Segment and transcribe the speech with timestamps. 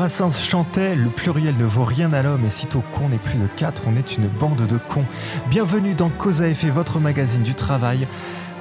[0.00, 3.46] Brassens chantait Le pluriel ne vaut rien à l'homme et sitôt qu'on n'est plus de
[3.46, 5.04] quatre, on est une bande de cons.
[5.50, 8.08] Bienvenue dans Cause à effet, votre magazine du travail.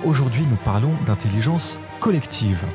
[0.03, 2.65] Aujourd'hui, nous parlons d'intelligence collective.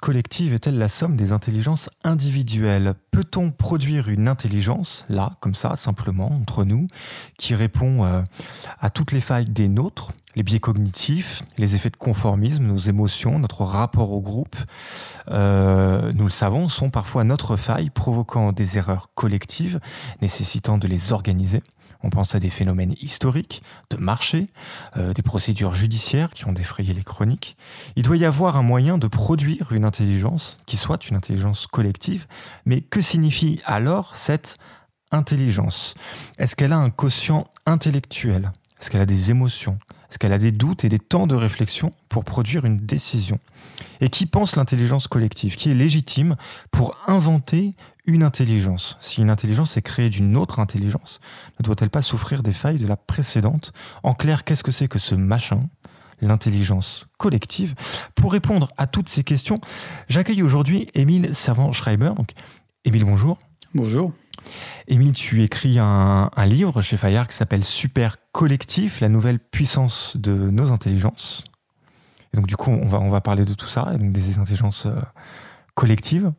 [0.00, 2.94] Collective est-elle la somme des intelligences individuelles?
[3.12, 6.88] Peut-on produire une intelligence, là, comme ça, simplement, entre nous,
[7.38, 8.22] qui répond euh,
[8.80, 13.38] à toutes les failles des nôtres, les biais cognitifs, les effets de conformisme, nos émotions,
[13.38, 14.56] notre rapport au groupe,
[15.30, 19.78] euh, nous le savons, sont parfois notre faille, provoquant des erreurs collectives,
[20.22, 21.62] nécessitant de les organiser
[22.02, 24.46] on pense à des phénomènes historiques, de marché,
[24.96, 27.56] euh, des procédures judiciaires qui ont défrayé les chroniques.
[27.96, 32.26] Il doit y avoir un moyen de produire une intelligence qui soit une intelligence collective,
[32.64, 34.58] mais que signifie alors cette
[35.10, 35.94] intelligence?
[36.38, 38.52] Est-ce qu'elle a un quotient intellectuel?
[38.80, 39.78] Est-ce qu'elle a des émotions?
[40.10, 43.38] Est-ce qu'elle a des doutes et des temps de réflexion pour produire une décision?
[44.00, 45.56] Et qui pense l'intelligence collective?
[45.56, 46.36] Qui est légitime
[46.70, 47.74] pour inventer
[48.08, 51.20] une intelligence, si une intelligence est créée d'une autre intelligence,
[51.60, 54.98] ne doit-elle pas souffrir des failles de la précédente En clair, qu'est-ce que c'est que
[54.98, 55.68] ce machin
[56.22, 57.74] l'intelligence collective?
[58.14, 59.60] Pour répondre à toutes ces questions,
[60.08, 62.12] j'accueille aujourd'hui Émile Servan-Schreiber.
[62.16, 62.30] Donc,
[62.86, 63.36] Émile, bonjour.
[63.74, 64.14] Bonjour.
[64.86, 70.32] Émile, tu écris un, livre chez Fayard qui s'appelle Super Collectif, la nouvelle puissance de
[70.32, 71.44] nos intelligences.
[72.32, 74.38] Et donc, du coup, on va, on va parler de tout ça, et donc des
[74.38, 74.98] intelligences euh,
[75.74, 76.32] collectives.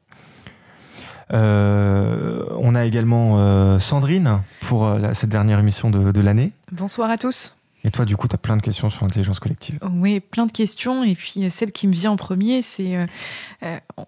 [1.34, 6.52] Euh, on a également euh, Sandrine pour euh, cette dernière émission de, l'année.
[6.72, 7.56] Bonsoir à tous.
[7.86, 9.80] Et toi, du coup, tu as plein de questions sur l'intelligence collective.
[9.94, 11.02] Oui, plein de questions.
[11.04, 13.08] Et puis, celle qui me vient en premier, c'est.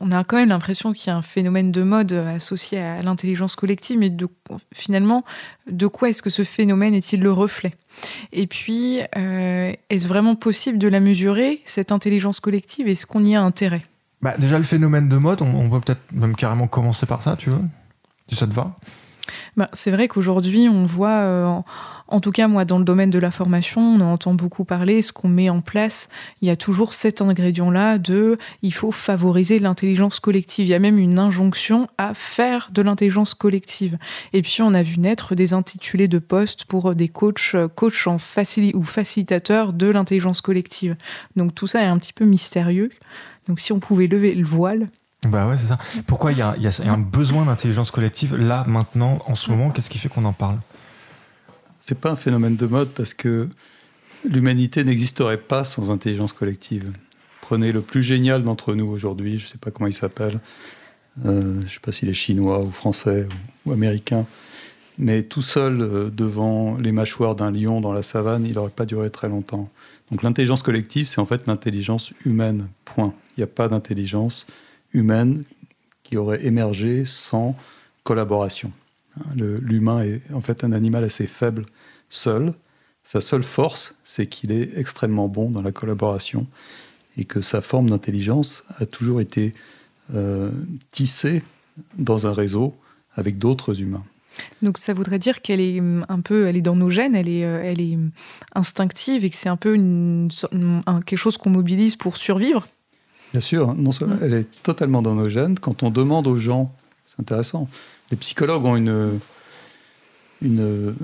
[0.02, 3.56] on a quand même l'impression qu'il y a un phénomène de mode associé à l'intelligence
[3.56, 4.28] collective, mais de,
[4.74, 5.24] finalement,
[5.72, 7.74] de quoi est-ce que ce phénomène est-il le reflet?
[8.34, 12.90] Et puis, est-ce vraiment possible de la mesurer, cette intelligence collective?
[12.90, 13.84] Est-ce qu'on y a intérêt?
[14.22, 17.50] Bah, déjà, le phénomène de mode, on, peut peut-être même carrément commencer par ça, tu
[17.50, 17.62] veux
[18.28, 18.78] Si ça te va
[19.58, 21.59] bah, C'est vrai qu'aujourd'hui, on voit, euh,
[22.08, 25.12] en, tout cas moi, dans le domaine de la formation, on entend beaucoup parler, ce
[25.12, 26.08] qu'on met en place,
[26.44, 30.68] il y a toujours cet ingrédient-là de il faut favoriser l'intelligence collective.
[30.68, 33.98] Il y a même une injonction à faire de l'intelligence collective.
[34.34, 38.06] Et puis, on a vu naître des intitulés de postes pour des coachs, euh, coachs
[38.06, 38.18] en
[38.76, 40.96] ou facilitateurs de l'intelligence collective.
[41.36, 42.92] Donc, tout ça est un petit peu mystérieux.
[43.47, 44.90] Donc si on pouvait lever le voile.
[45.24, 45.78] Bah ouais, c'est ça.
[46.07, 49.69] Pourquoi il y, a, un besoin d'intelligence collective là, maintenant, en ce moment?
[49.69, 50.57] Qu'est-ce qui fait qu'on en parle?
[51.79, 53.47] C'est pas un phénomène de mode parce que
[54.28, 56.91] l'humanité n'existerait pas sans intelligence collective.
[57.41, 60.40] Prenez le plus génial d'entre nous aujourd'hui, je sais pas comment il s'appelle,
[61.25, 63.28] euh, je sais pas s'il est chinois ou français
[63.66, 64.25] ou, américain,
[64.97, 68.85] mais tout seul euh, devant les mâchoires d'un lion dans la savane, il n'aurait pas
[68.85, 69.69] duré très longtemps.
[70.12, 73.14] Donc l'intelligence collective, c'est en fait l'intelligence humaine, point.
[73.30, 74.46] Il n'y a pas d'intelligence
[74.94, 75.46] humaine
[76.04, 77.56] qui aurait émergé sans
[78.04, 78.74] collaboration.
[79.36, 81.66] L'humain est en fait un animal assez faible
[82.10, 82.54] seul.
[83.04, 86.48] Sa seule force, c'est qu'il est extrêmement bon dans la collaboration
[87.18, 89.54] et que sa forme d'intelligence a toujours été
[90.14, 90.52] euh,
[90.92, 91.42] tissée
[91.98, 92.76] dans un réseau
[93.16, 94.04] avec d'autres humains.
[94.62, 97.29] Donc ça voudrait dire qu'elle est hum, un peu, elle est dans nos gènes, elle
[97.29, 98.12] est, euh, elle est hum,
[98.56, 100.29] instinctive et que c'est un peu une,
[101.06, 102.68] quelque chose qu'on mobilise pour survivre.
[103.31, 105.57] Bien sûr, non seulement elle est totalement dans nos gènes.
[105.57, 106.74] Quand on demande aux gens,
[107.06, 107.69] c'est intéressant.
[108.12, 109.19] Les psychologues ont une
[110.41, 110.96] une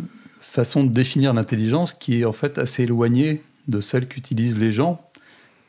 [0.42, 5.02] façon de définir l'intelligence qui est en fait assez éloignée de celle qu'utilisent les gens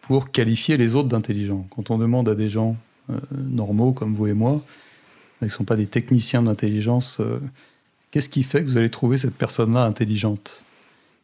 [0.02, 1.66] pour qualifier les autres d'intelligents.
[1.74, 2.76] Quand on demande à des gens
[3.10, 4.62] euh, normaux comme vous et moi,
[5.42, 7.18] ils ne sont pas des techniciens d'intelligence.
[7.20, 7.38] Euh,
[8.10, 10.64] qu'est-ce qui fait que vous allez trouver cette personne-là intelligente?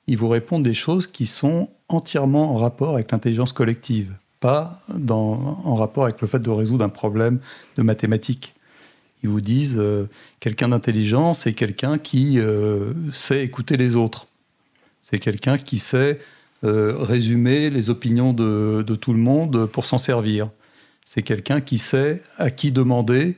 [0.06, 5.74] Ils vous répondent des choses qui sont entièrement en rapport avec l'intelligence collective, pas en
[5.74, 7.38] rapport avec le fait de résoudre un problème
[7.76, 8.54] de mathématiques.
[9.22, 10.08] Ils vous disent euh,
[10.40, 14.26] quelqu'un d'intelligent, c'est quelqu'un qui euh, sait écouter les autres.
[15.02, 16.18] C'est quelqu'un qui sait
[16.62, 20.48] résumer les opinions de tout le monde pour s'en servir.
[21.04, 23.36] C'est quelqu'un qui sait à qui demander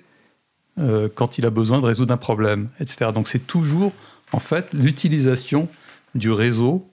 [0.78, 3.10] euh, quand il a besoin de résoudre un problème, etc.
[3.14, 3.92] Donc c'est toujours
[4.32, 5.68] en fait l'utilisation
[6.14, 6.90] du réseau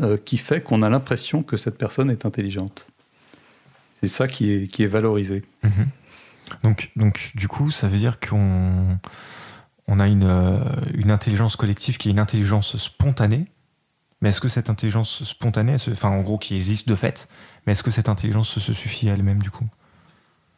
[0.00, 2.86] euh, qui fait qu'on a l'impression que cette personne est intelligente.
[4.00, 5.42] C'est ça qui est, qui est valorisé.
[5.62, 5.86] Mhm.
[6.62, 8.98] Donc, donc du coup, ça veut dire qu'on
[9.88, 10.58] on a une, euh,
[10.94, 13.46] une intelligence collective qui est une intelligence spontanée,
[14.20, 17.28] Mais est-ce que cette intelligence spontanée, enfin en gros qui existe de fait,
[17.66, 19.66] mais est-ce que cette intelligence se suffit à elle-même du coup?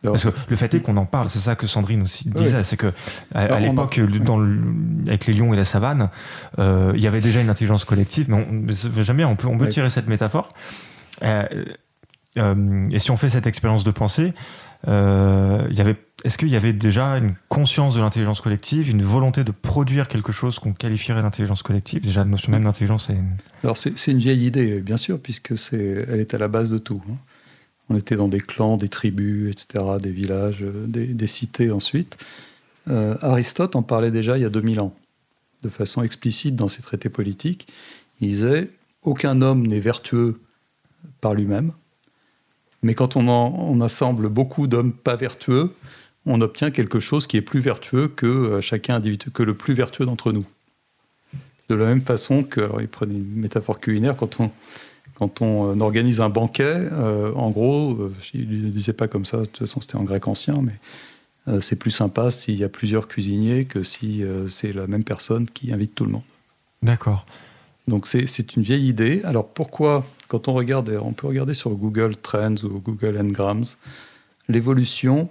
[0.03, 2.77] Parce que le fait est qu'on en parle, c'est ça que Sandrine aussi disait, c'est
[2.77, 2.93] que
[3.35, 4.01] à, l'époque,
[5.07, 6.11] avec les lions et la savane,
[6.59, 9.69] euh, il y avait déjà une intelligence collective, mais on, jamais on peut, on peut
[9.69, 10.49] tirer cette métaphore.
[11.23, 11.45] Euh,
[12.37, 14.35] euh, et si on fait cette expérience de pensée,
[14.87, 20.31] est-ce qu'il y avait déjà une conscience de l'intelligence collective, une volonté de produire quelque
[20.31, 22.03] chose qu'on qualifierait d'intelligence collective?
[22.03, 23.19] Déjà, la notion même d'intelligence est...
[23.65, 27.03] Alors c'est une vieille idée, bien sûr, puisque elle est à la base de tout.
[27.11, 27.17] Hein.
[27.91, 32.17] On était dans des clans, des tribus, etc., des villages, euh, des, cités ensuite.
[32.89, 34.95] Euh, Aristote en parlait déjà il y a 2000 ans,
[35.63, 37.69] de façon explicite dans ses traités politiques.
[38.21, 38.71] Il disait
[39.03, 40.41] Aucun homme n'est vertueux
[41.21, 41.73] par lui-même,
[42.83, 45.73] mais quand on, on assemble beaucoup d'hommes pas vertueux,
[46.27, 49.75] on obtient quelque chose qui est plus vertueux que euh, chacun individu, que le plus
[49.75, 50.45] vertueux d'entre nous.
[51.69, 54.51] De la même façon que, il prenait une métaphore culinaire, quand on,
[55.19, 56.63] quand on euh, organise un banquet,
[56.93, 60.05] euh, en gros, euh, il ne disait pas comme ça, de toute façon c'était en
[60.05, 60.75] grec ancien, mais
[61.63, 65.73] c'est plus sympa s'il y a plusieurs cuisiniers que si c'est la même personne qui
[65.73, 66.23] invite tout le monde.
[66.83, 67.25] D'accord.
[67.87, 69.23] Donc c'est une vieille idée.
[69.25, 73.65] Alors pourquoi, quand on regarde, on peut regarder sur Google Trends ou Google Ngrams,
[74.51, 75.31] l'évolution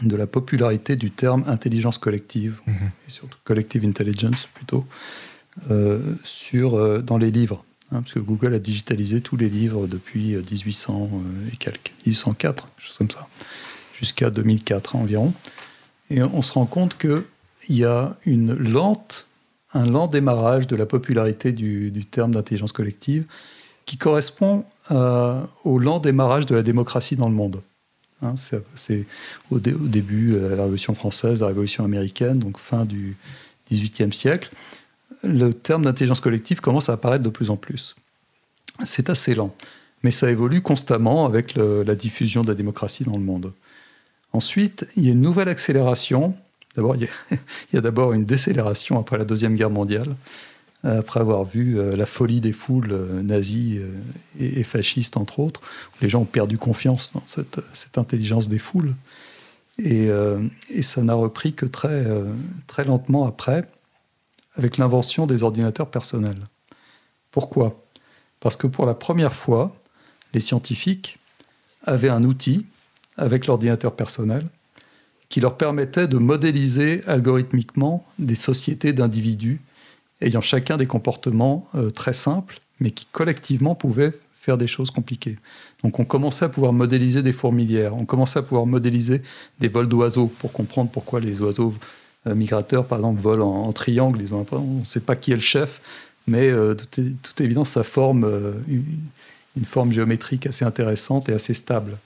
[0.00, 2.74] de la popularité du terme intelligence collective, mhm.
[3.08, 4.86] et surtout collective intelligence plutôt,
[6.22, 7.64] sur, dans les livres.
[7.92, 11.92] Hein, parce que Google a digitalisé tous les livres depuis 1800 euh, euh, et quelques,
[12.06, 13.26] 1804, chose comme ça,
[13.92, 15.32] jusqu'à 2004 environ.
[16.08, 17.24] Et on se rend compte qu'il
[17.68, 23.26] y a un lent démarrage de la popularité du, terme d'intelligence collective
[23.86, 27.60] qui correspond euh, au lent démarrage de la démocratie dans le monde.
[28.22, 29.06] Hein, c'est
[29.50, 33.16] au, début de la Révolution française, la Révolution américaine, donc fin du
[33.70, 34.50] XVIIIe siècle
[35.22, 37.96] le terme d'intelligence collective commence à apparaître de plus en plus.
[38.84, 39.54] C'est assez lent,
[40.02, 43.52] mais ça évolue constamment avec la diffusion de la démocratie dans le monde.
[44.32, 46.34] Ensuite, il y a une nouvelle accélération.
[46.76, 47.08] D'abord, il
[47.72, 50.14] y a, d'abord une décélération après la Deuxième Guerre mondiale,
[50.82, 53.90] après avoir vu euh, la folie des foules euh, nazies euh,
[54.38, 55.60] et, fascistes, entre autres.
[56.00, 58.94] Les gens ont perdu confiance dans cette, intelligence des foules.
[59.82, 60.08] Et,
[60.68, 62.04] et ça n'a repris que très,
[62.66, 63.62] très lentement après
[64.56, 66.44] avec l'invention des ordinateurs personnels.
[67.30, 67.82] Pourquoi?
[68.40, 69.76] Parce que pour la première fois,
[70.34, 71.18] les scientifiques
[71.84, 72.66] avaient un outil
[73.16, 74.42] avec l'ordinateur personnel
[75.28, 79.60] qui leur permettait de modéliser algorithmiquement des sociétés d'individus
[80.20, 85.38] ayant chacun des comportements euh, très simples, mais qui collectivement pouvaient faire des choses compliquées.
[85.82, 89.22] Donc on commençait à pouvoir modéliser des fourmilières, on commençait à pouvoir modéliser
[89.60, 91.74] des vols d'oiseaux pour comprendre pourquoi les oiseaux
[92.26, 94.20] migrateurs, par exemple, volent en, triangle.
[94.20, 95.80] Ils ont on ne sait pas qui est le chef,
[96.26, 101.32] mais euh, tout, est, tout évident, ça forme euh, une, forme géométrique assez intéressante et
[101.32, 101.98] assez stable.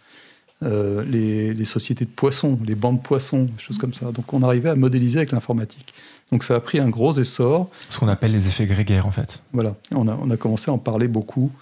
[0.63, 4.13] les, sociétés de poissons, les bancs de poissons, des choses comme ça.
[4.13, 5.95] Donc on arrivait à modéliser avec l'informatique.
[6.33, 7.71] Donc ça a pris un gros essor.
[7.91, 9.43] Ce qu'on appelle les effets grégaires en fait.
[9.53, 11.53] Voilà, on a, on a commencé à en parler beaucoup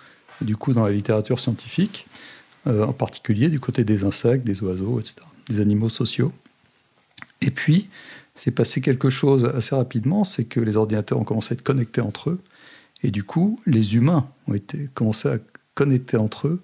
[0.41, 2.07] du coup dans la littérature scientifique,
[2.67, 5.17] en particulier du côté des insectes, des oiseaux, etc.,
[5.49, 6.33] des animaux sociaux.
[7.43, 7.91] Et puis,
[8.35, 12.01] c'est passé quelque chose assez rapidement, c'est que les ordinateurs ont commencé à être connectés
[12.01, 12.41] entre eux,
[13.03, 15.39] et du coup, les humains ont été, commencé à
[15.75, 16.63] connecter entre eux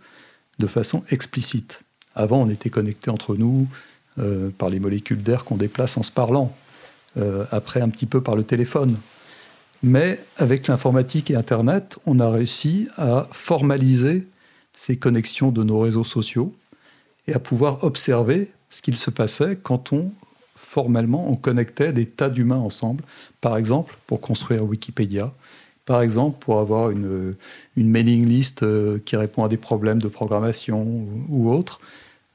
[0.58, 1.82] de façon explicite.
[2.14, 3.68] Avant, on était connectés entre nous
[4.18, 6.56] euh, par les molécules d'air qu'on déplace en se parlant,
[7.16, 8.96] euh, après un petit peu par le téléphone.
[9.82, 14.26] Mais avec l'informatique et Internet, on a réussi à formaliser
[14.72, 16.54] ces connexions de nos réseaux sociaux
[17.26, 20.12] et à pouvoir observer ce qu'il se passait quand on
[20.68, 23.02] formellement, on connectait des tas d'humains ensemble,
[23.40, 25.32] par exemple pour construire Wikipédia,
[25.86, 27.34] par exemple pour avoir une,
[27.74, 31.80] une mailing list euh, qui répond à des problèmes de programmation ou, autre,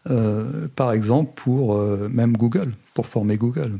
[0.10, 3.78] euh, par exemple pour euh, même Google, pour former Google.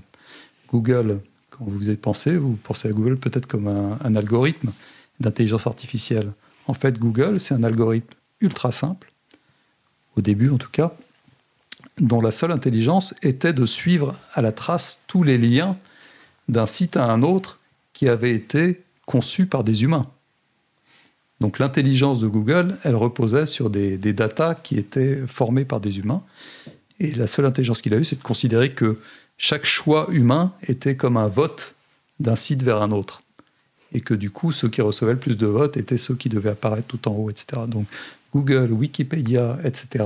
[0.70, 4.72] Google, quand vous y pensé, vous pensez à Google peut-être comme un, un algorithme
[5.20, 6.32] d'intelligence artificielle.
[6.68, 9.12] En fait, Google, c'est un algorithme ultra simple,
[10.16, 10.96] au début en tout cas,
[12.00, 15.78] dont la seule intelligence était de suivre à la trace tous les liens
[16.50, 17.60] d'un site à un autre
[17.94, 20.08] qui avaient été conçus par des humains.
[21.40, 26.00] Donc l'intelligence de Google, elle reposait sur des, des datas qui étaient formées par des
[26.00, 26.24] humains.
[27.00, 29.00] Et la seule intelligence qu'il a eue, c'est de considérer que
[29.38, 31.76] chaque choix humain était comme un vote
[32.20, 33.24] d'un site vers un autre.
[33.92, 36.52] Et que du coup, ceux qui recevaient le plus de votes étaient ceux qui devaient
[36.52, 37.64] apparaître tout en haut, etc.
[37.68, 37.86] Donc
[38.34, 40.06] Google, Wikipédia, etc.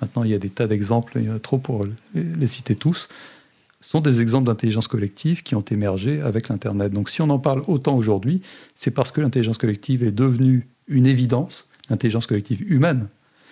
[0.00, 2.74] Maintenant, il y a des tas d'exemples, il y en a trop pour les citer
[2.74, 3.08] tous,
[3.80, 6.92] sont des exemples d'intelligence collective qui ont émergé avec l'Internet.
[6.92, 8.42] Donc si on en parle autant aujourd'hui,
[8.74, 13.08] c'est parce que l'intelligence collective est devenue une évidence, l'intelligence collective humaine,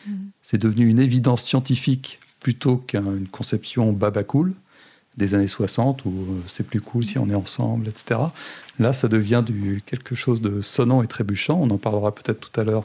[0.06, 0.12] mm.
[0.42, 4.52] c'est devenu une évidence scientifique plutôt qu'une conception babacool
[5.16, 8.20] des années 60 où euh, c'est plus cool si on est ensemble, etc.
[8.78, 11.58] Là, ça devient du, quelque chose de sonnant et trébuchant.
[11.60, 12.84] On en parlera peut-être tout à l'heure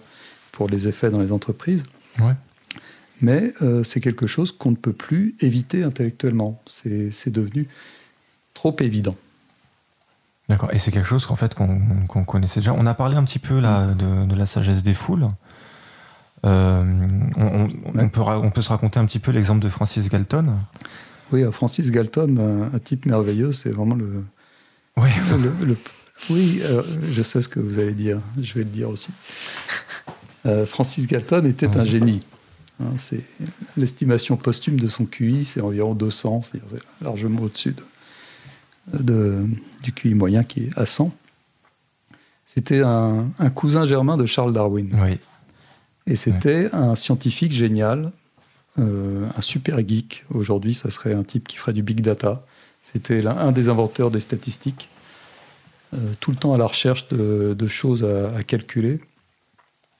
[0.53, 1.83] pour les effets dans les entreprises.
[2.19, 2.35] Ouais.
[3.21, 6.61] Mais euh, c'est quelque chose qu'on ne peut plus éviter intellectuellement.
[6.65, 7.67] C'est devenu
[8.53, 9.15] trop évident.
[10.47, 10.69] D'accord.
[10.73, 12.73] Et c'est quelque chose qu'en fait qu'on connaissait déjà.
[12.73, 15.27] On a parlé un petit peu là de, la sagesse des foules.
[16.45, 16.83] Euh,
[17.37, 20.57] on, peut, on peut se raconter un petit peu l'exemple de Francis Galton.
[21.31, 24.25] Oui, euh, Francis Galton, un, type merveilleux, c'est vraiment le.
[24.97, 25.09] Oui.
[26.29, 26.61] oui,
[27.11, 28.19] je sais ce que vous allez dire.
[28.39, 29.11] Je vais le dire aussi.
[30.65, 32.19] Francis Galton était un génie.
[32.81, 33.21] Hein, c'est
[33.77, 36.61] l'estimation posthume de son QI, c'est environ 200, c'est
[37.01, 37.75] largement au-dessus
[38.91, 39.45] de,
[39.83, 41.13] du QI moyen qui est à 100.
[42.45, 44.89] C'était un, cousin germain de Charles Darwin.
[45.01, 45.17] Oui.
[46.05, 48.11] Et c'était un scientifique génial,
[48.77, 50.25] euh, un super geek.
[50.29, 52.45] Aujourd'hui, ça serait un type qui ferait du big data.
[52.81, 54.89] C'était un des inventeurs des statistiques,
[55.93, 58.99] euh, tout le temps à la recherche de, choses à calculer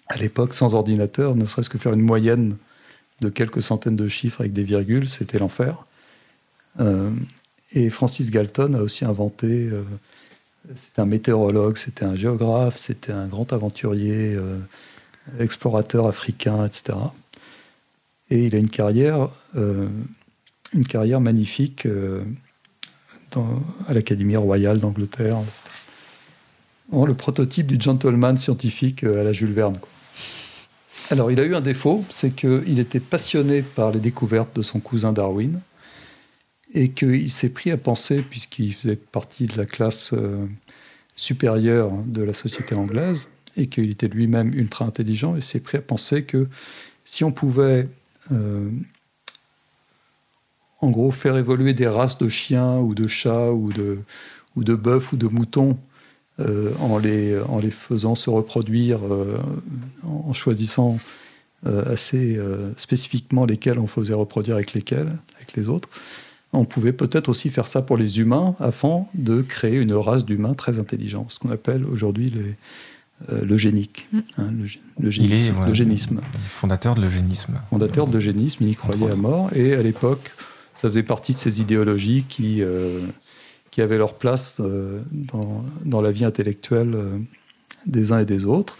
[0.07, 2.57] à l'époque, sans ordinateur, ne serait-ce que faire une moyenne
[3.22, 5.86] de quelques centaines de chiffres avec des virgules, c'était l'enfer.
[6.79, 7.12] Euh,
[7.74, 9.83] et Francis Galton a aussi inventé, euh,
[10.75, 14.60] c'était un météorologue, c'était un géographe, c'était un grand aventurier, euh,
[15.39, 16.98] explorateur africain, etc.
[18.29, 21.88] Et il a une carrière, une carrière magnifique
[23.36, 25.82] à l'Académie royale d'Angleterre, etc.
[27.01, 29.75] le prototype du gentleman scientifique à la Jules Verne.
[31.09, 34.79] Alors, il a eu un défaut, c'est qu'il était passionné par les découvertes de son
[34.79, 35.59] cousin Darwin
[36.73, 40.45] et qu'il s'est pris à penser, puisqu'il faisait partie de la classe euh,
[41.15, 45.81] supérieure de la société anglaise et qu'il était lui-même ultra intelligent, il s'est pris à
[45.81, 46.47] penser que
[47.05, 47.88] si on pouvait,
[48.31, 48.69] euh,
[50.81, 54.00] en gros, faire évoluer des races de chiens ou de chats ou de,
[54.55, 55.77] ou de bœufs ou de moutons
[56.39, 59.37] euh, en, les, en les faisant se reproduire, euh,
[60.03, 60.97] en choisissant
[61.67, 62.39] euh, assez
[62.75, 65.89] spécifiquement lesquels on faisait reproduire avec lesquels, avec les autres.
[66.51, 70.53] On pouvait peut-être aussi faire ça pour les humains afin de créer une race d'humains
[70.53, 72.33] très intelligents, ce qu'on appelle aujourd'hui
[73.43, 74.19] l'eugénique, mm.
[74.37, 74.51] hein,
[74.99, 76.21] l'eugénisme.
[76.47, 77.59] Fondateur de l'eugénisme.
[77.69, 79.51] Fondateur de l'eugénisme, il y croyait à mort.
[79.55, 80.31] Et à l'époque,
[80.75, 82.63] ça faisait partie de ces idéologies qui,
[83.74, 85.01] qui avaient leur place euh,
[85.84, 87.18] dans, la vie intellectuelle euh,
[87.88, 88.77] des uns et des autres.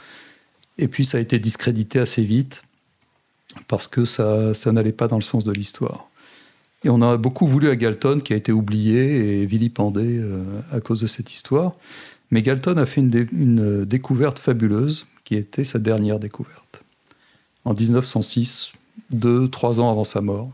[0.78, 2.62] Et puis ça a été discrédité assez vite
[3.68, 6.08] parce que ça, ça n'allait pas dans le sens de l'histoire.
[6.84, 10.80] Et on a beaucoup voulu à Galton, qui a été oublié et vilipendé euh, à
[10.80, 11.74] cause de cette histoire.
[12.30, 16.84] Mais Galton a fait une, découverte fabuleuse, qui était sa dernière découverte.
[17.66, 18.74] En 1906,
[19.10, 20.52] deux, trois ans avant sa mort.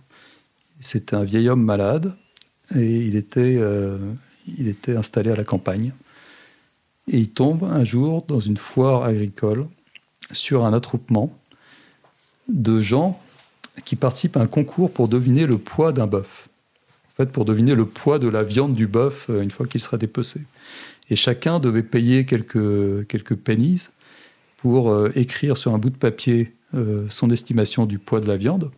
[0.80, 2.16] C'était un vieil homme malade,
[2.74, 3.60] et il était,
[4.58, 5.92] il était installé à la campagne.
[7.12, 9.66] Et il tombe un jour dans une foire agricole
[10.32, 11.36] sur un attroupement
[12.48, 13.20] de gens
[13.86, 16.50] qui participent à un concours pour deviner le poids d'un bœuf.
[17.08, 19.82] En fait, pour deviner le poids de la viande du bœuf euh, une fois qu'il
[19.82, 20.42] sera dépecé.
[21.10, 23.88] Et chacun devait payer quelques, pennies
[24.58, 28.38] pour euh, écrire sur un bout de papier euh, son estimation du poids de la
[28.38, 28.72] viande.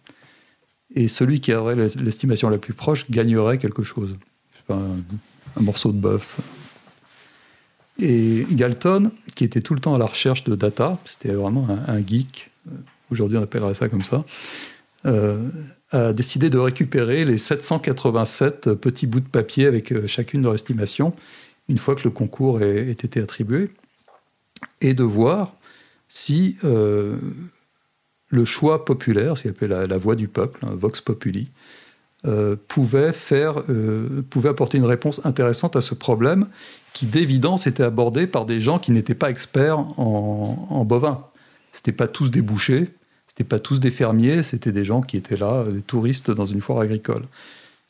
[0.96, 4.16] Et celui qui aurait l'estimation la plus proche gagnerait quelque chose.
[4.68, 4.80] Pas
[5.58, 6.40] un morceau de bœuf.
[8.00, 12.02] Et Galton, qui était tout le temps à la recherche de data, c'était vraiment un,
[12.02, 12.76] geek, euh,
[13.12, 14.26] aujourd'hui on appellerait ça comme ça,
[15.06, 15.50] euh,
[15.92, 21.14] a décidé de récupérer les 787 petits bouts de papier avec euh, chacune leur estimation,
[21.70, 23.70] une fois que le concours ait, été attribué,
[24.80, 25.54] et de voir
[26.08, 31.50] si le choix populaire, ce qu'on appelle la, voix du peuple, un vox populi,
[32.28, 36.48] euh, pouvait, faire, euh, pouvait apporter une réponse intéressante à ce problème
[36.94, 41.26] qui, d'évidence, était abordé par des gens qui n'étaient pas experts en, en bovins.
[41.74, 42.90] Ce n'étaient pas tous des bouchers,
[43.26, 46.46] ce n'étaient pas tous des fermiers, c'était des gens qui étaient là, des touristes dans
[46.46, 47.24] une foire agricole.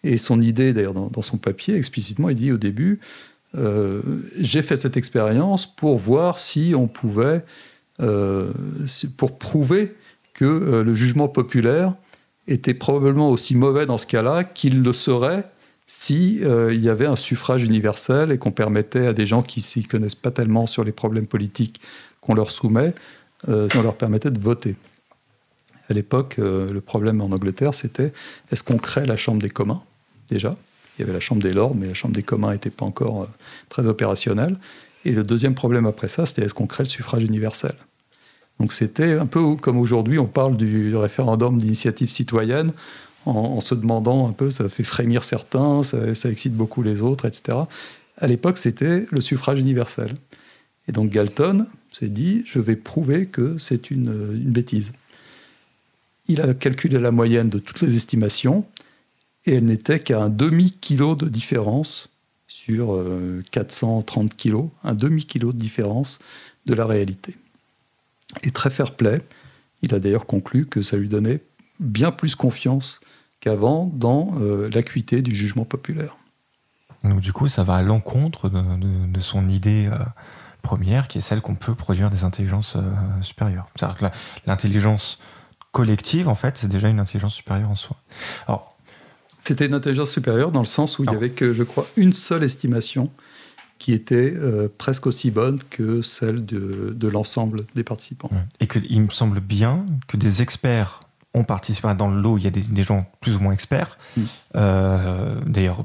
[0.05, 3.01] Et son idée, d'ailleurs, dans, son papier, explicitement, il dit au début
[3.55, 4.01] euh,
[4.39, 7.43] J'ai fait cette expérience pour voir si on pouvait,
[9.17, 9.93] pour prouver
[10.33, 11.95] que le jugement populaire
[12.47, 15.45] était probablement aussi mauvais dans ce cas-là qu'il le serait
[15.93, 19.59] si euh, il y avait un suffrage universel et qu'on permettait à des gens qui
[19.59, 21.81] s'y connaissent pas tellement sur les problèmes politiques
[22.21, 22.95] qu'on leur soumet,
[23.49, 24.77] euh, on leur permettait de voter.
[25.89, 28.13] À l'époque, euh, le problème en Angleterre, c'était
[28.51, 29.83] est-ce qu'on crée la Chambre des communs
[30.29, 30.55] déjà?
[30.97, 33.27] Il y avait la Chambre des Lords, mais la Chambre des communs n'était pas encore
[33.67, 34.55] très opérationnelle.
[35.03, 37.73] Et le deuxième problème après ça, c'était est-ce qu'on crée le suffrage universel?
[38.59, 42.71] Donc c'était un peu comme aujourd'hui, on parle du référendum d'initiative citoyenne
[43.25, 47.57] en, se demandant un peu, ça fait frémir certains, ça, excite beaucoup les autres, etc.
[48.17, 50.15] À l'époque, c'était le suffrage universel.
[50.87, 54.11] Et donc Galton s'est dit, je vais prouver que c'est une,
[54.51, 54.93] bêtise.
[56.27, 58.65] Il a calculé la moyenne de toutes les estimations,
[59.45, 62.09] et elle n'était qu'à un demi-kilo de différence
[62.47, 63.03] sur
[63.51, 66.19] 430 euh, kilos, un demi-kilo de différence
[66.65, 67.35] de la réalité.
[68.43, 69.21] Et très fair play,
[69.81, 71.41] il a d'ailleurs conclu que ça lui donnait
[71.79, 72.99] bien plus confiance
[73.39, 76.17] qu'avant dans euh, l'acuité du jugement populaire.
[77.03, 79.97] Donc du coup, ça va à l'encontre de, son idée euh,
[80.61, 82.77] première, qui est celle qu'on peut produire des intelligences
[83.21, 83.67] supérieures.
[83.75, 85.19] C'est-à-dire que l'intelligence
[85.71, 87.97] collective, en fait, c'est déjà une intelligence supérieure en soi.
[88.47, 88.77] Alors,
[89.39, 92.13] c'était une intelligence supérieure dans le sens où il n'y avait que, je crois, une
[92.13, 93.09] seule estimation
[93.81, 98.29] qui était euh, presque aussi bonne que celle de, l'ensemble des participants.
[98.59, 100.99] Et qu'il me semble bien que des experts
[101.33, 101.91] ont participé.
[101.95, 103.97] Dans le lot, il y a des, gens plus ou moins experts.
[104.15, 104.21] Mm.
[104.55, 105.81] Euh, d'ailleurs,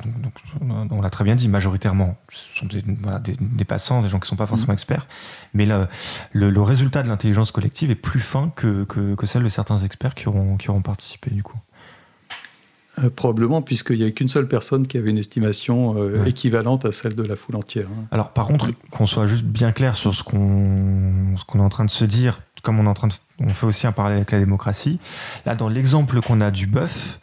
[0.91, 4.37] on l'a très bien dit, majoritairement, ce sont des, passants, des gens qui ne sont
[4.37, 4.75] pas forcément mm.
[4.75, 5.07] experts.
[5.55, 5.89] Mais le,
[6.51, 10.15] le, résultat de l'intelligence collective est plus fin que, que, que, celle de certains experts
[10.15, 11.59] qui auront, qui auront participé, du coup.
[13.03, 16.93] Euh, probablement, puisqu'il n'y avait qu'une seule personne qui avait une estimation euh, équivalente à
[16.93, 17.89] celle de la foule entière.
[17.91, 18.07] Hein.
[18.11, 21.85] Alors, par contre, qu'on soit juste bien clair sur ce qu'on qu'on est en train
[21.85, 24.33] de se dire, comme on est en train de, on fait aussi un parallèle avec
[24.33, 24.99] la démocratie.
[25.45, 27.21] Là, dans l'exemple qu'on a du bœuf,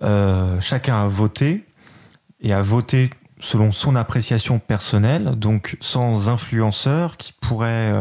[0.00, 1.66] euh, chacun a voté
[2.40, 7.92] et a voté selon son appréciation personnelle, donc sans influenceur qui pourrait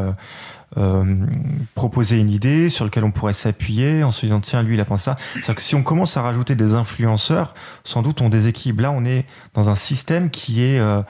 [1.76, 4.86] proposer une idée sur laquelle on pourrait s'appuyer en se disant tiens lui il a
[4.86, 5.16] pensé ça.
[5.42, 8.84] C'est que si on commence à rajouter des influenceurs, sans doute on déséquilibre.
[8.84, 11.02] Là on est dans un système qui est euh,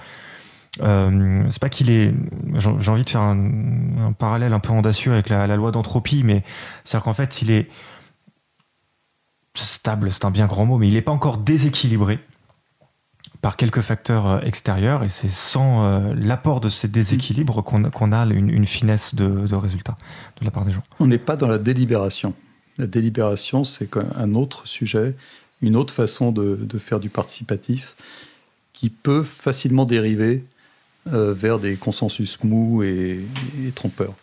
[0.81, 2.13] euh, c'est pas qu'il est.
[2.57, 6.43] J'ai envie de faire un, parallèle un peu audacieux avec la, la loi d'entropie, mais
[6.83, 7.69] c'est-à-dire qu'en fait, il est
[9.53, 12.19] stable, c'est un bien grand mot, mais il n'est pas encore déséquilibré
[13.41, 18.25] par quelques facteurs euh, extérieurs et c'est sans euh, l'apport de ces déséquilibres qu'on a
[18.25, 19.95] une, finesse de, résultat
[20.39, 20.83] de la part des gens.
[20.99, 22.33] On n'est pas dans la délibération.
[22.77, 25.15] La délibération, c'est un autre sujet,
[25.61, 27.95] une autre façon de, faire du participatif
[28.73, 30.45] qui peut facilement dériver
[31.11, 33.25] euh, vers des consensus mous et,
[33.75, 34.13] trompeurs.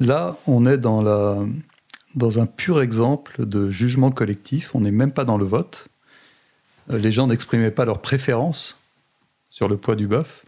[0.00, 4.74] Là, on est dans, un pur exemple de jugement collectif.
[4.74, 5.88] On n'est même pas dans le vote
[6.92, 8.78] les gens n'exprimaient pas leur préférence
[9.50, 10.44] sur le poids du bœuf,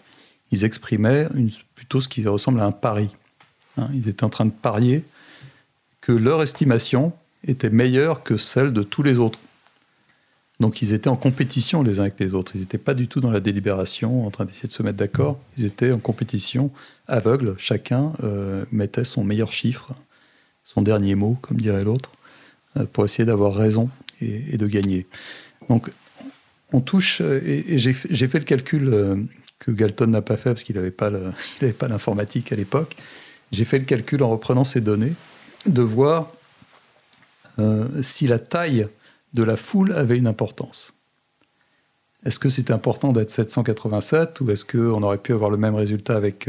[0.50, 1.28] ils exprimaient
[1.74, 3.10] plutôt ce qui ressemble à un pari.
[3.76, 3.88] Hein.
[3.92, 5.04] ils étaient en train de parier
[6.00, 7.12] que leur estimation
[7.46, 9.38] était meilleure que celle de tous les autres.
[10.60, 12.52] Donc ils étaient en compétition les uns avec les autres.
[12.54, 15.38] Ils n'étaient pas du tout dans la délibération, en train d'essayer de se mettre d'accord.
[15.58, 16.70] Ils étaient en compétition
[17.08, 17.54] aveugle.
[17.58, 19.92] Chacun euh, mettait son meilleur chiffre,
[20.62, 22.12] son dernier mot, comme dirait l'autre,
[22.76, 25.06] euh, pour essayer d'avoir raison et, et, de gagner.
[25.68, 25.90] Donc
[26.74, 29.16] on touche, euh, et, j'ai fait le calcul euh,
[29.60, 31.10] que Galton n'a pas fait parce qu'il n'avait pas
[31.88, 32.96] l'informatique à l'époque.
[33.52, 35.12] J'ai fait le calcul en reprenant ces données,
[35.66, 36.32] de voir
[37.60, 38.88] euh, si la taille
[39.34, 40.92] de la foule avait une importance.
[42.26, 46.16] Est-ce que c'était important d'être 787 ou est-ce qu'on aurait pu avoir le même résultat
[46.16, 46.48] avec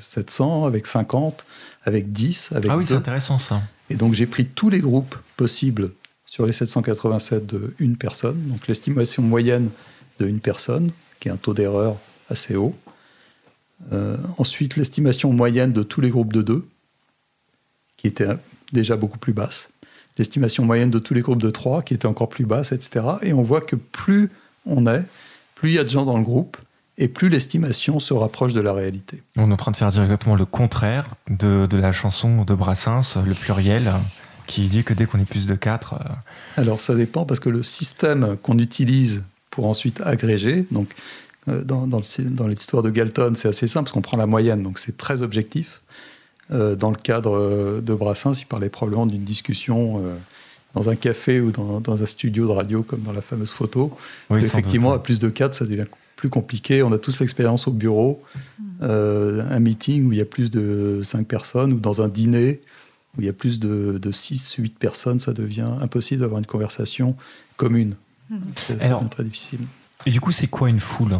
[0.00, 1.46] 700, avec 50,
[1.84, 3.62] avec 10, avec Ah oui, c'est intéressant ça.
[3.88, 5.92] Et donc j'ai pris tous les groupes possibles
[6.26, 9.70] sur les 787 de une personne, donc l'estimation moyenne
[10.18, 11.96] de une personne, qui est un taux d'erreur
[12.28, 12.74] assez haut.
[13.92, 16.66] Euh, ensuite, l'estimation moyenne de tous les groupes de deux,
[17.96, 18.36] qui était
[18.72, 19.68] déjà beaucoup plus basse.
[20.18, 23.06] L'estimation moyenne de tous les groupes de trois, qui était encore plus basse, etc.
[23.22, 24.30] Et on voit que plus
[24.64, 25.04] on est,
[25.54, 26.56] plus il y a de gens dans le groupe,
[26.98, 29.22] et plus l'estimation se rapproche de la réalité.
[29.36, 33.18] On est en train de faire directement le contraire de, de la chanson de Brassens,
[33.24, 33.92] le pluriel
[34.46, 35.94] qui dit que dès qu'on est plus de 4...
[35.94, 35.98] Euh,
[36.56, 40.88] Alors ça dépend parce que le système qu'on utilise pour ensuite agréger, donc
[41.48, 44.78] euh, dans, dans l'histoire de Galton, c'est assez simple parce qu'on prend la moyenne, donc
[44.78, 45.82] c'est très objectif.
[46.52, 50.02] Euh, dans le cadre de Brassens, il parlait probablement d'une discussion
[50.74, 53.96] dans un café ou dans, un studio de radio comme dans la fameuse photo.
[54.30, 56.82] effectivement, à plus de 4, ça devient plus compliqué.
[56.82, 58.22] On a tous l'expérience au bureau,
[58.80, 62.60] un meeting où il y a plus de 5 personnes ou dans un dîner
[63.16, 66.46] où il y a plus de, de 6, 8 personnes, ça devient impossible d'avoir une
[66.46, 67.16] conversation
[67.56, 67.94] commune.
[68.30, 68.40] Hmm.
[68.56, 69.60] C'est très difficile.
[70.04, 71.18] Et du coup, c'est quoi une foule?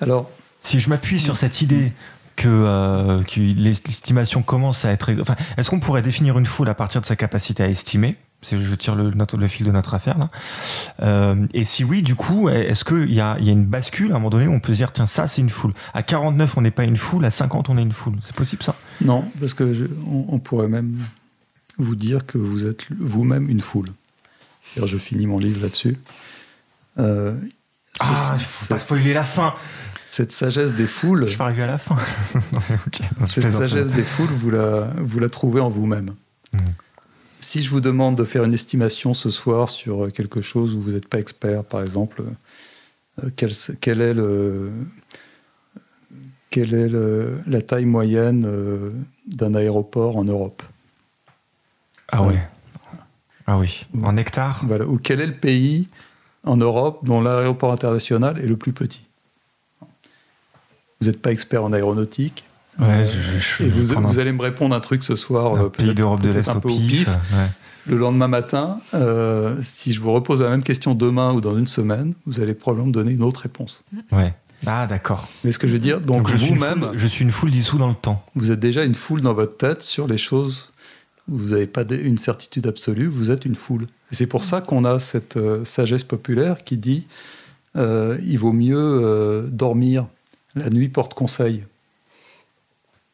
[0.00, 1.92] Alors, si je m'appuie sur cette idée
[2.36, 5.12] que, euh, l'estimation commence à être...
[5.20, 8.16] Enfin, est-ce qu'on pourrait définir une foule à partir de sa capacité à estimer?
[8.42, 10.28] Je tire le, le, fil de notre affaire là.
[11.02, 14.16] Euh, et si oui, du coup, est-ce qu'il y a, y a une bascule à
[14.16, 15.72] un moment donné où on peut se dire, tiens, ça c'est une foule.
[15.94, 18.16] À 49, on n'est pas une foule, à 50, on est une foule.
[18.22, 18.74] C'est possible ça?
[19.00, 20.98] Non, parce que on, pourrait même
[21.78, 23.88] vous dire que vous êtes vous-même une foule.
[24.76, 25.96] Alors, je finis mon livre là-dessus.
[26.98, 27.34] Euh,
[28.00, 29.54] ah, faut pas spoiler la fin.
[30.06, 31.26] Cette sagesse des foules.
[31.26, 31.96] Je vais arriver à la fin.
[33.24, 36.10] cette sagesse des foules, vous la, vous la trouvez en vous-même.
[36.52, 36.58] Hmm.
[37.42, 40.92] Si je vous demande de faire une estimation ce soir sur quelque chose où vous
[40.92, 42.22] n'êtes pas expert, par exemple,
[43.22, 44.70] euh, quelle, est, le,
[46.50, 48.92] quelle est la taille moyenne euh,
[49.26, 50.62] d'un aéroport en Europe?
[52.12, 52.40] Ah ouais.
[53.48, 54.62] Ah oui, en hectares?
[54.64, 54.86] Voilà.
[54.86, 55.88] Ou quel est le pays
[56.44, 59.04] en Europe dont l'aéroport international est le plus petit?
[61.00, 62.44] Vous n'êtes pas expert en aéronautique.
[62.78, 66.30] Ouais, je, et vous, allez me répondre un truc ce soir, euh, pays d'Europe de
[66.30, 67.08] l'Est un peu au pif.
[67.86, 71.66] Le lendemain matin, euh, si je vous repose la même question demain ou dans une
[71.66, 73.82] semaine, vous allez probablement me donner une autre réponse.
[74.12, 74.32] Ouais.
[74.66, 75.28] Ah, d'accord.
[75.42, 76.92] Mais ce que je veux dire, donc, vous-même.
[76.94, 78.24] Je suis une foule dissous dans le temps.
[78.36, 80.68] Vous êtes déjà une foule dans votre tête sur les choses
[81.28, 83.86] vous n'avez pas une certitude absolue, vous êtes une foule.
[84.10, 87.06] Et c'est pour ça qu'on a cette euh, sagesse populaire qui dit
[87.76, 90.06] il vaut mieux dormir.
[90.54, 91.64] La nuit porte conseil.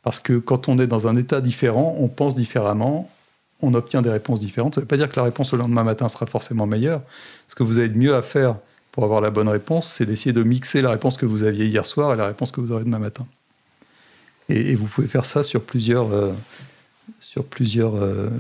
[0.09, 3.11] Parce que quand on est dans un état différent, on pense différemment,
[3.61, 4.75] on obtient des réponses différentes.
[4.75, 7.03] Ça ne veut pas dire que la réponse le lendemain matin sera forcément meilleure.
[7.47, 8.57] Ce que vous avez de mieux à faire
[8.91, 11.85] pour avoir la bonne réponse, c'est d'essayer de mixer la réponse que vous aviez hier
[11.85, 13.27] soir et la réponse que vous aurez demain matin.
[14.49, 16.09] Et, vous pouvez faire ça sur plusieurs,
[17.21, 18.31] sur plusieurs euh,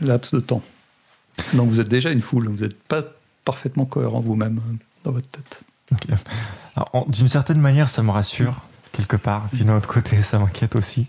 [0.00, 0.62] laps de temps.
[1.54, 3.02] Donc vous êtes déjà une foule, vous n'êtes pas
[3.44, 5.62] parfaitement cohérent vous-même euh, dans votre tête.
[7.08, 8.62] D'une certaine manière, ça me rassure,
[8.92, 9.48] quelque part.
[9.52, 11.06] Puis d'un autre côté, ça m'inquiète aussi.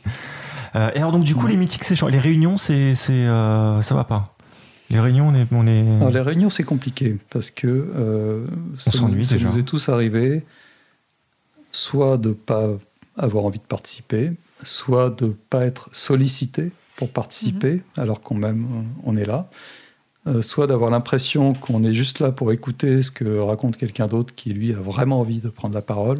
[0.75, 4.03] Euh, et alors, donc, du coup, les meetings, c'est Les réunions, c'est, c'est, ça va
[4.03, 4.35] pas
[4.89, 5.47] Les réunions, on est.
[5.51, 5.97] On est...
[5.97, 8.45] Alors, les réunions, c'est compliqué parce que
[8.87, 10.43] on s'ennuie ça nous est tous arrivé
[11.73, 12.69] soit de ne pas
[13.17, 14.31] avoir envie de participer,
[14.63, 17.81] soit de ne pas être sollicité pour participer, mhm.
[17.97, 19.49] alors qu'on même on est là.
[20.25, 24.33] Euh, soit d'avoir l'impression qu'on est juste là pour écouter ce que raconte quelqu'un d'autre
[24.33, 26.19] qui, lui, a vraiment envie de prendre la parole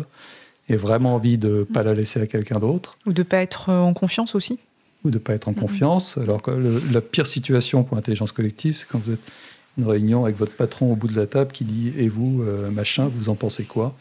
[0.69, 2.97] et vraiment envie de ne pas la laisser à quelqu'un d'autre.
[3.05, 4.59] Ou de ne pas être euh, en confiance aussi.
[5.03, 5.59] Ou de ne pas être en mhm.
[5.59, 6.17] confiance.
[6.17, 6.51] Alors que
[6.91, 9.31] la pire situation pour l'intelligence collective, c'est quand vous êtes
[9.77, 12.69] une réunion avec votre patron au bout de la table qui dit Et vous, euh,
[12.71, 13.95] machin, vous en pensez quoi?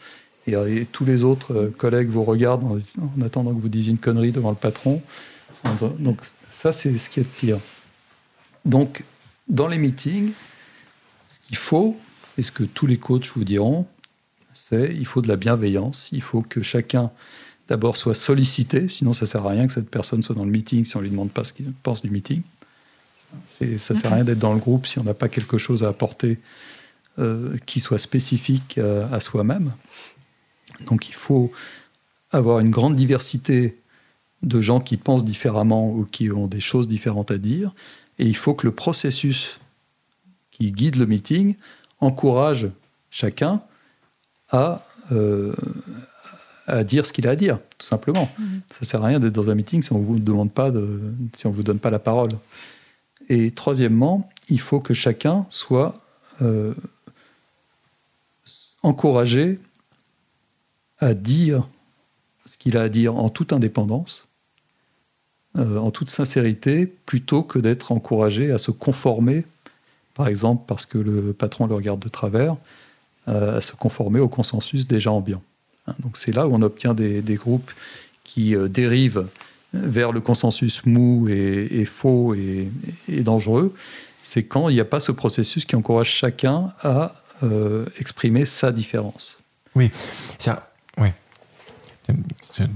[0.45, 4.33] Et, tous les autres collègues vous regardent en, en, attendant que vous disiez une connerie
[4.33, 5.01] devant le patron.
[5.99, 6.19] Donc
[6.51, 7.59] ça, c'est ce qui est de pire.
[8.65, 9.05] Donc,
[9.47, 10.31] dans les meetings,
[11.29, 11.97] ce qu'il faut,
[12.37, 13.85] et ce que tous les coachs vous diront,
[14.53, 16.09] c'est il faut de la bienveillance.
[16.11, 17.11] Il faut que chacun,
[17.67, 18.89] d'abord, soit sollicité.
[18.89, 20.99] Sinon, ça ne sert à rien que cette personne soit dans le meeting si on
[20.99, 22.41] ne lui demande pas ce qu'il pense du meeting.
[23.61, 25.57] Et ça ne sert à rien d'être dans le groupe si on n'a pas quelque
[25.57, 26.39] chose à apporter
[27.19, 28.79] euh, qui soit spécifique
[29.11, 29.73] à soi-même.
[30.87, 31.51] Donc, il faut
[32.31, 33.77] avoir une grande diversité
[34.43, 37.73] de gens qui pensent différemment ou qui ont des choses différentes à dire.
[38.19, 39.59] Et il faut que le processus
[40.51, 41.55] qui guide le meeting
[41.99, 42.67] encourage
[43.09, 43.61] chacun
[44.53, 45.51] à, euh,
[46.67, 48.31] à dire ce qu'il a à dire, tout simplement.
[48.39, 48.61] Mhm.
[48.71, 50.71] Ça ne sert à rien d'être dans un meeting si on ne vous demande pas,
[50.71, 51.01] de,
[51.35, 52.31] si on vous donne pas la parole.
[53.27, 55.95] Et troisièmement, il faut que chacun soit
[56.41, 56.73] euh,
[58.81, 59.59] encouragé
[60.99, 61.67] à dire
[62.45, 64.29] ce qu'il a à dire en toute indépendance
[65.55, 69.45] euh, en toute sincérité, plutôt que d'être encouragé à se conformer,
[70.15, 72.57] par exemple parce que le patron le regarde de travers,
[73.27, 75.41] à se conformer au consensus déjà ambiant.
[75.87, 77.71] Hein, donc c'est là où on obtient des, groupes
[78.23, 79.27] qui euh, dérivent
[79.73, 82.69] vers le consensus mou et, faux et,
[83.21, 83.73] dangereux.
[84.21, 87.15] C'est quand il n'y a pas ce processus qui encourage chacun à
[87.99, 89.37] exprimer sa différence.
[89.75, 89.91] Oui,
[90.97, 91.09] oui.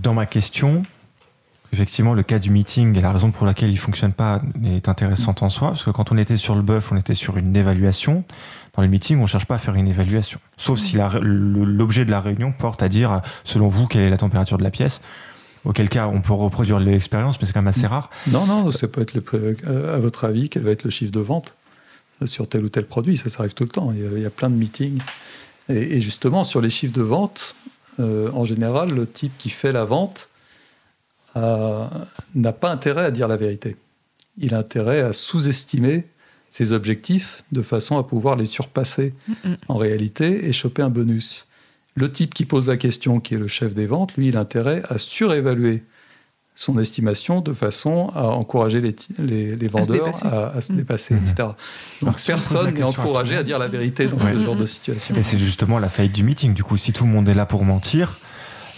[0.02, 0.84] Dans ma question,
[1.74, 4.88] Effectivement, le cas du meeting et la raison pour laquelle il ne fonctionne pas est
[4.88, 7.56] intéressante en soi, parce que quand on était sur le bœuf, on était sur une
[7.56, 8.24] évaluation.
[8.78, 10.40] Dans les meetings, on ne cherche pas à faire une évaluation.
[10.56, 14.60] Sauf si l'objet de la réunion porte à dire, selon vous, quelle est la température
[14.60, 15.02] de la pièce.
[15.66, 18.12] Auquel cas, on peut reproduire l'expérience, mais c'est quand même assez rare.
[18.28, 21.20] Non, non, ça peut être, le, à votre avis, quel va être le chiffre de
[21.20, 21.56] vente
[22.26, 23.18] sur tel ou tel produit.
[23.18, 23.92] Ça, ça arrive tout le temps.
[23.92, 25.00] Il y a, plein de meetings.
[25.70, 27.56] Et, justement, sur les chiffres de vente,
[28.00, 30.30] euh, en général, le type qui fait la vente,
[31.36, 31.88] euh,
[32.36, 33.76] n'a pas intérêt à dire la vérité.
[34.38, 36.06] Il a intérêt à sous-estimer
[36.50, 39.14] ses objectifs de façon à pouvoir les surpasser
[39.68, 41.48] en réalité et choper un bonus.
[41.96, 44.42] Le type qui pose la question, qui est le chef des ventes, lui, il a
[44.42, 45.84] intérêt à surévaluer
[46.58, 51.18] son estimation de façon à encourager les, les, vendeurs à se dépasser, mmh.
[51.18, 51.50] etc.
[52.02, 55.14] Donc personne n'est encouragé à, dire la vérité dans ce genre de situation.
[55.16, 56.56] Et c'est justement la faillite du meeting.
[56.56, 58.18] Du coup, si tout le monde est là pour mentir,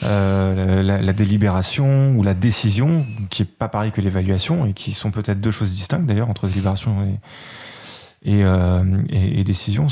[0.04, 5.12] euh, la, délibération ou la décision, qui est pas pareil que l'évaluation, et qui sont
[5.12, 7.20] peut-être deux choses distinctes d'ailleurs entre délibération
[8.24, 9.88] et, euh, décision,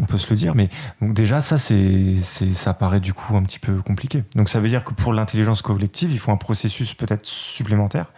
[0.00, 0.54] on peut se le dire.
[0.54, 0.68] Mais
[1.00, 4.24] donc déjà, ça, c'est, ça paraît du coup un petit peu compliqué.
[4.34, 8.12] Donc ça veut dire que pour l'intelligence collective, il faut un processus peut-être supplémentaire.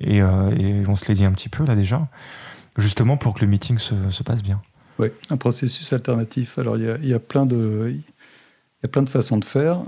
[0.00, 2.08] Et, euh, on se l'est dit un petit peu là déjà,
[2.76, 4.60] justement pour que le meeting se, se passe bien.
[4.98, 6.58] Oui, un processus alternatif.
[6.58, 8.02] Alors il y a, plein de, il
[8.82, 9.80] y a plein de façons de faire.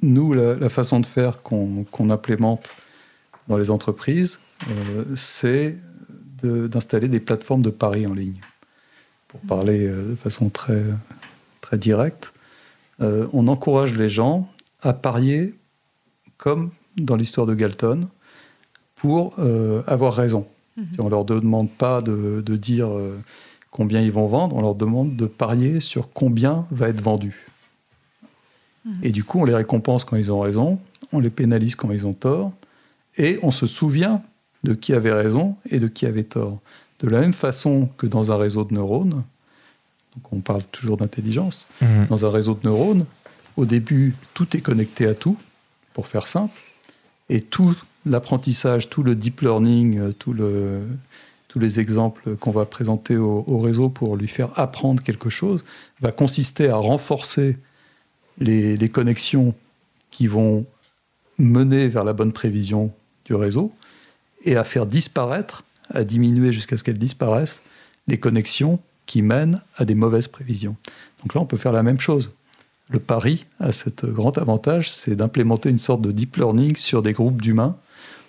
[0.00, 2.74] Nous, la, façon de faire qu'on, implémente
[3.48, 4.38] dans les entreprises,
[4.70, 5.76] euh, c'est
[6.42, 8.40] d'installer des plateformes de paris en ligne.
[9.26, 10.84] Pour parler euh, de façon très,
[11.60, 12.32] très directe,
[13.00, 14.48] euh, on encourage les gens
[14.82, 15.54] à parier
[16.36, 18.08] comme dans l'histoire de Galton
[18.94, 19.38] pour
[19.86, 20.46] avoir raison.
[20.76, 20.86] Mhm.
[20.98, 22.88] On ne leur demande pas de, de dire
[23.70, 27.47] combien ils vont vendre, on leur demande de parier sur combien va être vendu.
[28.84, 28.92] Mhm.
[29.02, 30.78] Et du coup, on les récompense quand ils ont raison,
[31.12, 32.52] on les pénalise quand ils ont tort,
[33.16, 34.22] et on se souvient
[34.64, 36.60] de qui avait raison et de qui avait tort.
[37.00, 39.22] De la même façon que dans un réseau de neurones,
[40.14, 42.06] donc on parle toujours d'intelligence, mhm.
[42.08, 43.04] dans un réseau de neurones,
[43.56, 45.36] au début, tout est connecté à tout,
[45.92, 46.54] pour faire simple,
[47.28, 47.74] et tout
[48.06, 50.82] l'apprentissage, tout le deep learning, euh, tout le,
[51.48, 55.60] tous les exemples qu'on va présenter au, réseau pour lui faire apprendre quelque chose,
[56.00, 57.56] va consister à renforcer
[58.40, 59.54] les, connexions
[60.10, 60.66] qui vont
[61.38, 62.92] mener vers la bonne prévision
[63.24, 63.72] du réseau,
[64.44, 67.62] et à faire disparaître, à diminuer jusqu'à ce qu'elles disparaissent,
[68.06, 70.76] les connexions qui mènent à des mauvaises prévisions.
[71.22, 72.32] Donc là, on peut faire la même chose.
[72.88, 77.12] Le pari a cet grand avantage, c'est d'implémenter une sorte de deep learning sur des
[77.12, 77.76] groupes d'humains,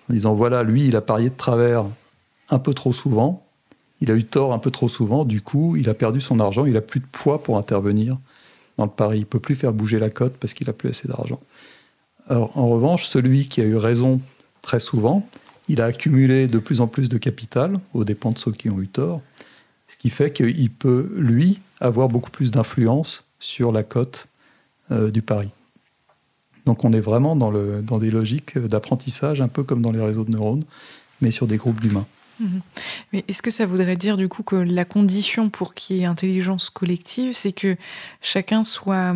[0.10, 1.86] en disant voilà, lui, il a parié de travers
[2.50, 3.46] un peu trop souvent,
[4.02, 6.66] il a eu tort un peu trop souvent, du coup, il a perdu son argent,
[6.66, 8.18] il a plus de poids pour intervenir
[8.80, 11.08] dans le pari, il peut plus faire bouger la cote parce qu'il a plus assez
[11.08, 11.42] d'argent.
[12.30, 14.22] En revanche, celui qui a eu raison
[14.62, 15.28] très souvent,
[15.68, 18.80] il a accumulé de plus en plus de capital aux dépens de ceux qui ont
[18.80, 19.22] eu tort,
[19.88, 24.30] ce qui fait qu'il peut, lui, avoir beaucoup plus d'influence sur la cote
[24.92, 25.50] euh, du pari.
[26.66, 30.32] Donc on est vraiment dans des logiques d'apprentissage, un peu comme dans les réseaux de
[30.32, 30.64] neurones,
[31.20, 32.06] mais sur des groupes d'humains.
[32.40, 32.62] Mhm.
[33.12, 36.06] Mais est-ce que ça voudrait dire du coup que la condition pour qu'il y ait
[36.06, 37.76] intelligence collective, c'est que
[38.22, 39.14] chacun soit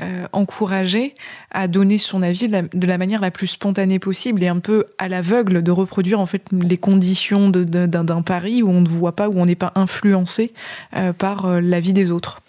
[0.00, 1.14] euh, encouragé
[1.50, 5.08] à donner son avis de la, manière la plus spontanée possible et un peu à
[5.08, 9.38] l'aveugle de reproduire en fait les conditions d'un pari où on ne voit pas, où
[9.38, 10.52] on n'est pas influencé
[10.94, 12.40] euh, par euh, l'avis des autres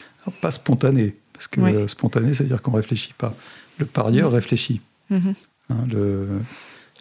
[0.41, 3.33] Pas spontané, parce que spontané, ça veut dire qu'on réfléchit pas.
[3.79, 4.35] Le parieur mhm.
[4.35, 4.81] réfléchit.
[5.09, 5.33] Mhm.
[5.69, 6.27] Hein, le,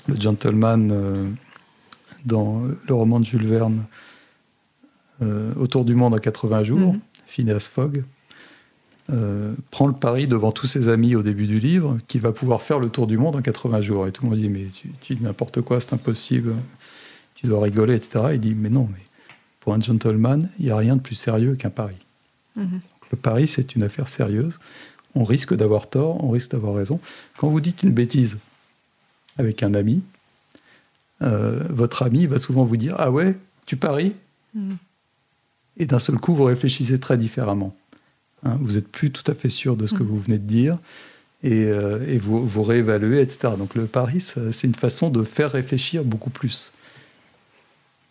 [0.09, 1.37] le, gentleman
[2.25, 3.85] dans le roman de Jules Verne,
[5.23, 8.05] euh, Autour du monde en 80 jours, mm Phineas Fogg,
[9.11, 12.61] euh, prend le pari devant tous ses amis au début du livre qu'il va pouvoir
[12.61, 14.07] faire le tour du monde en 80 jours.
[14.07, 16.53] Et tout le monde dit Mais tu, dis n'importe quoi, c'est impossible,
[17.35, 18.27] tu dois rigoler, etc.
[18.35, 19.01] Il dit Mais non, mais
[19.61, 21.97] pour un gentleman, il n'y a rien de plus sérieux qu'un pari.
[22.57, 22.81] Mhm.
[23.11, 24.59] Le pari, c'est une affaire sérieuse.
[25.15, 27.01] On risque d'avoir tort, on risque d'avoir raison.
[27.39, 28.39] Quand vous dites une bêtise
[29.39, 30.03] avec un ami,
[31.23, 34.15] euh, votre ami va souvent vous dire Ah ouais, tu paries?
[34.55, 34.75] Mm.
[35.79, 37.75] Et d'un seul coup, vous réfléchissez très différemment.
[38.45, 40.07] Hein, vous n'êtes plus tout à fait sûr de ce que mm.
[40.07, 40.79] vous venez de dire
[41.45, 43.55] et, euh, vous, vous, réévaluez, etc.
[43.59, 46.73] Donc le pari, c'est une façon de faire réfléchir beaucoup plus.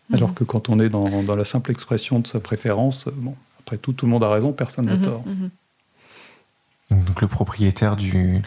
[0.10, 0.16] Mm.
[0.16, 3.94] Alors que quand on est dans, la simple expression de sa préférence, bon, après tout,
[3.94, 5.24] tout le monde a raison, personne n'a mm-hmm, tort.
[5.28, 7.06] Mm-hmm.
[7.06, 8.42] Donc le propriétaire du,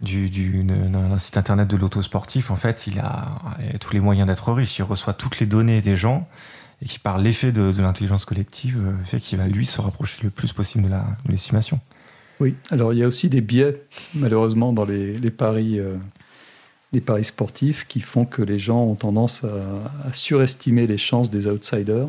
[0.00, 0.28] du,
[0.64, 3.38] d'un site internet de l'autosportif, en fait, il a,
[3.80, 4.78] tous les moyens d'être riche.
[4.78, 6.28] Il reçoit toutes les données des gens
[6.82, 10.30] et qui, par l'effet de, l'intelligence collective, euh, fait qu'il va, lui, se rapprocher le
[10.30, 11.80] plus possible de, l'estimation.
[12.38, 13.82] Oui, alors il y a aussi des biais,
[14.14, 15.96] malheureusement, dans les, paris, euh,
[16.92, 21.46] les paris sportifs qui font que les gens ont tendance à, surestimer les chances des
[21.46, 22.08] outsiders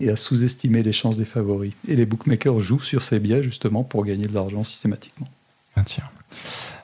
[0.00, 1.72] et à sous-estimer les chances des favoris.
[1.86, 5.28] Et les bookmakers jouent sur ces biais, justement, pour gagner de l'argent systématiquement.
[5.76, 6.04] Ah, tiens.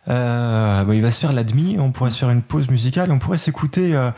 [0.08, 3.18] Euh, bah, il va se faire l'admi, on pourrait se faire une pause musicale, on
[3.18, 4.10] pourrait s'écouter euh,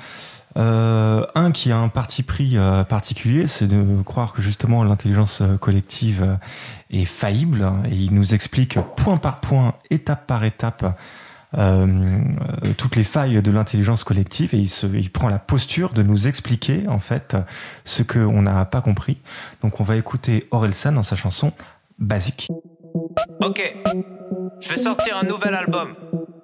[0.57, 2.57] euh, un qui a un parti pris
[2.89, 6.39] particulier, c'est de croire que justement l'intelligence collective
[6.91, 10.99] est faillible, et il nous explique point par point, étape par étape,
[12.77, 16.99] toutes les failles de l'intelligence collective et il, prend la posture de nous expliquer en
[16.99, 17.35] fait
[17.85, 19.23] ce qu'on n'a pas compris.
[19.63, 21.53] Donc on va écouter Orelsan dans sa chanson
[21.99, 22.49] Basique.
[23.41, 23.75] Ok,
[24.61, 25.95] je vais sortir un nouvel album.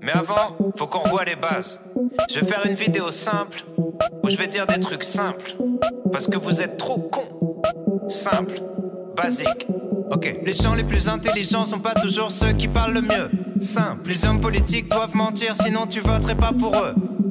[0.01, 1.81] Mais avant, faut qu'on revoie les bases.
[2.31, 3.65] Je vais faire une vidéo simple
[4.23, 5.57] où je vais dire des trucs simples.
[6.11, 7.61] Parce que vous êtes trop cons.
[8.09, 8.61] Simple,
[9.17, 9.67] basique.
[10.11, 10.41] Ok.
[10.45, 13.31] Les gens les plus intelligents sont pas toujours ceux qui parlent le mieux.
[13.61, 14.09] Simple.
[14.09, 16.95] Les hommes politiques doivent mentir, sinon tu voterais pas pour eux.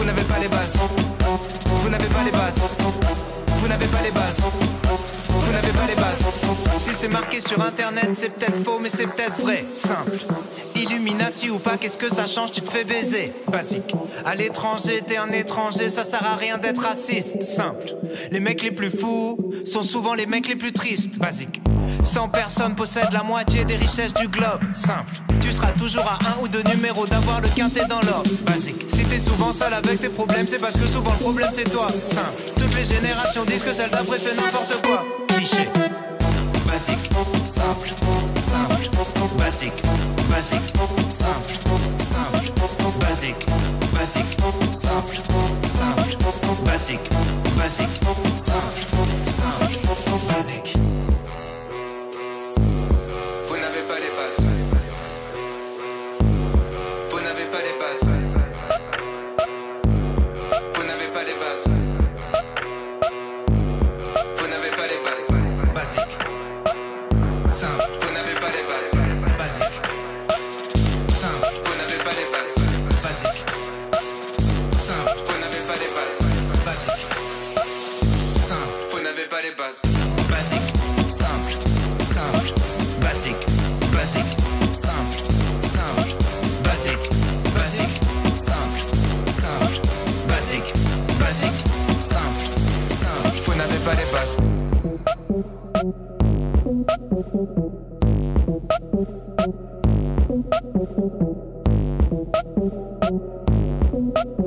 [0.00, 0.78] Vous n'avez pas les bases,
[1.66, 2.54] vous n'avez pas les bases,
[3.48, 4.42] vous n'avez pas les bases,
[5.28, 6.24] vous n'avez pas les bases.
[6.78, 10.12] Si c'est marqué sur internet, c'est peut-être faux, mais c'est peut-être vrai, simple.
[10.74, 12.52] Illuminati ou pas, qu'est-ce que ça change?
[12.52, 13.94] Tu te fais baiser, basique.
[14.24, 17.94] À l'étranger, t'es un étranger, ça sert à rien d'être raciste, simple.
[18.30, 21.60] Les mecs les plus fous sont souvent les mecs les plus tristes, basique.
[22.02, 24.60] 100 personnes possèdent la moitié des richesses du globe.
[24.72, 25.14] Simple.
[25.40, 28.30] Tu seras toujours à un ou deux numéros d'avoir le quintet dans l'ordre.
[28.46, 28.84] Basique.
[28.88, 31.88] Si t'es souvent seul avec tes problèmes, c'est parce que souvent le problème c'est toi.
[32.04, 32.42] Simple.
[32.56, 35.04] Toutes les générations disent que celle d'après fait n'importe quoi.
[35.28, 35.68] Cliché.
[36.66, 37.10] Basique.
[37.44, 37.90] Simple.
[38.36, 38.90] Simple.
[39.38, 39.82] Basique.
[40.30, 40.60] Basique.
[41.08, 41.52] Simple.
[41.98, 42.52] Simple.
[43.00, 43.46] Basique.
[43.92, 44.36] Basique.
[44.72, 45.16] Simple.
[45.64, 46.64] Simple.
[46.64, 47.10] Basique.
[47.56, 48.00] Basique.
[48.36, 48.80] Simple.
[49.26, 49.78] Simple.
[50.32, 50.76] Basique.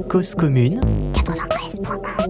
[0.09, 0.79] Cause commune
[1.13, 2.29] 93.1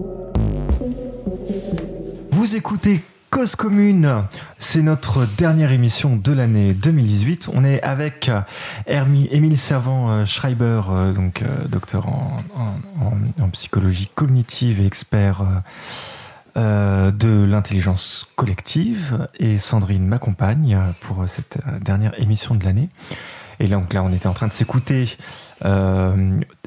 [2.30, 3.02] Vous écoutez
[3.34, 4.24] Cause commune,
[4.60, 7.50] c'est notre dernière émission de l'année 2018.
[7.52, 8.30] On est avec
[8.86, 12.44] Hermie, Émile Servant-Schreiber, euh, donc euh, docteur en,
[13.40, 15.42] en, psychologie cognitive et expert
[16.56, 22.88] euh, de l'intelligence collective, et Sandrine m'accompagne pour cette dernière émission de l'année.
[23.60, 25.16] Et donc là, on était en train de s'écouter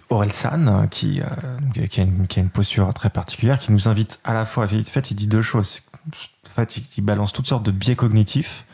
[0.10, 4.46] Aurel San, qui, euh, qui, a une, posture très particulière, qui nous invite à la
[4.46, 4.66] fois.
[4.66, 5.82] En fait, il dit deux choses.
[6.08, 8.66] En fait, il, balance toutes sortes de biais cognitifs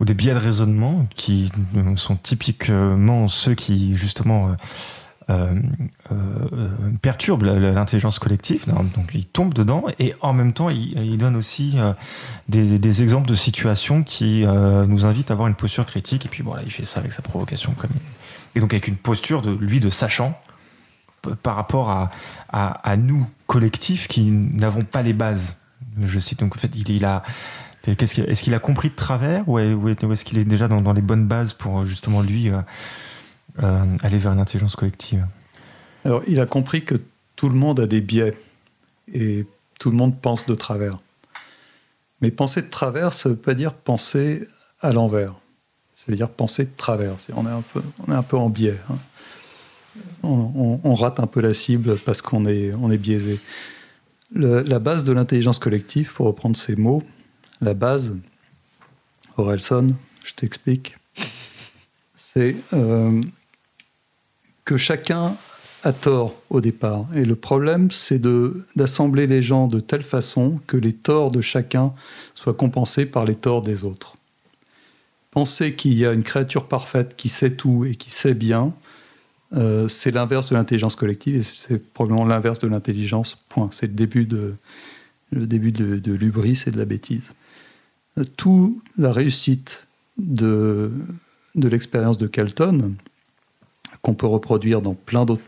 [0.00, 1.50] ou des biais de raisonnement qui
[1.96, 4.54] sont typiquement ceux qui, justement,
[5.30, 5.54] euh,
[6.12, 6.68] euh,
[7.00, 8.66] perturbent l'intelligence collective.
[8.66, 11.76] Donc, il tombe dedans et en même temps, il, donne aussi
[12.48, 16.26] des, des, exemples de situations qui nous invitent à avoir une posture critique.
[16.26, 17.90] Et puis, voilà, il fait ça avec sa provocation comme
[18.54, 20.38] et donc avec une posture de lui de sachant
[21.42, 25.56] par rapport à, nous collectifs qui n'avons pas les bases.
[26.02, 27.22] Je cite donc en fait il, a
[27.86, 31.54] est-ce qu'il a compris de travers ou est-ce qu'il est déjà dans, les bonnes bases
[31.54, 32.50] pour justement lui
[33.62, 35.26] euh, aller vers une intelligence collective
[36.04, 36.96] Alors il a compris que
[37.36, 38.34] tout le monde a des biais
[39.12, 39.46] et
[39.78, 40.98] tout le monde pense de travers.
[42.20, 44.48] Mais penser de travers, ça ne veut pas dire penser
[44.80, 45.34] à l'envers.
[45.94, 47.14] Ça veut dire penser de travers.
[47.34, 48.78] on, est un peu, on est un peu en biais.
[48.90, 48.98] Hein.
[50.22, 53.38] On, rate un peu la cible parce qu'on est, on est biaisé.
[54.32, 57.02] la base de l'intelligence collective, pour reprendre ces mots,
[57.60, 58.14] la base,
[59.36, 59.86] Orelson,
[60.24, 60.96] je t'explique,
[62.16, 63.20] c'est euh,
[64.64, 65.36] que chacun
[65.82, 67.06] a tort au départ.
[67.14, 68.20] Et le problème, c'est
[68.74, 71.92] d'assembler les gens de telle façon que les torts de chacun
[72.34, 74.16] soient compensés par les torts des autres
[75.34, 78.72] penser qu'il y a une créature parfaite qui sait tout et qui sait bien,
[79.54, 83.68] euh, c'est l'inverse de l'intelligence collective et c'est probablement l'inverse de l'intelligence, point.
[83.72, 84.54] C'est le début de,
[85.32, 87.34] le début de, l'ubris et de la bêtise.
[88.36, 89.88] Toute la réussite
[90.18, 90.92] de,
[91.56, 92.94] de l'expérience de Kelton,
[94.04, 95.42] qu'on peut reproduire dans plein d'autres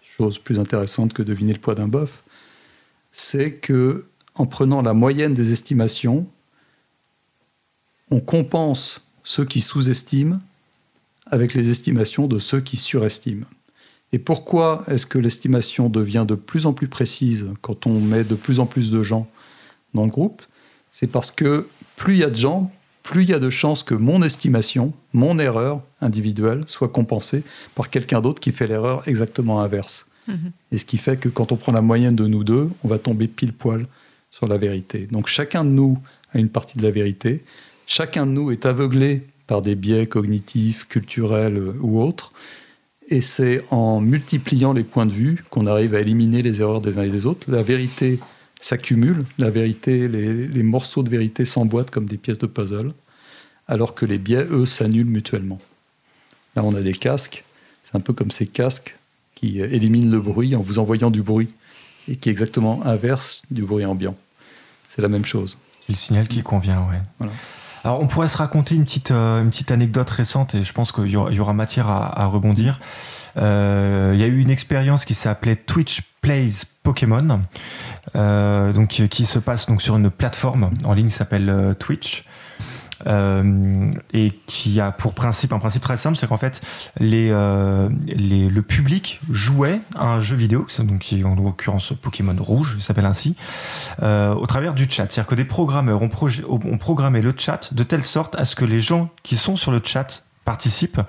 [0.00, 2.24] choses plus intéressantes que deviner le poids d'un bœuf,
[3.12, 6.26] c'est que en prenant la moyenne des estimations,
[8.10, 10.40] on compense ceux qui sous-estiment
[11.26, 13.46] avec les estimations de ceux qui surestiment.
[14.12, 18.36] Et pourquoi est-ce que l'estimation devient de plus en plus précise quand on met de
[18.36, 19.28] plus en plus de gens
[19.92, 20.42] dans le groupe?
[20.90, 22.72] C'est parce que plus il y a de gens,
[23.02, 27.42] plus il y a de chances que mon estimation, mon erreur individuelle, soit compensée
[27.74, 30.06] par quelqu'un d'autre qui fait l'erreur exactement inverse.
[30.28, 30.52] Mhm.
[30.72, 32.98] Et ce qui fait que quand on prend la moyenne de nous deux, on va
[32.98, 33.86] tomber pile poil
[34.30, 35.08] sur la vérité.
[35.10, 35.98] Donc chacun de nous
[36.32, 37.42] a une partie de la vérité.
[37.86, 42.32] Chacun de nous est aveuglé par des biais cognitifs, culturels euh, ou autres.
[43.08, 46.98] Et c'est en multipliant les points de vue qu'on arrive à éliminer les erreurs des
[46.98, 47.50] uns et des autres.
[47.50, 48.20] La vérité
[48.60, 52.92] s'accumule, la vérité, les, les, morceaux de vérité s'emboîtent comme des pièces de puzzle,
[53.68, 55.58] alors que les biais, eux, s'annulent mutuellement.
[56.56, 57.44] Là, on a des casques,
[57.84, 58.96] c'est un peu comme ces casques
[59.34, 61.48] qui éliminent le bruit en vous envoyant du bruit,
[62.08, 64.16] et qui est exactement inverse du bruit ambiant.
[64.88, 65.58] C'est la même chose.
[65.88, 67.28] Le signal qui convient, ouais.
[67.84, 70.92] Alors, on pourrait se raconter une petite, euh, une petite anecdote récente et je pense
[70.92, 72.80] qu'il y, aura matière à, rebondir.
[73.36, 77.36] Euh, il y a eu une expérience qui s'appelait Twitch Plays Pokémon, euh,
[78.14, 82.24] donc qui se passe donc sur une plateforme en ligne qui s'appelle Twitch.
[83.06, 86.60] Euh, et qui a pour principe un principe très simple, c'est qu'en fait
[87.00, 92.82] euh, le public jouait à un jeu vidéo, donc qui en l'occurrence Pokémon Rouge, il
[92.82, 93.36] s'appelle ainsi,
[94.02, 95.10] euh, au travers du chat.
[95.10, 98.80] C'est-à-dire que des programmeurs ont programmé le chat de telle sorte à ce que les
[98.80, 101.00] gens qui sont sur le chat participent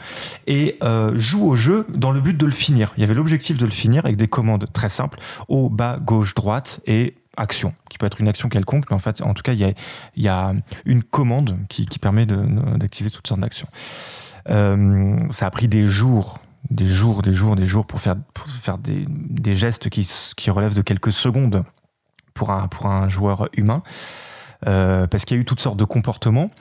[0.46, 2.94] et euh, jouent au jeu dans le but de le finir.
[2.96, 5.18] Il y avait l'objectif de le finir avec des commandes très simples,
[5.48, 9.20] haut, bas, gauche, droite et action, qui peut être une action quelconque, mais en fait,
[9.24, 9.74] en tout cas, il
[10.16, 10.54] y a,
[10.86, 13.68] une commande qui, permet d'activer toutes sortes d'actions.
[14.50, 16.38] Euh, ça a pris des jours,
[16.70, 18.16] des jours, des jours, des jours pour faire,
[18.78, 21.64] des, gestes qui, relèvent de quelques secondes
[22.36, 23.82] pour un, pour un joueur humain,
[24.68, 26.52] euh, parce qu'il y a eu toutes sortes de comportements.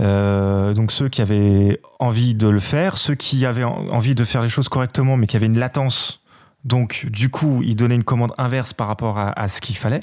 [0.00, 4.42] Euh, donc ceux qui avaient envie de le faire, ceux qui avaient envie de faire
[4.42, 6.22] les choses correctement, mais qui avaient une latence
[6.64, 10.02] donc, du coup, il donnait une commande inverse par rapport à, ce qu'il fallait.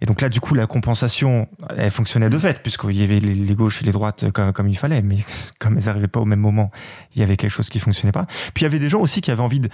[0.00, 3.54] Et donc là, du coup, la compensation, elle fonctionnait de fait, puisqu'il y avait les,
[3.54, 5.02] gauches et les droites comme, il fallait.
[5.02, 5.16] Mais
[5.58, 6.70] comme elles n'arrivaient pas au même moment,
[7.14, 8.24] il y avait quelque chose qui fonctionnait pas.
[8.54, 9.68] Puis il y avait des gens aussi qui avaient envie de,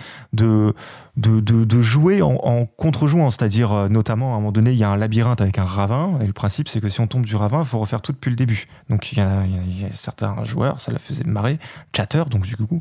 [1.17, 3.31] de, de, jouer en, contre-jouant.
[3.31, 6.19] C'est-à-dire, euh, notamment, à un moment donné, il y a un labyrinthe avec un ravin.
[6.23, 8.31] Et le principe, c'est que si on tombe du ravin, il faut refaire tout depuis
[8.31, 8.67] le début.
[8.89, 9.45] Donc il y, a,
[9.93, 11.59] certains joueurs, ça la faisait marrer,
[11.95, 12.79] chatter, donc du coup,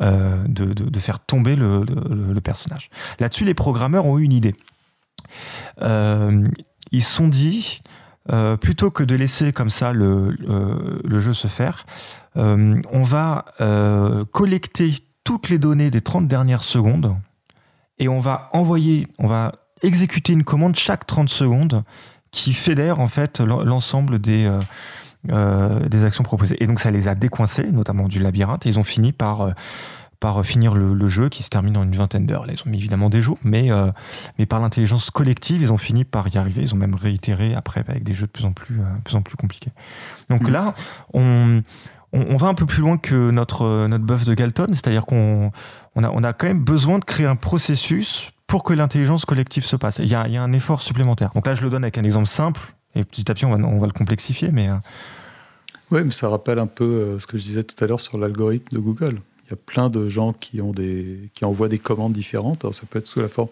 [0.00, 2.90] euh, de, faire tomber le, le personnage.
[3.20, 4.54] Là-dessus, les programmeurs ont eu une idée.
[5.82, 6.44] Euh,
[6.92, 7.82] ils se sont dit,
[8.32, 10.36] euh, plutôt que de laisser comme ça le,
[11.18, 11.86] jeu se faire,
[12.36, 13.44] euh, on va
[14.32, 17.16] collecter toutes les données des 30 dernières secondes
[17.98, 19.52] et on va envoyer, on va
[19.82, 21.84] exécuter une commande chaque 30 secondes
[22.30, 24.50] qui fédère en fait l'ensemble des,
[25.24, 26.62] des actions proposées.
[26.62, 29.52] Et donc ça les a décoincés, notamment du labyrinthe, et ils ont fini par
[30.20, 32.44] par finir le, jeu qui se termine en une vingtaine d'heures.
[32.46, 33.90] Ils ont mis évidemment des jours, mais, euh,
[34.38, 36.62] mais par l'intelligence collective, ils ont fini par y arriver.
[36.62, 39.22] Ils ont même réitéré après avec des jeux de plus en plus, euh, plus, en
[39.22, 39.72] plus compliqués.
[40.28, 40.50] Donc mm.
[40.50, 40.74] là,
[41.14, 41.62] on,
[42.12, 45.50] on, va un peu plus loin que notre, notre bœuf de Galton, c'est-à-dire qu'on
[45.96, 49.64] on a, on a quand même besoin de créer un processus pour que l'intelligence collective
[49.64, 49.98] se passe.
[49.98, 51.30] Il y, a, il y, a, un effort supplémentaire.
[51.34, 52.60] Donc là, je le donne avec un exemple simple,
[52.94, 54.68] et petit à petit, on va, on va le complexifier, mais...
[54.68, 54.74] Euh,
[55.90, 58.76] oui, mais ça rappelle un peu ce que je disais tout à l'heure sur l'algorithme
[58.76, 59.22] de Google.
[59.50, 62.72] Il y a plein de gens qui, ont des, qui envoient des commandes différentes.
[62.72, 63.48] ça peut être sous la forme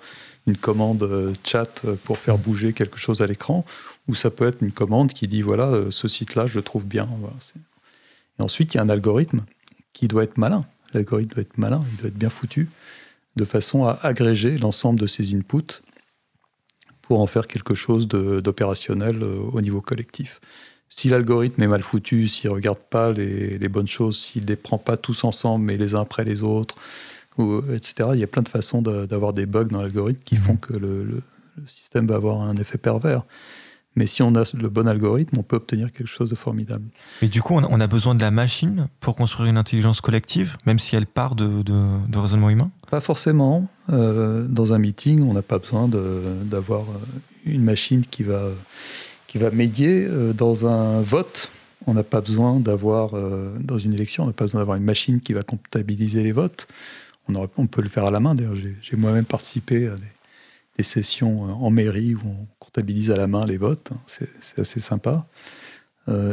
[0.46, 3.64] d'une commande euh, chat pour faire bouger quelque chose à l'écran,
[4.06, 6.86] ou ça peut être une commande qui dit voilà, euh, ce site-là, je le trouve
[6.86, 7.08] bien.
[8.38, 9.44] Et ensuite, il y a un algorithme
[9.92, 10.64] qui doit être malin.
[10.94, 12.68] L'algorithme doit être malin, il doit être bien foutu,
[13.34, 15.82] de façon à agréger l'ensemble de ces inputs
[17.02, 20.40] pour en faire quelque chose d'opérationnel euh, au niveau collectif
[20.90, 24.56] si l'algorithme est mal foutu, s'il ne regarde pas les, bonnes choses, s'il ne les
[24.56, 26.76] prend pas tous ensemble, mais les uns après les autres,
[27.36, 30.54] ou, etc., il y a plein de façons d'avoir des bugs dans l'algorithme qui font
[30.54, 30.60] mhm.
[30.60, 31.22] que le,
[31.66, 33.24] système va avoir un effet pervers.
[33.96, 36.84] Mais si on a le bon algorithme, on peut obtenir quelque chose de formidable.
[37.20, 40.78] Et du coup, on a besoin de la machine pour construire une intelligence collective, même
[40.78, 42.70] si elle part de, de, raisonnement humain?
[42.92, 43.68] Pas forcément.
[43.90, 46.84] Euh, dans un meeting, on n'a pas besoin d'avoir
[47.44, 48.50] une machine qui va
[49.28, 51.52] qui va médier euh, dans un vote.
[51.86, 54.84] On n'a pas besoin d'avoir, euh, dans une élection, on n'a pas besoin d'avoir une
[54.84, 56.66] machine qui va comptabiliser les votes.
[57.28, 58.34] On, peut le faire à la main.
[58.34, 59.96] D'ailleurs, j'ai moi-même participé à
[60.76, 63.90] des, sessions euh, en mairie où on comptabilise à la main les votes.
[64.06, 65.26] C'est assez sympa.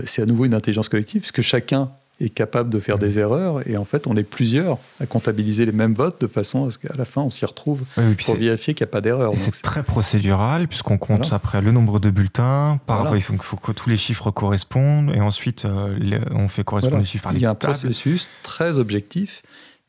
[0.06, 3.68] c'est à nouveau une intelligence collective, puisque chacun est capable de faire des erreurs.
[3.68, 6.78] Et en fait, on est plusieurs à comptabiliser les mêmes votes de façon à ce
[6.78, 9.34] qu'à la fin, on s'y retrouve pour vérifier qu'il n'y a pas d'erreur.
[9.34, 12.80] Et c'est très procédural, puisqu'on compte après le nombre de bulletins.
[12.86, 15.12] Par il faut, que tous les chiffres correspondent.
[15.14, 18.78] Et ensuite, euh, on fait correspondre les chiffres à Il y a un processus très
[18.78, 19.42] objectif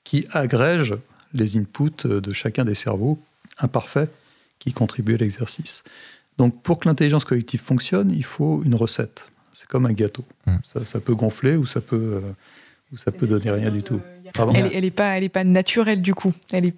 [0.04, 0.94] qui agrège
[1.32, 3.18] les inputs de chacun des cerveaux
[3.58, 4.10] imparfaits
[4.58, 5.84] qui contribuent à l'exercice.
[6.38, 9.30] Donc, pour que l'intelligence collective fonctionne, il faut une recette.
[9.58, 10.24] C'est comme un gâteau.
[10.46, 10.58] Hmm.
[10.62, 12.20] Ça, peut gonfler ou ça peut, euh,
[12.92, 14.00] ou ça peut donner rien du tout.
[14.52, 16.34] elle n'est pas, elle est pas naturelle du coup.
[16.52, 16.74] Elle est,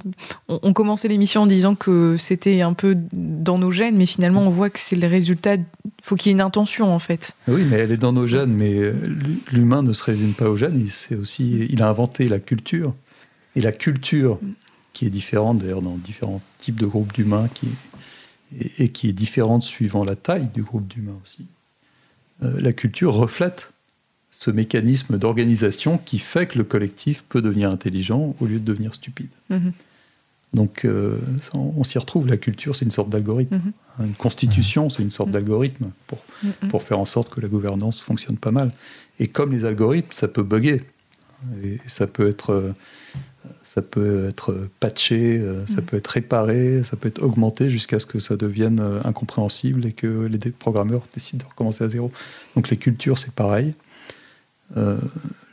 [0.47, 4.49] on, commençait l'émission en disant que c'était un peu dans nos gènes, mais finalement on
[4.49, 5.57] voit que c'est le résultat.
[5.57, 5.65] Il
[6.03, 7.35] faut qu'il y ait une intention en fait.
[7.49, 8.95] Oui, mais elle est dans nos gènes, mais euh,
[9.51, 10.81] l'humain ne se résume pas aux gènes.
[10.81, 12.95] Il, aussi, il a inventé la culture.
[13.57, 14.39] Et la culture,
[14.93, 17.67] qui est différente d'ailleurs dans différents types de groupes d'humains, qui,
[18.57, 21.45] et, et, qui est différente suivant la taille du groupe d'humains aussi.
[22.43, 23.73] Euh, la culture reflète
[24.31, 28.95] ce mécanisme d'organisation qui fait que le collectif peut devenir intelligent au lieu de devenir
[28.95, 29.31] stupide.
[29.51, 29.73] Mhm.
[30.55, 31.19] Donc euh,
[31.53, 33.57] on, s'y retrouve, la culture c'est une sorte d'algorithme.
[33.57, 34.07] Mhm.
[34.07, 35.35] Une constitution c'est une sorte mhm.
[35.35, 36.19] d'algorithme pour,
[36.69, 38.71] pour faire en sorte que la gouvernance fonctionne pas mal.
[39.19, 40.83] Et comme les algorithmes, ça peut bugger.
[41.63, 42.73] Et ça peut être euh,
[43.65, 45.85] ça peut être patché, euh, ça mm.
[45.85, 49.93] peut être réparé, ça peut être augmenté jusqu'à ce que ça devienne euh, incompréhensible et
[49.93, 52.11] que les programmeurs décident de recommencer à zéro.
[52.57, 53.75] Donc les cultures, c'est pareil.
[54.77, 54.99] Euh,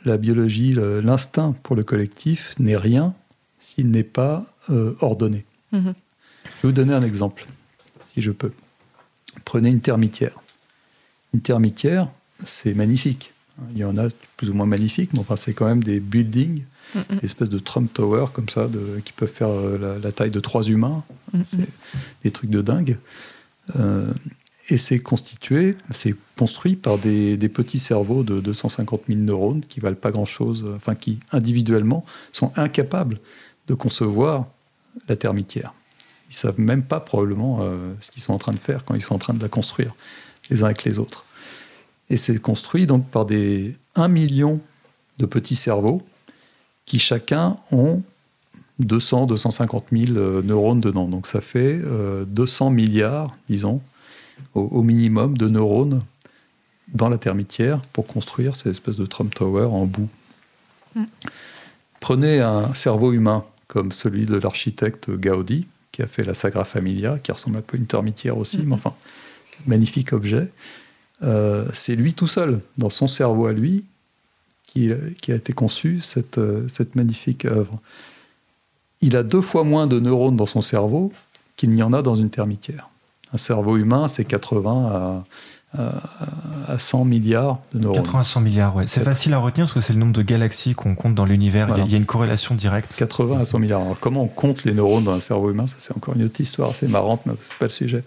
[0.04, 3.14] la biologie, l'instinct pour le collectif n'est rien
[3.58, 4.46] s'il n'est pas
[5.00, 5.44] ordonné.
[5.72, 5.94] Mm-hmm.
[6.44, 7.46] Je vais vous donner un exemple,
[8.00, 8.52] si je peux.
[9.44, 10.38] Prenez une termitière.
[11.34, 12.08] Une termitière,
[12.44, 13.32] c'est magnifique.
[13.72, 16.64] Il y en a plus ou moins magnifiques, mais enfin, c'est quand même des buildings
[16.94, 20.40] des espèces de Trump Tower comme ça, de, qui peuvent faire euh, la, taille de
[20.40, 21.04] trois humains.
[21.44, 21.68] C'est
[22.24, 22.98] des trucs de dingue.
[23.78, 24.12] Euh,
[24.68, 29.96] et c'est constitué, c'est construit par des, petits cerveaux de 250 000 neurones qui valent
[29.96, 33.20] pas grand-chose, enfin qui individuellement sont incapables
[33.68, 34.46] de concevoir
[35.08, 35.72] la termitière.
[36.30, 39.02] Ils savent même pas probablement euh, ce qu'ils sont en train de faire quand ils
[39.02, 39.94] sont en train de la construire,
[40.50, 41.24] les uns avec les autres.
[42.10, 44.60] Et c'est construit donc par des 1 million
[45.18, 46.02] de petits cerveaux
[46.86, 48.02] qui chacun ont
[48.78, 51.08] 200, 250 000 neurones dedans.
[51.08, 51.80] Donc ça fait
[52.26, 53.80] 200 euh, milliards, disons,
[54.54, 56.02] au, minimum de neurones
[56.88, 60.08] dans la termitière pour construire ces espèces de Trump Tower en boue.
[60.94, 61.04] Mm.
[62.00, 67.18] Prenez un cerveau humain comme celui de l'architecte Gaudi, qui a fait la Sagra Familia,
[67.18, 68.74] qui ressemble un peu à une termitière aussi, mais mm-hmm.
[68.74, 68.94] enfin,
[69.66, 70.48] magnifique objet.
[71.22, 73.86] Euh, c'est lui tout seul, dans son cerveau à lui,
[75.20, 77.80] qui, a été conçu, cette, euh, cette magnifique œuvre.
[79.00, 81.12] Il a deux fois moins de neurones dans son cerveau
[81.56, 82.88] qu'il n'y en a dans une termitière.
[83.32, 85.24] Un cerveau humain, c'est 80
[85.76, 85.82] à,
[86.68, 88.02] à, 100 milliards de neurones.
[88.02, 88.86] 80 à 100 milliards, ouais.
[88.86, 91.68] C'est facile à retenir parce que c'est le nombre de galaxies qu'on compte dans l'univers.
[91.78, 92.94] Il, y a une corrélation directe.
[92.96, 93.82] 80 à 100 milliards.
[93.82, 95.66] Alors, comment on compte les neurones dans un cerveau humain?
[95.66, 98.02] Ça, c'est encore une autre histoire assez marrante, mais c'est pas le sujet.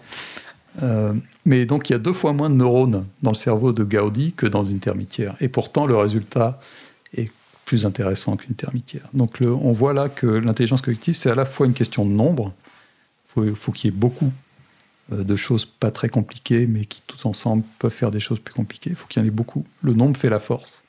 [0.82, 1.12] Euh,
[1.44, 4.32] mais donc il y a deux fois moins de neurones dans le cerveau de Gaudi
[4.32, 5.34] que dans une termitière.
[5.40, 6.60] Et pourtant, le résultat
[7.16, 7.30] est
[7.64, 9.08] plus intéressant qu'une termitière.
[9.12, 12.52] Donc on voit là que l'intelligence collective, c'est à la fois une question de nombre.
[13.36, 14.32] Il faut, qu'il y ait beaucoup
[15.12, 18.52] euh, de choses pas très compliquées, mais qui tous ensemble peuvent faire des choses plus
[18.52, 18.90] compliquées.
[18.90, 19.64] Il faut qu'il y en ait beaucoup.
[19.82, 20.82] Le nombre fait la force.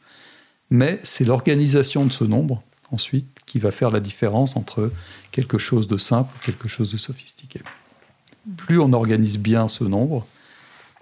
[0.72, 4.92] Mais c'est l'organisation de ce nombre, ensuite, qui va faire la différence entre
[5.32, 7.62] quelque chose de simple et quelque chose de sophistiqué
[8.58, 10.26] plus on organise bien ce nombre,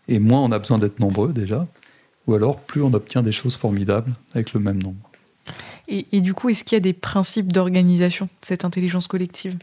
[0.07, 1.67] et moins on a besoin d'être nombreux déjà,
[2.27, 5.09] ou alors plus on obtient des choses formidables avec le même nombre.
[5.87, 9.57] Et, du coup, est-ce qu'il y a des principes d'organisation de cette intelligence collective?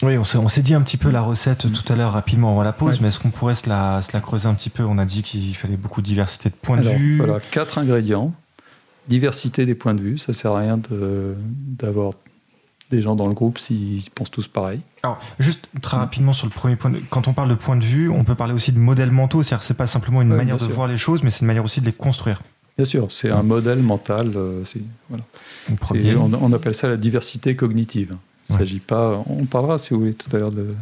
[0.00, 2.72] Oui, on s'est dit un petit peu la recette tout à l'heure rapidement avant la
[2.72, 4.84] pause, mais est-ce qu'on pourrait se la, creuser un petit peu?
[4.84, 7.16] On a dit qu'il fallait beaucoup de diversité de points de vue.
[7.16, 8.32] Voilà, quatre ingrédients.
[9.08, 12.12] Diversité des points de vue, ça sert à rien d'avoir
[12.92, 14.80] des gens dans le groupe s'ils pensent tous pareil.
[15.02, 18.08] Alors, juste très rapidement sur le premier point, quand on parle de point de vue,
[18.08, 20.86] on peut parler aussi de modèles mentaux, c'est-à-dire c'est pas simplement une manière de voir
[20.86, 22.42] les choses, mais c'est une manière aussi de les construire.
[22.76, 24.28] Bien sûr, c'est un modèle mental.
[24.34, 24.64] Euh,
[25.08, 25.24] voilà.
[26.18, 28.16] on, on, appelle ça la diversité cognitive.
[28.48, 29.22] Il s'agit pas.
[29.26, 30.74] On parlera, si vous voulez, tout à l'heure de,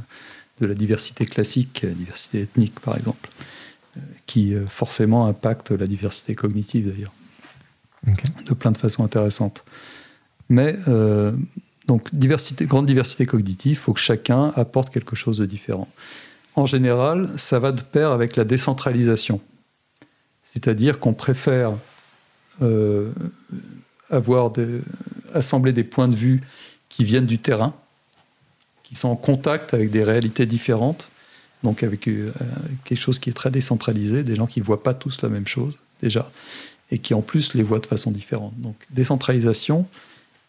[0.61, 3.29] de, la diversité classique, la diversité ethnique, par exemple,
[3.97, 7.13] euh, qui euh, forcément impacte la diversité cognitive d'ailleurs,
[8.47, 9.65] de plein de façons intéressantes.
[10.49, 10.77] Mais
[11.91, 15.89] donc, grande diversité cognitive, il faut que chacun apporte quelque chose de différent.
[16.55, 19.41] En général, ça va de pair avec la décentralisation.
[20.45, 21.73] C'est-à-dire qu'on préfère
[22.63, 23.11] euh,
[24.09, 24.53] avoir
[25.35, 26.43] assembler des points de vue
[26.89, 27.75] qui viennent du terrain,
[28.85, 31.11] qui sont en contact avec des réalités différentes,
[31.65, 32.31] donc avec euh,
[32.85, 35.49] quelque chose qui est très décentralisé, des gens qui ne voient pas tous la même
[35.49, 36.31] chose déjà,
[36.93, 38.53] et qui en plus les voit de façon différente.
[38.59, 39.89] Donc décentralisation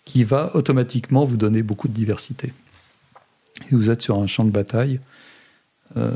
[0.05, 2.53] qui va automatiquement vous donner beaucoup de diversité.
[3.71, 4.99] Et vous êtes sur un champ de bataille
[5.97, 6.11] euh,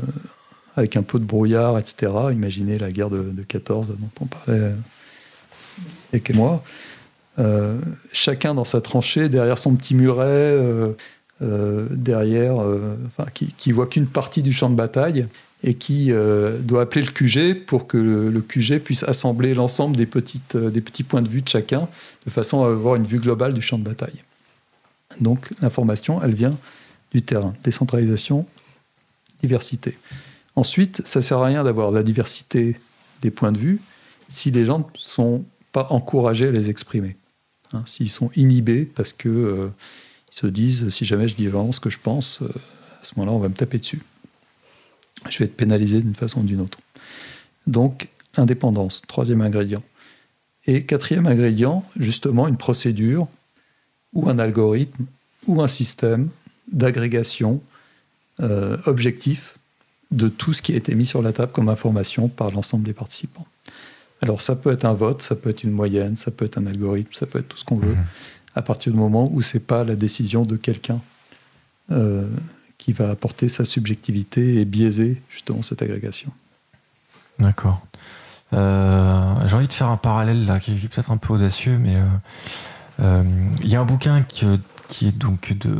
[0.76, 2.12] avec un peu de brouillard, etc.
[2.32, 4.72] Imaginez la guerre de, de 14 dont on parlait
[6.12, 6.62] avec moi.
[7.38, 7.78] Euh,
[8.12, 10.92] chacun dans sa tranchée, derrière son petit muret, euh,
[11.42, 12.56] euh, derrière,
[13.34, 15.26] qui, qui voit qu'une partie du champ de bataille
[15.66, 16.12] et qui
[16.60, 21.02] doit appeler le QG pour que le, QG puisse assembler l'ensemble des, petites, des petits
[21.02, 21.88] points de vue de chacun,
[22.24, 24.22] de façon à avoir une vue globale du champ de bataille.
[25.20, 26.56] Donc l'information, elle vient
[27.12, 27.54] du terrain.
[27.64, 28.46] Décentralisation,
[29.40, 29.98] diversité.
[30.54, 32.76] Ensuite, ça sert à rien d'avoir la diversité
[33.20, 33.80] des points de vue
[34.28, 37.16] si les gens ne sont pas encouragés à les exprimer.
[37.72, 39.68] Hein, s'ils sont inhibés parce que euh,
[40.32, 43.12] ils se disent si jamais je dis vraiment ce que je pense, euh, à ce
[43.16, 44.02] moment-là, on va me taper dessus.
[45.30, 46.78] Je vais être pénalisé d'une façon ou d'une autre.
[47.66, 49.82] Donc, indépendance, troisième ingrédient.
[50.66, 53.28] Et quatrième ingrédient, justement, une procédure
[54.12, 55.06] ou un algorithme
[55.46, 56.28] ou un système
[56.72, 57.60] d'agrégation
[58.40, 59.56] euh, objectif
[60.10, 62.92] de tout ce qui a été mis sur la table comme information par l'ensemble des
[62.92, 63.46] participants.
[64.22, 66.66] Alors ça peut être un vote, ça peut être une moyenne, ça peut être un
[66.66, 68.04] algorithme, ça peut être tout ce qu'on veut, mhm.
[68.54, 71.00] à partir du moment où c'est pas la décision de quelqu'un
[71.92, 72.26] euh,
[72.78, 76.30] qui va apporter sa subjectivité et biaiser justement cette agrégation.
[77.38, 77.80] D'accord.
[78.52, 81.96] Euh, j'ai envie de faire un parallèle là, qui est peut-être un peu audacieux, mais
[83.00, 83.22] euh,
[83.62, 84.46] il y a un bouquin qui
[84.88, 85.72] qui est donc de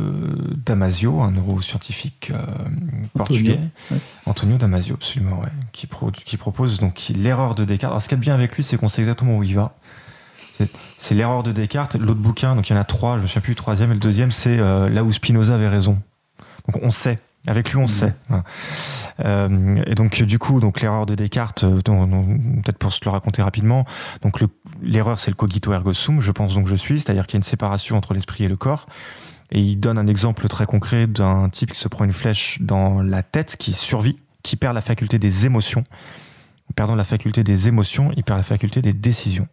[0.65, 2.45] Damasio, un neuroscientifique euh,
[3.13, 3.59] portugais.
[4.25, 5.87] Antonio Damasio, absolument, ouais, qui,
[6.25, 7.91] qui propose donc l'erreur de Descartes.
[7.91, 9.75] Alors, ce qu'il y a bien avec lui, c'est qu'on sait exactement où il va.
[10.97, 11.95] C'est l'erreur de Descartes.
[11.95, 13.93] L'autre bouquin, donc il y en a trois, je me souviens plus du troisième, et
[13.93, 15.99] le deuxième, c'est euh, là où Spinoza avait raison.
[16.67, 17.19] Donc on sait.
[17.47, 17.87] Avec lui, on mmh.
[17.87, 18.13] sait.
[19.23, 23.85] Euh, et donc, du coup, donc l'erreur de Descartes, peut-être pour se le raconter rapidement,
[24.21, 24.47] donc le,
[24.81, 27.39] l'erreur, c'est le cogito ergo sum, je pense donc je suis, c'est-à-dire qu'il y a
[27.39, 28.85] une séparation entre l'esprit et le corps.
[29.51, 33.01] Et il donne un exemple très concret d'un type qui se prend une flèche dans
[33.01, 35.85] la tête, qui survit, qui perd la faculté des émotions.
[36.75, 39.47] Perdant la faculté des émotions, il perd la faculté des décisions.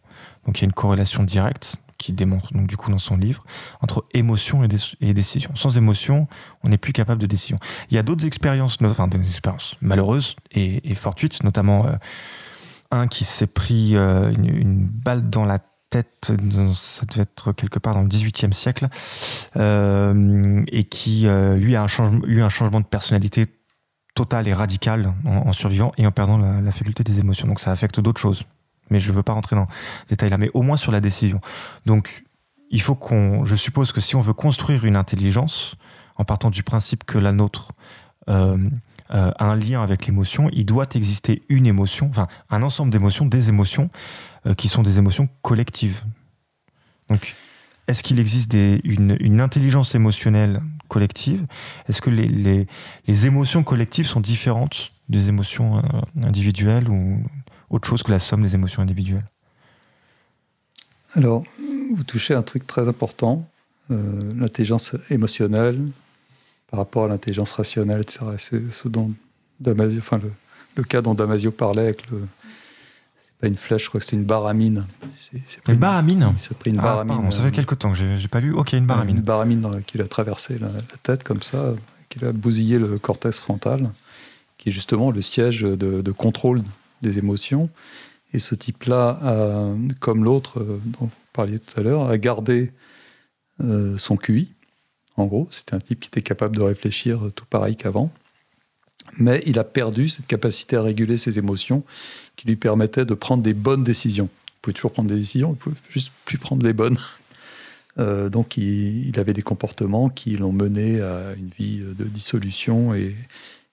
[0.46, 3.42] Donc il y a une corrélation directe qui démontre donc du coup dans son livre
[3.80, 5.50] entre émotion et, décision.
[5.54, 6.28] Sans émotion,
[6.62, 7.56] on n'est plus capable de décision.
[7.90, 11.96] Il y a d'autres expériences, enfin des expériences malheureuses et, fortuites, notamment euh,
[12.90, 16.32] un qui s'est pris euh, une, balle dans la tête,
[16.74, 18.88] ça devait être quelque part dans le 18e siècle,
[19.56, 21.80] euh, et qui, lui, a
[22.26, 23.46] eu un changement de personnalité
[24.14, 27.48] total et radical en, survivant et en perdant la, faculté des émotions.
[27.48, 28.44] Donc ça affecte d'autres choses.
[28.90, 29.66] Mais je ne veux pas rentrer dans
[30.02, 31.40] ce détail-là, mais au moins sur la décision.
[31.86, 32.24] Donc,
[32.70, 33.44] il faut qu'on.
[33.44, 35.76] Je suppose que si on veut construire une intelligence,
[36.16, 37.72] en partant du principe que la nôtre
[39.14, 43.50] euh, un lien avec l'émotion, il doit exister une émotion, enfin un ensemble d'émotions, des
[43.50, 43.90] émotions
[44.46, 46.02] euh, qui sont des émotions collectives.
[47.10, 47.34] Donc,
[47.86, 51.46] est-ce qu'il existe une, intelligence émotionnelle collective?
[51.86, 55.82] Est-ce que les, émotions collectives sont différentes des émotions euh,
[56.22, 57.22] individuelles ou
[57.70, 59.26] autre chose que la somme des émotions individuelles
[61.14, 61.44] Alors,
[61.94, 63.48] vous touchez un truc très important,
[63.88, 65.80] l'intelligence émotionnelle,
[66.74, 68.24] par rapport à l'intelligence rationnelle, etc.
[68.38, 69.12] C'est ce dont
[69.60, 70.20] Damasio, enfin
[70.74, 72.26] le, cas dont Damasio parlait avec le.
[73.16, 74.84] C'est pas une flèche, je crois que c'est une baramine.
[75.16, 78.26] C'est, une baramine Il pris une ah, ça fait euh, quelque temps que j'ai, j'ai
[78.26, 78.52] pas lu.
[78.52, 79.18] Ok, une baramine.
[79.18, 80.68] Une baramine dans qui a traversé la,
[81.04, 81.74] tête comme ça,
[82.08, 83.92] qui a bousillé le cortex frontal,
[84.58, 86.62] qui est justement le siège de, contrôle
[87.04, 87.70] des émotions.
[88.34, 89.20] Et ce type-là,
[90.00, 92.72] comme l'autre euh, dont vous parliez tout à l'heure, a gardé
[93.62, 94.52] euh, son QI,
[95.16, 95.46] en gros.
[95.52, 98.12] C'était un type qui était capable de réfléchir tout pareil qu'avant.
[99.18, 101.84] Mais il a perdu cette capacité à réguler ses émotions
[102.34, 104.24] qui lui permettait de prendre des bonnes décisions.
[104.24, 106.98] Vous pouvez toujours prendre des décisions, vous pouvez juste plus prendre les bonnes.
[107.96, 113.14] Euh, donc il, avait des comportements qui l'ont mené à une vie de dissolution et,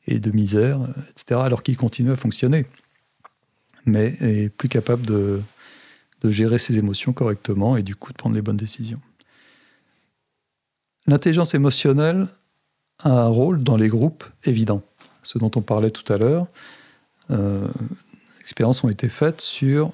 [0.07, 0.79] de misère,
[1.09, 2.67] etc., alors qu'il continue à fonctionner.
[3.85, 5.41] Mais est plus capable de
[6.23, 9.01] gérer ses émotions correctement et du coup de prendre les bonnes décisions.
[11.07, 12.27] L'intelligence émotionnelle
[12.99, 14.83] a un rôle dans les groupes évident.
[15.23, 16.47] Ce dont on parlait tout à l'heure,
[17.31, 17.67] euh,
[18.39, 19.93] expériences ont été faites sur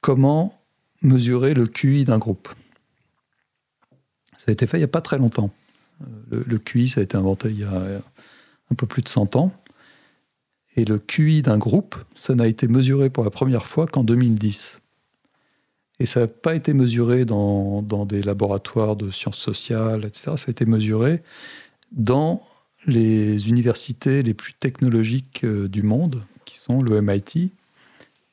[0.00, 0.60] comment
[1.02, 2.48] mesurer le QI d'un groupe.
[4.38, 5.50] Ça a été fait il n'y a pas très longtemps.
[6.32, 8.00] Euh, le, QI, ça a été inventé il y a
[8.70, 9.52] un peu plus de 100 ans.
[10.76, 14.80] Et le QI d'un groupe, ça n'a été mesuré pour la première fois qu'en 2010.
[16.00, 20.32] Et ça n'a pas été mesuré dans, des laboratoires de sciences sociales, etc.
[20.36, 21.22] Ça a été mesuré
[21.92, 22.42] dans
[22.86, 27.52] les universités les plus technologiques euh, du monde, qui sont le MIT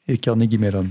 [0.08, 0.90] et Carnegie Mellon.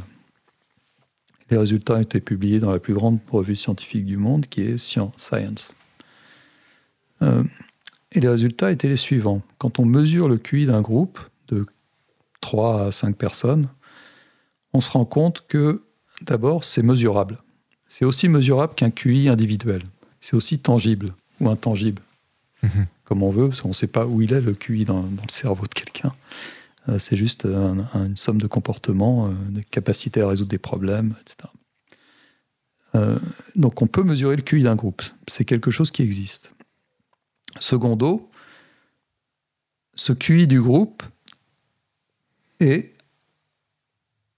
[1.51, 4.79] Les résultats ont été publiés dans la plus grande revue scientifique du monde, qui est
[4.79, 5.75] Science.
[7.23, 7.43] Euh,
[8.13, 9.43] et les résultats étaient les suivants.
[9.59, 11.19] Quand on mesure le QI d'un groupe
[12.41, 13.69] 3 à 5 personnes,
[14.73, 15.83] on se rend compte que
[16.23, 17.39] d'abord, c'est mesurable.
[17.89, 19.83] C'est aussi mesurable qu'un QI individuel.
[20.21, 22.03] C'est aussi tangible ou intangible,
[22.63, 22.87] mhm.
[23.05, 25.29] comme on veut, parce qu'on ne sait pas où il est le QI dans, le
[25.29, 26.15] cerveau de quelqu'un.
[26.89, 31.49] Euh, c'est juste une somme de comportements, euh, de capacité à résoudre des problèmes, etc.
[32.95, 33.19] Euh,
[33.55, 35.03] donc on peut mesurer le QI d'un groupe.
[35.27, 36.55] C'est quelque chose qui existe.
[37.59, 38.31] Secondo,
[39.95, 41.03] ce QI du groupe
[42.61, 42.93] est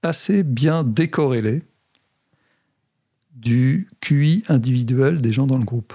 [0.02, 1.62] assez bien décorrélé
[3.34, 5.94] du QI individuel des gens dans le groupe.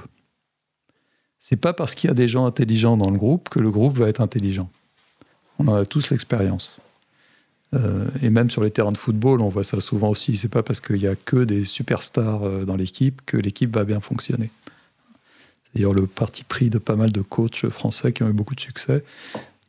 [1.40, 3.98] C'est pas parce qu'il y a des gens intelligents dans le groupe que le groupe
[3.98, 4.70] va être intelligent.
[5.60, 6.78] On en a tous l'expérience.
[7.74, 10.36] Euh, et même sur les terrains de football, on voit ça souvent aussi.
[10.36, 13.84] C'est pas parce qu'il y a que des superstars euh, dans l'équipe que l'équipe va
[13.84, 14.50] bien fonctionner.
[15.64, 18.56] C'est d'ailleurs le parti pris de pas mal de coachs français qui ont eu beaucoup
[18.56, 19.04] de succès,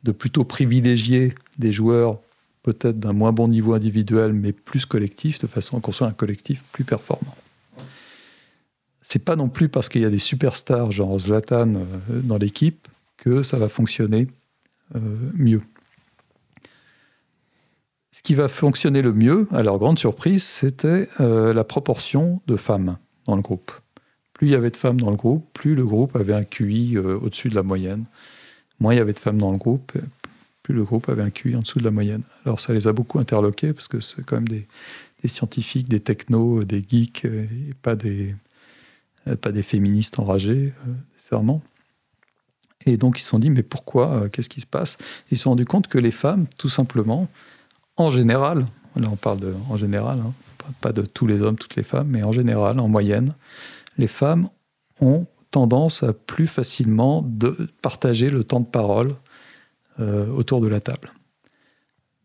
[0.03, 2.19] de plutôt privilégier des joueurs
[2.63, 6.63] peut-être d'un moins bon niveau individuel, mais plus collectif, de façon à construire un collectif
[6.71, 7.35] plus performant.
[9.01, 12.87] C'est pas non plus parce qu'il y a des superstars genre Zlatan euh, dans l'équipe
[13.17, 14.27] que ça va fonctionner
[14.95, 14.99] euh,
[15.33, 15.61] mieux.
[18.11, 22.55] Ce qui va fonctionner le mieux, à leur grande surprise, c'était euh, la proportion de
[22.57, 23.71] femmes dans le groupe.
[24.33, 26.97] Plus il y avait de femmes dans le groupe, plus le groupe avait un QI
[26.97, 28.05] au-dessus de la moyenne.
[28.79, 29.93] Moins il y avait de femmes dans le groupe,
[30.73, 32.23] le groupe avait un QI en dessous de la moyenne.
[32.45, 34.67] Alors ça les a beaucoup interloqués parce que c'est quand même des,
[35.25, 38.35] scientifiques, des technos, des geeks, et pas des,
[39.41, 41.61] pas des féministes enragées, euh, nécessairement.
[42.85, 44.97] Et donc ils se sont dit, mais pourquoi euh, Qu'est-ce qui se passe?
[45.31, 47.27] Ils se sont rendus compte que les femmes, tout simplement,
[47.97, 48.65] en général,
[48.95, 50.33] là on parle de, en général, hein,
[50.81, 53.33] pas de tous les hommes, toutes les femmes, mais en général, en moyenne,
[53.97, 54.49] les femmes
[55.01, 59.09] ont tendance à plus facilement de partager le temps de parole
[59.99, 61.11] autour de la table.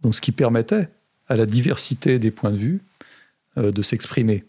[0.03, 0.89] Donc ce qui permettait
[1.29, 2.81] à la diversité des points de vue
[3.57, 4.45] de s'exprimer,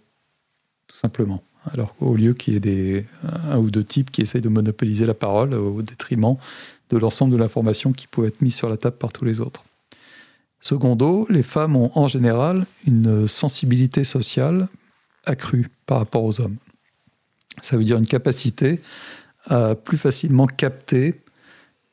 [0.87, 1.43] tout simplement.
[1.73, 3.05] Alors au lieu qu'il y ait
[3.49, 6.37] un ou deux types qui essayent de monopoliser la parole au détriment
[6.89, 9.63] de l'ensemble de l'information qui peut être mise sur la table par tous les autres.
[10.59, 14.67] Secondo, les femmes ont en général une sensibilité sociale
[15.25, 16.57] accrue par rapport aux hommes.
[17.61, 18.81] Ça veut dire une capacité
[19.45, 21.21] à plus facilement capter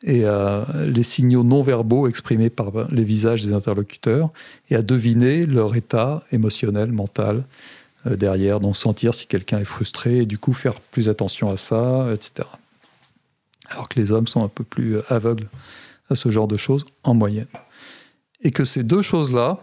[0.05, 4.31] et à les signaux non verbaux exprimés par les visages des interlocuteurs
[4.71, 7.45] et à deviner leur état émotionnel, mental,
[8.07, 11.57] euh, derrière, donc sentir si quelqu'un est frustré et du coup faire plus attention à
[11.57, 12.49] ça, etc.
[13.71, 15.49] Alors que les hommes sont un peu plus aveugles
[16.11, 17.47] à ce genre de choses en moyenne.
[18.43, 19.61] Et que ces deux choses-là,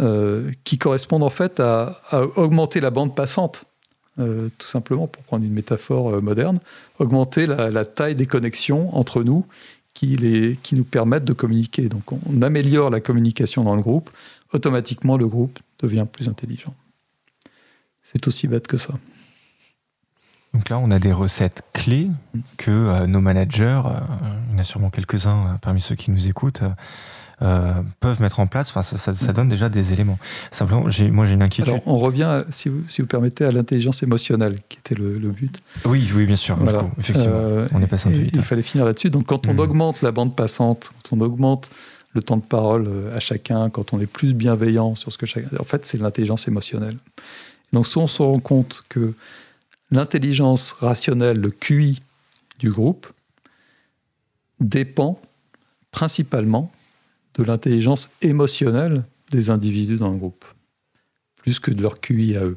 [0.00, 2.00] euh, qui correspondent en fait à,
[2.36, 3.64] augmenter la bande passante,
[4.20, 6.58] euh, tout simplement pour prendre une métaphore moderne,
[6.98, 9.46] augmenter la, taille des connexions entre nous
[9.94, 11.88] qui, les, qui nous permettent de communiquer.
[11.88, 14.10] Donc on améliore la communication dans le groupe,
[14.52, 16.74] automatiquement le groupe devient plus intelligent.
[18.02, 18.94] C'est aussi bête que ça.
[20.52, 22.08] Donc là, on a des recettes clés
[22.56, 24.00] que euh, nos managers, euh,
[24.48, 26.62] il y en a sûrement quelques-uns euh, parmi ceux qui nous écoutent,
[27.40, 28.68] peuvent mettre en place.
[28.74, 30.18] Enfin, ça, donne déjà des éléments.
[30.50, 31.74] Simplement, moi, j'ai une inquiétude.
[31.74, 35.60] Alors, on revient, si, vous, si vous permettez, à l'intelligence émotionnelle, qui était le, but.
[35.84, 36.58] Oui, oui, bien sûr.
[36.98, 38.34] effectivement, on est passé un peu vite.
[38.34, 39.10] Il fallait finir là-dessus.
[39.10, 39.60] Donc, quand on hmm.
[39.60, 41.70] augmente la bande passante, quand on augmente
[42.12, 45.48] le temps de parole à chacun, quand on est plus bienveillant sur ce que chacun...
[45.58, 46.96] En fait, c'est l'intelligence émotionnelle.
[47.72, 49.14] Donc, si on se rend compte que
[49.90, 52.00] l'intelligence rationnelle, le QI
[52.58, 53.06] du groupe,
[54.60, 55.20] dépend
[55.90, 56.70] principalement
[57.34, 60.44] de l'intelligence émotionnelle des individus dans le groupe,
[61.36, 62.56] plus que de leur QI à eux.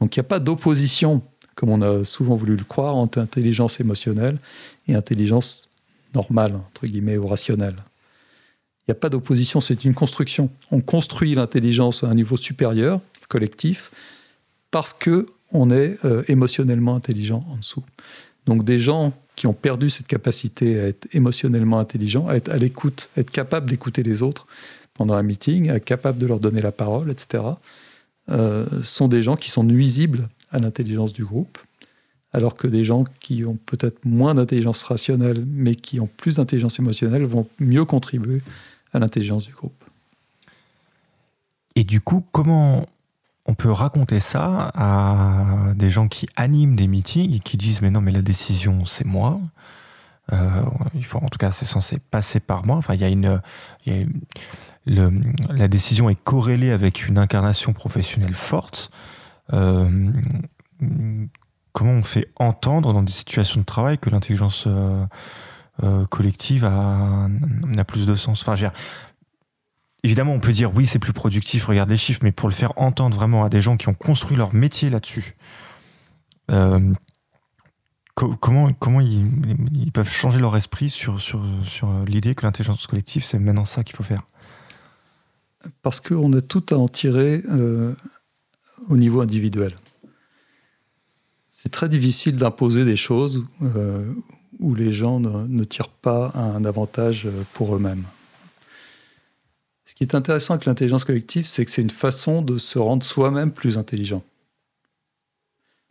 [0.00, 1.22] Donc il n'y a pas d'opposition,
[1.54, 4.36] comme on a souvent voulu le croire, entre intelligence émotionnelle
[4.88, 5.68] et intelligence
[6.14, 7.76] normale, entre guillemets, ou rationnelle.
[8.86, 10.48] Il n'y a pas d'opposition, c'est une construction.
[10.70, 13.90] On construit l'intelligence à un niveau supérieur, collectif,
[14.70, 17.82] parce que on est euh, émotionnellement intelligent en dessous.
[18.46, 22.56] Donc des gens qui ont perdu cette capacité à être émotionnellement intelligent, à être à
[22.56, 24.46] l'écoute, être capable d'écouter les autres
[24.94, 27.44] pendant un meeting, être capable de leur donner la parole, etc.,
[28.30, 31.58] euh, sont des gens qui sont nuisibles à l'intelligence du groupe,
[32.32, 36.78] alors que des gens qui ont peut-être moins d'intelligence rationnelle, mais qui ont plus d'intelligence
[36.78, 38.40] émotionnelle, vont mieux contribuer
[38.92, 39.84] à l'intelligence du groupe.
[41.76, 42.86] Et du coup, comment
[43.46, 47.90] on peut raconter ça à des gens qui animent des meetings et qui disent mais
[47.90, 49.40] non mais la décision c'est moi.
[50.32, 50.62] Euh,
[50.94, 52.76] il faut en tout cas c'est censé passer par moi.
[52.76, 53.40] Enfin il y a une,
[54.86, 58.90] la décision est corrélée avec une incarnation professionnelle forte,
[59.52, 60.10] euh,
[61.72, 65.04] comment on fait entendre dans des situations de travail que l'intelligence euh,
[65.82, 67.28] euh, collective a,
[67.76, 68.42] a, plus de sens?
[68.42, 68.70] Enfin,
[70.02, 72.72] évidemment, on peut dire oui, c'est plus productif, regarde les chiffres, mais pour le faire
[72.76, 75.36] entendre vraiment à des gens qui ont construit leur métier là-dessus,
[78.16, 83.38] comment, comment ils, peuvent changer leur esprit sur, sur, sur l'idée que l'intelligence collective, c'est
[83.38, 84.22] maintenant ça qu'il faut faire?
[85.82, 87.94] Parce qu'on a tout à en tirer euh,
[88.88, 89.74] au niveau individuel.
[91.50, 94.12] C'est très difficile d'imposer des choses euh,
[94.60, 98.04] où les gens ne, tirent pas un avantage pour eux-mêmes.
[99.96, 103.02] Ce qui est intéressant avec l'intelligence collective, c'est que c'est une façon de se rendre
[103.02, 104.22] soi-même plus intelligent.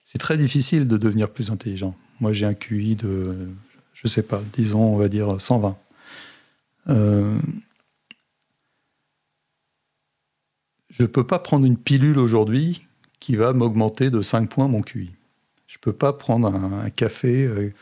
[0.04, 1.96] C'est très difficile de devenir plus intelligent.
[2.20, 3.48] Moi, j'ai un QI de,
[3.96, 5.76] je sais pas, disons, on va dire 120.
[6.90, 7.40] Euh,
[10.92, 12.86] je ne peux pas prendre une pilule aujourd'hui
[13.20, 15.16] qui va m'augmenter de 5 points mon QI.
[15.66, 17.74] Je ne peux pas prendre un, café euh,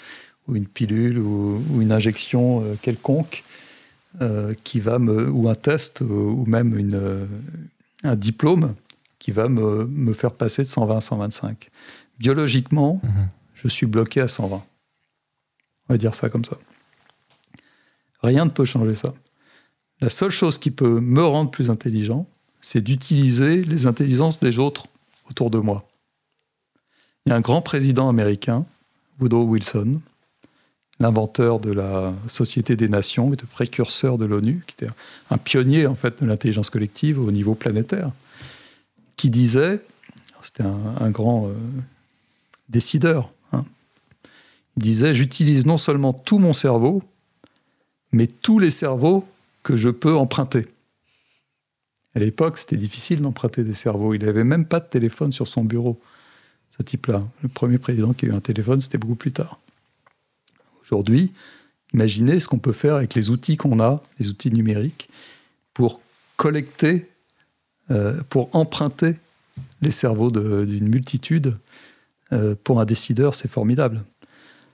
[0.48, 3.44] ou une pilule ou, une injection euh, quelconque
[4.64, 7.28] qui va me, ou un test ou même une,
[8.04, 8.74] un diplôme
[9.20, 11.70] qui va me, me, faire passer de 120 à 125.
[12.20, 13.28] Biologiquement, mhm
[13.64, 14.58] je suis bloqué à 120.
[14.58, 16.58] On va dire ça comme ça.
[18.22, 19.14] Rien ne peut changer ça.
[20.02, 22.28] La seule chose qui peut me rendre plus intelligent,
[22.60, 24.88] c'est d'utiliser les intelligences des autres
[25.30, 25.88] autour de moi.
[27.26, 28.66] Il y a un grand président américain,
[29.20, 30.02] Woodrow Wilson,
[31.04, 34.94] l'inventeur de la Société des Nations et de précurseur de l'ONU, qui était
[35.30, 38.12] un pionnier en fait de l'intelligence collective au niveau planétaire,
[39.18, 39.82] qui disait,
[40.42, 41.54] c'était un, grand euh,
[42.70, 43.30] décideur,
[44.78, 47.04] il disait J'utilise non seulement tout mon cerveau,
[48.12, 49.28] mais tous les cerveaux
[49.62, 50.66] que je peux emprunter.
[52.16, 54.14] À l'époque, c'était difficile d'emprunter des cerveaux.
[54.14, 56.00] Il n'avait même pas de téléphone sur son bureau,
[56.76, 57.24] ce type-là.
[57.42, 59.60] Le premier président qui a eu un téléphone, c'était beaucoup plus tard.
[60.84, 61.32] Aujourd'hui,
[61.94, 65.10] imaginez ce qu'on peut faire avec les outils qu'on a, les outils numériques,
[65.74, 66.02] pour
[66.38, 67.10] collecter,
[67.92, 69.16] euh, pour emprunter
[69.82, 71.58] les cerveaux d'une multitude.
[72.32, 74.04] Euh, pour un décideur, c'est formidable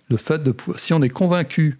[0.10, 1.80] le fait de si on est convaincu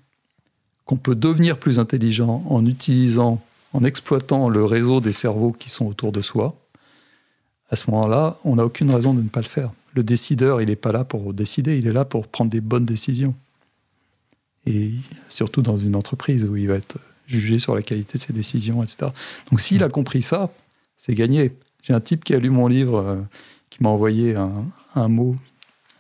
[0.86, 3.42] qu'on peut devenir plus intelligent en utilisant,
[3.74, 6.56] en exploitant le réseau des cerveaux qui sont autour de soi,
[7.70, 9.72] à ce moment-là, on n'a aucune raison de ne pas le faire.
[9.94, 12.86] Le décideur, il n'est pas là pour décider, il est là pour prendre des bonnes
[12.86, 13.36] décisions.
[14.66, 14.92] Et
[15.30, 16.98] surtout dans une entreprise où il va être
[17.28, 19.12] jugé sur la qualité de ses décisions, etc.
[19.50, 20.52] Donc s'il a compris ça,
[20.98, 21.52] c'est gagné.
[21.84, 23.16] J'ai un type qui a lu mon livre, euh,
[23.70, 25.36] qui m'a envoyé un, mot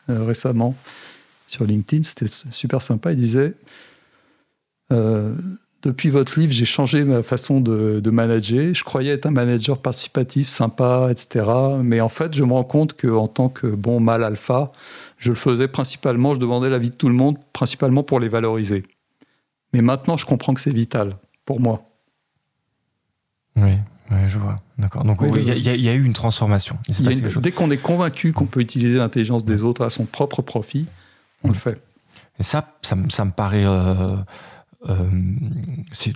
[0.09, 0.75] euh, récemment,
[1.47, 3.11] sur LinkedIn, c'était super sympa.
[3.11, 3.53] Il disait
[4.91, 5.33] euh,
[5.83, 8.73] Depuis votre livre, j'ai changé ma façon de, manager.
[8.73, 11.45] Je croyais être un manager participatif, sympa, etc.
[11.81, 14.71] Mais en fait, je me rends compte qu'en tant que bon mal alpha,
[15.19, 18.83] je le faisais principalement, je demandais l'avis de tout le monde, principalement pour les valoriser.
[19.73, 21.83] Mais maintenant, je comprends que c'est vital pour moi.
[23.57, 23.73] Oui,
[24.27, 24.61] je vois.
[24.77, 25.03] D'accord.
[25.03, 26.77] Donc, il y, a eu une transformation.
[27.41, 30.87] dès qu'on est convaincu qu'on peut utiliser l'intelligence des autres à son propre profit,
[31.43, 31.83] on le fait.
[32.39, 33.65] Et ça, ça, me paraît.
[33.65, 34.15] Euh,
[34.87, 35.09] euh,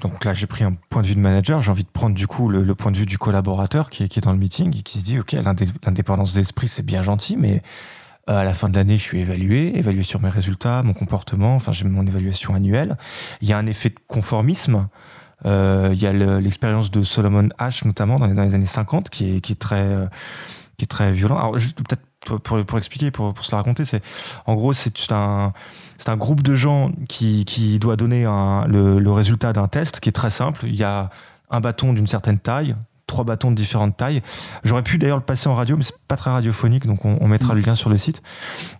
[0.01, 1.61] donc là, j'ai pris un point de vue de manager.
[1.61, 4.19] J'ai envie de prendre du coup le, point de vue du collaborateur qui est, qui
[4.19, 7.61] est, dans le meeting et qui se dit Ok, l'indépendance d'esprit, c'est bien gentil, mais
[8.29, 11.55] euh, à la fin de l'année, je suis évalué, évalué sur mes résultats, mon comportement.
[11.55, 12.97] Enfin, j'ai mon évaluation annuelle.
[13.41, 14.87] Il y a un effet de conformisme.
[15.45, 19.53] il y a l'expérience de Solomon Ash, notamment dans les, années 50, qui est, qui
[19.53, 20.07] est très,
[20.77, 21.37] qui est très violent.
[21.37, 24.01] Alors, juste peut-être pour, pour, expliquer, pour, pour se la raconter, c'est
[24.45, 25.53] en gros c'est un
[25.97, 29.99] c'est un groupe de gens qui, qui doit donner un, le, le, résultat d'un test
[29.99, 30.61] qui est très simple.
[30.65, 31.09] Il y a
[31.49, 32.75] un bâton d'une certaine taille,
[33.13, 34.23] trois bâtons de différentes tailles.
[34.63, 37.27] J'aurais pu d'ailleurs le passer en radio, mais c'est pas très radiophonique, donc on, on
[37.27, 38.23] mettra le lien sur le site.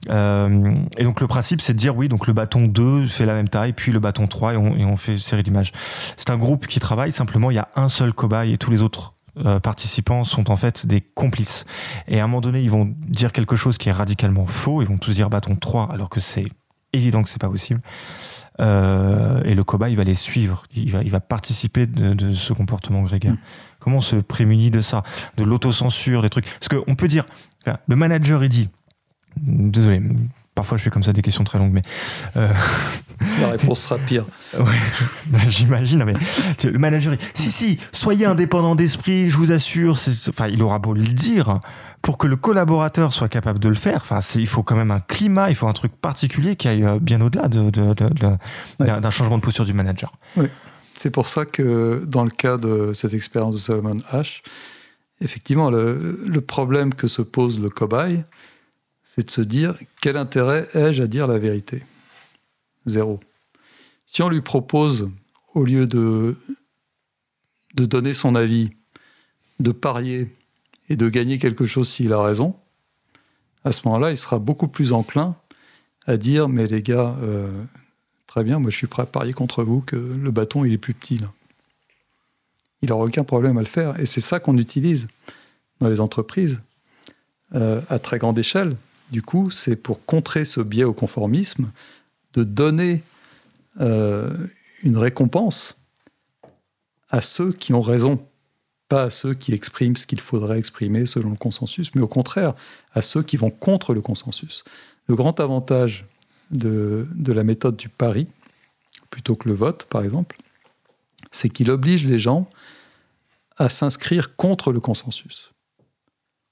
[0.10, 3.36] Euh, et donc le principe, c'est de dire oui, donc le bâton 2 fait la
[3.36, 5.72] même taille, puis le bâton 3 et on, et on fait une série d'images.
[6.18, 7.52] C'est un groupe qui travaille simplement.
[7.52, 9.14] Il y a un seul cobaye et tous les autres
[9.46, 11.66] euh, participants sont en fait des complices.
[12.08, 14.88] Et à un moment donné, ils vont dire quelque chose qui est radicalement faux, ils
[14.88, 16.46] vont tous dire bâton 3, alors que c'est
[16.92, 17.82] évident que c'est pas possible.
[18.60, 22.54] Euh, et le cobaye, il va les suivre, il va, il va participer de, ce
[22.54, 23.34] comportement grégaire.
[23.34, 23.38] Mm.
[23.84, 25.04] Comment on se prémunit de ça
[25.38, 26.46] De l'autocensure, des trucs?
[26.60, 27.26] Parce qu'on peut dire,
[27.88, 28.70] le manager, il dit,
[29.38, 30.02] désolé,
[30.56, 31.82] Parfois, je fais comme ça des questions très longues, mais.
[32.38, 32.48] Euh...
[33.42, 34.26] La réponse sera pire.
[34.60, 36.04] ouais, j'imagine.
[36.04, 36.14] Mais
[36.64, 39.98] le manager, si, si, soyez indépendant d'esprit, je vous assure.
[40.30, 41.60] Enfin, il aura beau le dire,
[42.04, 45.00] pour que le collaborateur soit capable de le faire, enfin, il faut quand même un
[45.00, 49.38] climat, il faut un truc particulier qui aille euh, bien au-delà d'un de, de, changement
[49.38, 50.14] de posture du manager.
[50.38, 50.48] Oui.
[50.96, 54.42] C'est pour ça que dans le cas de cette expérience de Solomon H,
[55.22, 58.24] effectivement, le, problème que se pose le cobaye,
[59.04, 61.84] c'est de se dire quel intérêt ai-je à dire la vérité?
[62.86, 63.20] Zéro.
[64.06, 65.10] Si on lui propose,
[65.54, 66.36] au lieu de,
[67.76, 68.70] de donner son avis,
[69.60, 70.34] de parier
[70.90, 72.56] et de gagner quelque chose s'il a raison,
[73.64, 75.36] à ce moment-là, il sera beaucoup plus enclin
[76.06, 77.52] à dire Mais les gars, euh,
[78.34, 80.80] très bien, moi je suis prêt à parier contre vous que le bâton il est
[80.80, 81.20] plus petit.
[82.82, 84.00] Il n'aura aucun problème à le faire.
[84.00, 85.08] Et c'est ça qu'on utilise
[85.80, 86.64] dans les entreprises
[87.54, 88.76] euh, à très grande échelle.
[89.12, 91.70] Du coup, c'est pour contrer ce biais au conformisme,
[92.34, 93.04] de donner
[93.82, 94.36] euh,
[94.82, 95.78] une récompense
[97.12, 98.20] à ceux qui ont raison,
[98.90, 102.56] pas à ceux qui expriment ce qu'il faudrait exprimer selon le consensus, mais au contraire
[102.96, 104.64] à ceux qui vont contre le consensus.
[105.06, 106.08] Le grand avantage
[106.52, 108.28] de, de la méthode du pari,
[109.10, 110.38] plutôt que le vote par exemple,
[111.32, 112.50] c'est qu'il oblige les gens
[113.58, 115.52] à s'inscrire contre le consensus.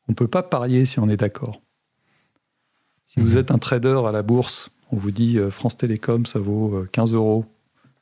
[0.08, 1.62] On ne peut pas parier si on est d'accord.
[3.06, 3.38] Si vous mhm.
[3.38, 7.14] êtes un trader à la bourse, on vous dit euh, France Télécom, ça vaut 15
[7.14, 7.46] euh, euros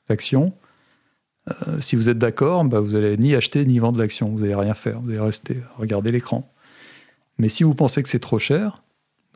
[0.08, 0.54] l'action.
[1.50, 4.30] Euh, si vous êtes d'accord, bah, vous n'allez ni acheter ni vendre l'action.
[4.30, 5.00] Vous n'allez rien faire.
[5.02, 6.52] Vous allez rester, regarder l'écran.
[7.38, 8.84] Mais si vous pensez que c'est trop cher,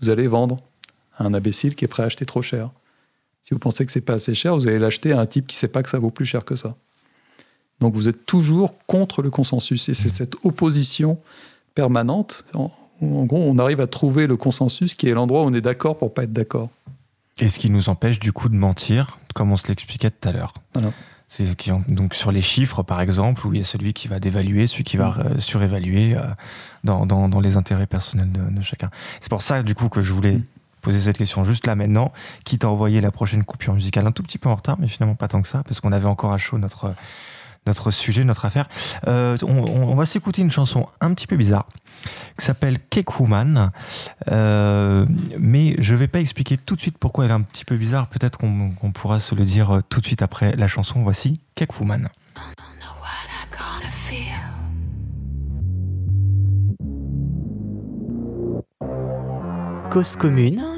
[0.01, 0.57] vous allez vendre
[1.17, 2.69] à un imbécile qui est prêt à acheter trop cher.
[3.41, 5.55] Si vous pensez que c'est pas assez cher, vous allez l'acheter à un type qui
[5.55, 6.75] ne sait pas que ça vaut plus cher que ça.
[7.79, 9.89] Donc vous êtes toujours contre le consensus.
[9.89, 11.19] Et c'est cette opposition
[11.75, 12.45] permanente.
[12.53, 15.97] En, gros, on arrive à trouver le consensus qui est l'endroit où on est d'accord
[15.97, 16.69] pour pas être d'accord.
[17.39, 20.31] Et ce qui nous empêche du coup de mentir, comme on se l'expliquait tout à
[20.31, 20.53] l'heure.
[21.89, 24.83] Donc sur les chiffres, par exemple, où il y a celui qui va dévaluer, celui
[24.85, 25.19] qui va mmh.
[25.19, 26.21] euh, surévaluer euh,
[26.83, 28.91] dans, dans, les intérêts personnels de, chacun.
[29.19, 30.43] C'est pour ça, du coup, que je voulais mmh.
[30.83, 32.11] Poser cette question juste là maintenant,
[32.45, 35.15] qui t'a envoyé la prochaine coupure musicale un tout petit peu en retard, mais finalement
[35.15, 36.93] pas tant que ça, parce qu'on avait encore à chaud notre
[37.65, 38.67] notre sujet, notre affaire.
[39.07, 41.65] Euh, on, va s'écouter une chanson un petit peu bizarre
[42.37, 43.71] qui s'appelle Cake Woman.
[44.29, 45.05] Euh,
[45.39, 47.77] mais je ne vais pas expliquer tout de suite pourquoi elle est un petit peu
[47.77, 48.07] bizarre.
[48.07, 51.03] Peut-être qu'on pourra se le dire tout de suite après la chanson.
[51.03, 52.09] Voici Cake Woman.
[59.89, 60.72] Cause commune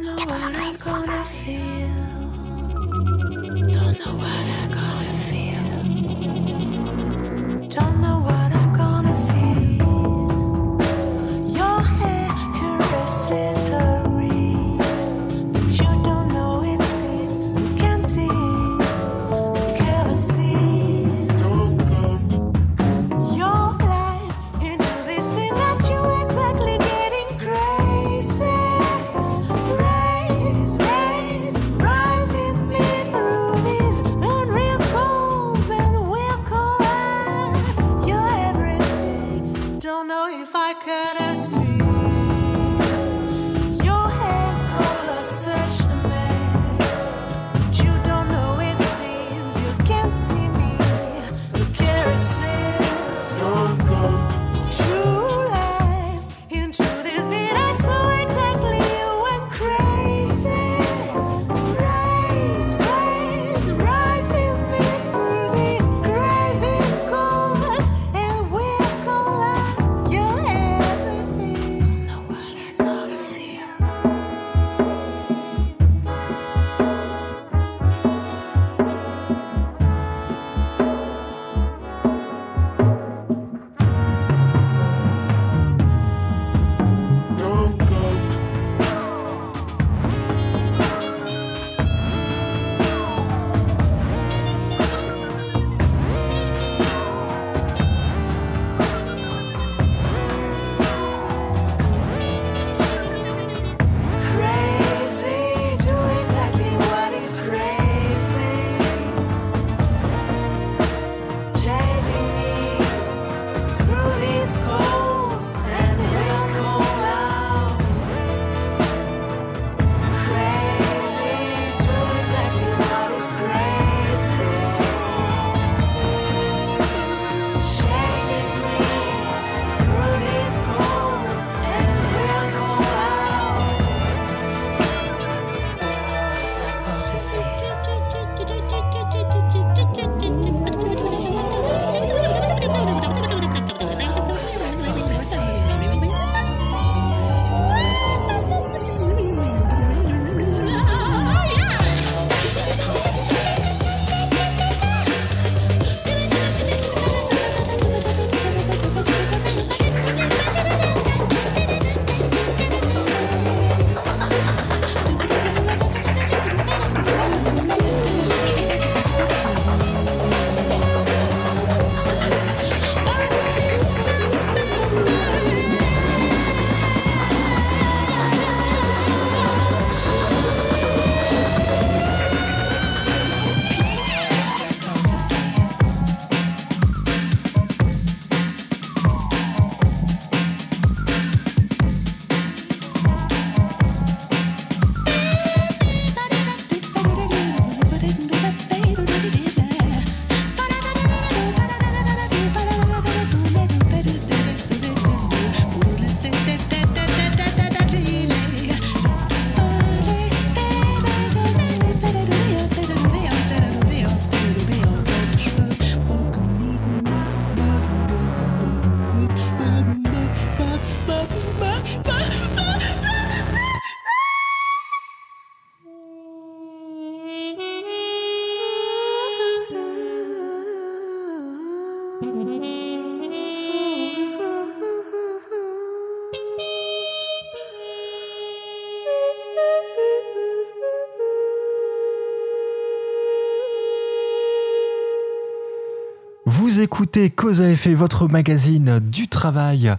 [246.86, 249.92] écoutez Cause à effet, votre magazine du travail.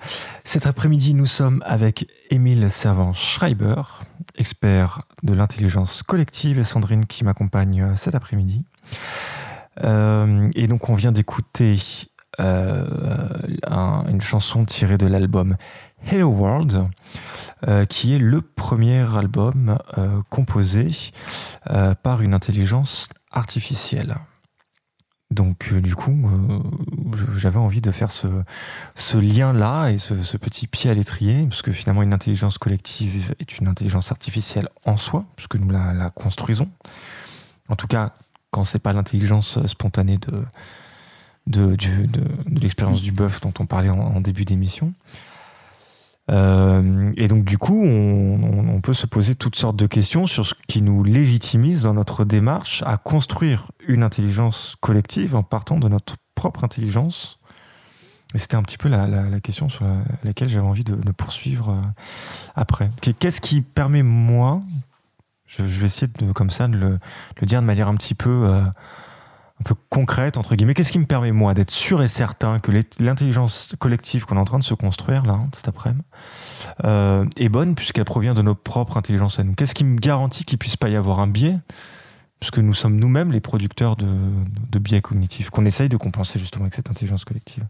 [0.45, 3.83] Cet après-midi, nous sommes avec Émile Servan-Schreiber,
[4.37, 8.63] expert de l'intelligence collective, et Sandrine qui m'accompagne cet après-midi.
[9.83, 11.77] Euh, et donc, on vient d'écouter
[12.39, 12.87] euh,
[14.09, 15.57] une chanson tirée de l'album
[16.07, 16.87] Hello World,
[17.67, 19.77] euh, qui est le premier album
[20.31, 20.93] composé
[22.05, 24.19] par une intelligence artificielle.
[25.31, 26.17] Donc du coup,
[27.35, 32.03] j'avais envie de faire ce, lien-là et ce, petit pied à l'étrier, parce que finalement
[32.03, 36.69] une intelligence collective est une intelligence artificielle en soi, puisque nous la, construisons.
[37.69, 38.13] En tout cas,
[38.53, 40.45] quand c'est pas l'intelligence spontanée de,
[41.47, 41.77] de,
[42.49, 44.93] l'expérience du bœuf dont on parlait en, début d'émission.
[46.31, 50.55] Euh, et donc du coup, on, peut se poser toutes sortes de questions sur ce
[50.69, 56.17] qui nous légitimise dans notre démarche à construire une intelligence collective en partant de notre
[56.35, 57.39] propre intelligence.
[58.35, 59.87] Et c'était un petit peu la, question sur
[60.25, 61.81] laquelle j'avais envie de, poursuivre euh,
[62.55, 62.91] après.
[63.19, 64.63] Qu'est-ce qui permet, moi,
[65.47, 66.99] je, vais essayer de, comme ça de le,
[67.43, 68.63] dire de manière un petit peu, euh,
[69.61, 70.75] un peu concrète, entre guillemets.
[70.75, 74.45] Qu'est-ce qui me permet, moi, d'être sûr et certain que l'intelligence collective qu'on est en
[74.45, 76.03] train de se construire, là, cet après-midi,
[76.85, 79.55] euh, est bonne puisqu'elle provient de nos propres intelligences à nous?
[79.55, 81.57] Qu'est-ce qui me garantit qu'il puisse pas y avoir un biais?
[82.39, 84.07] Puisque nous sommes nous-mêmes les producteurs de,
[84.71, 87.65] de biais cognitifs, qu'on essaye de compenser justement avec cette intelligence collective.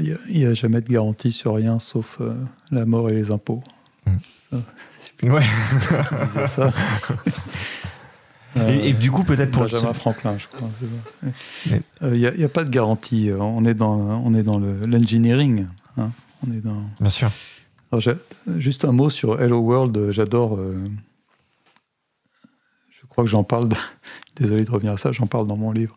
[0.00, 2.34] Il n'y a, jamais de garantie sur rien sauf euh,
[2.70, 3.62] la mort et les impôts.
[4.06, 4.58] Hmm.
[5.22, 5.42] Ouais.
[6.46, 6.70] ça.
[8.56, 10.68] Et, du coup, peut-être pour Benjamin Franklin, je crois.
[12.02, 13.30] Il n'y a, a, pas de garantie.
[13.38, 15.66] On est dans, on est dans l'engineering.
[15.96, 16.10] Hein.
[16.46, 16.84] On est dans.
[17.00, 17.30] Bien sûr.
[18.58, 20.10] juste un mot sur Hello World.
[20.10, 20.56] J'adore.
[20.58, 20.86] Euh,
[22.90, 23.68] je crois que j'en parle.
[24.36, 25.12] Désolé de revenir à ça.
[25.12, 25.96] J'en parle dans mon livre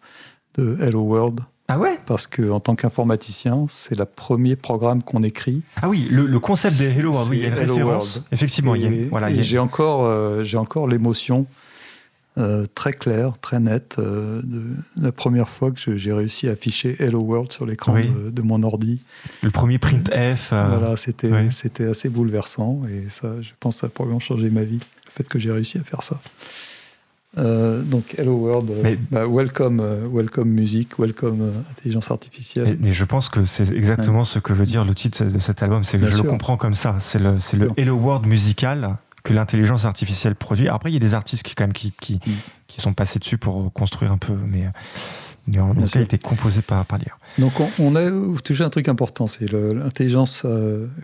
[0.57, 1.41] de Hello World.
[1.67, 1.97] Ah ouais?
[2.05, 5.63] Parce qu'en tant qu'informaticien, c'est le premier programme qu'on écrit.
[5.81, 8.23] Ah oui, le, concept des Hello World, oui, il y a une référence.
[8.31, 11.47] Effectivement, il voilà, j'ai encore, euh, j'ai encore l'émotion
[12.37, 14.61] euh, très claire, très nette euh, de
[15.01, 19.01] la première fois que j'ai réussi à afficher Hello World sur l'écran de, mon ordi.
[19.41, 20.49] Le premier print F.
[20.49, 24.63] Voilà, c'était, c'était assez bouleversant et ça, je pense, que ça a probablement changé ma
[24.63, 26.19] vie, le fait que j'ai réussi à faire ça.
[27.37, 32.77] Euh, donc Hello World, euh, bah, welcome, euh, welcome music, welcome intelligence artificielle.
[32.79, 35.83] Mais, je pense que c'est exactement ce que veut dire le titre de cet album.
[35.83, 36.95] C'est je le comprends comme ça.
[36.99, 40.69] C'est le, c'est le Hello World musical que l'intelligence artificielle produit.
[40.69, 42.31] Après, il y a des artistes qui quand même qui, qui, mm.
[42.67, 44.69] qui sont passés dessus pour construire un peu, mais.
[45.47, 47.11] Mais en tout cas, il était composé par, par l'IA.
[47.37, 48.09] Donc, on, a
[48.41, 50.43] touché un truc important, c'est l'intelligence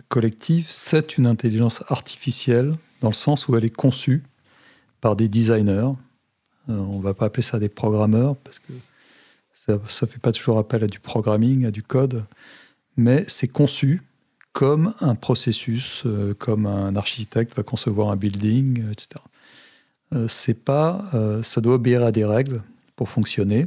[0.08, 4.22] collective, c'est une intelligence artificielle dans le sens où elle est conçue
[5.00, 5.90] par des designers,
[6.70, 8.72] euh, on ne va pas appeler ça des programmeurs parce que
[9.52, 12.24] ça ne fait pas toujours appel à du programming, à du code,
[12.96, 14.00] mais c'est conçu
[14.52, 19.22] comme un processus, euh, comme un architecte va concevoir un building, etc.
[20.14, 21.04] Euh, c'est pas,
[21.42, 22.62] ça doit obéir à des règles
[22.96, 23.66] pour fonctionner,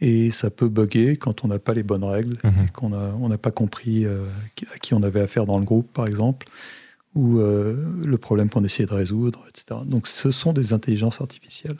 [0.00, 2.70] et ça peut bugger quand on n'a pas les bonnes règles, mhm.
[2.72, 6.46] qu'on on n'a pas compris à qui on avait affaire dans le groupe, par exemple,
[7.14, 7.74] ou euh,
[8.04, 9.80] le problème qu'on essayait de résoudre, etc.
[9.84, 11.76] Donc ce sont des intelligences artificielles.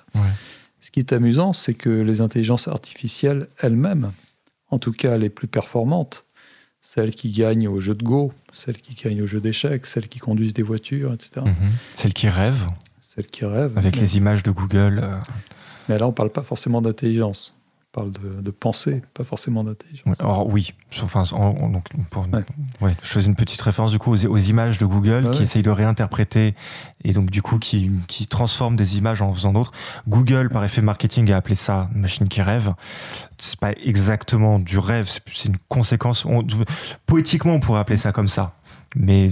[0.81, 4.13] Ce qui est amusant, c'est que les intelligences artificielles elles-mêmes,
[4.71, 6.25] en tout cas les plus performantes,
[6.81, 10.19] celles qui gagnent au jeu de Go, celles qui gagnent au jeu d'échecs, celles qui
[10.19, 11.43] conduisent des voitures, etc.
[11.45, 11.55] Mhm.
[11.95, 12.69] Celles qui rêvent.
[13.01, 13.77] Celles qui rêvent.
[13.77, 15.01] Avec les images de Google.
[15.03, 15.19] Euh.
[15.89, 17.58] Mais là, on ne parle pas forcément d'intelligence
[17.93, 20.21] parle de, pensée, pas forcément d'intelligence.
[20.21, 21.89] alors oui, enfin, donc,
[22.83, 22.95] ouais.
[23.03, 26.55] je faisais une petite référence du coup aux, images de Google qui essayent de réinterpréter
[27.03, 29.73] et donc du coup qui, qui transforment des images en faisant d'autres.
[30.07, 32.75] Google, par effet marketing, a appelé ça machine qui rêve.
[33.39, 36.27] C'est pas exactement du rêve, c'est une conséquence.
[37.07, 38.55] poétiquement, on pourrait appeler ça comme ça,
[38.97, 39.31] mais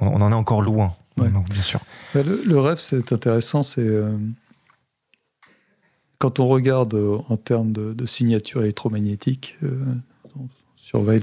[0.00, 0.94] on, en est encore loin.
[1.16, 1.80] bien sûr.
[2.14, 4.16] Le, rêve, c'est intéressant, c'est euh,
[6.24, 9.84] quand on regarde euh, en termes de, signature électromagnétique, euh,
[10.34, 11.20] on surveille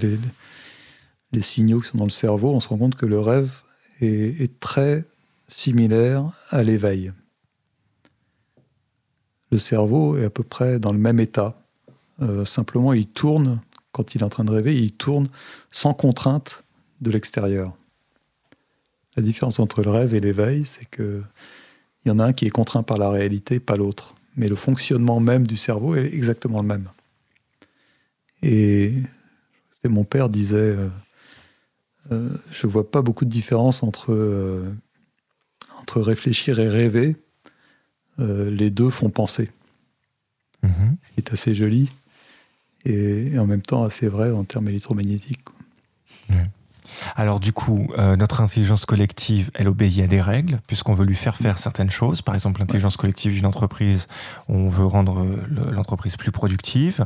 [1.32, 3.64] les, signaux qui sont dans le cerveau, on se rend compte que le rêve
[4.00, 5.06] est, très
[5.48, 7.14] similaire à l'éveil.
[9.50, 11.60] Le cerveau est à peu près dans le même état.
[12.22, 13.60] Euh, simplement, il tourne,
[13.94, 15.30] quand il est en train de rêver, il tourne
[15.72, 16.64] sans contrainte
[17.02, 17.74] de l'extérieur.
[19.18, 21.24] La différence entre le rêve et l'éveil, c'est qu'il
[22.06, 25.20] y en a un qui est contraint par la réalité, pas l'autre mais le fonctionnement
[25.20, 26.90] même du cerveau est exactement le même.
[28.44, 28.94] Et
[29.90, 30.90] mon père disait, euh,
[32.12, 34.72] euh, je vois pas beaucoup de différence entre, euh,
[35.80, 37.16] entre réfléchir et rêver.
[38.18, 39.50] les deux font penser.
[40.62, 40.98] Mhm.
[41.02, 41.90] Ce qui est assez joli.
[42.86, 45.40] et, en même temps assez vrai en termes électromagnétiques.
[47.16, 51.16] Alors du coup, euh, notre intelligence collective, elle obéit à des règles, puisqu'on veut lui
[51.16, 52.22] faire faire certaines choses.
[52.22, 54.08] Par exemple, l'intelligence collective d'une entreprise,
[54.48, 57.06] on veut rendre euh, l'entreprise plus productive.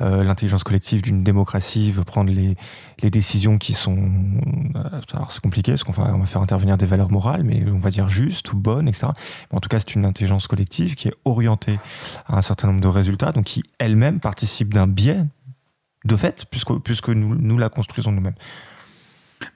[0.00, 2.56] Euh, l'intelligence collective d'une démocratie veut prendre les,
[3.10, 3.98] décisions qui sont...
[5.12, 7.76] alors c'est compliqué, parce qu'on va, on va faire intervenir des valeurs morales, mais on
[7.78, 9.08] va dire justes ou bonnes, etc.
[9.50, 11.78] Mais en tout cas, c'est une intelligence collective qui est orientée
[12.26, 15.22] à un certain nombre de résultats, donc qui elle-même participe d'un biais
[16.04, 18.34] de fait, puisque, puisque nous, nous la construisons nous-mêmes.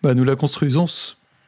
[0.03, 0.87] Bah, nous la construisons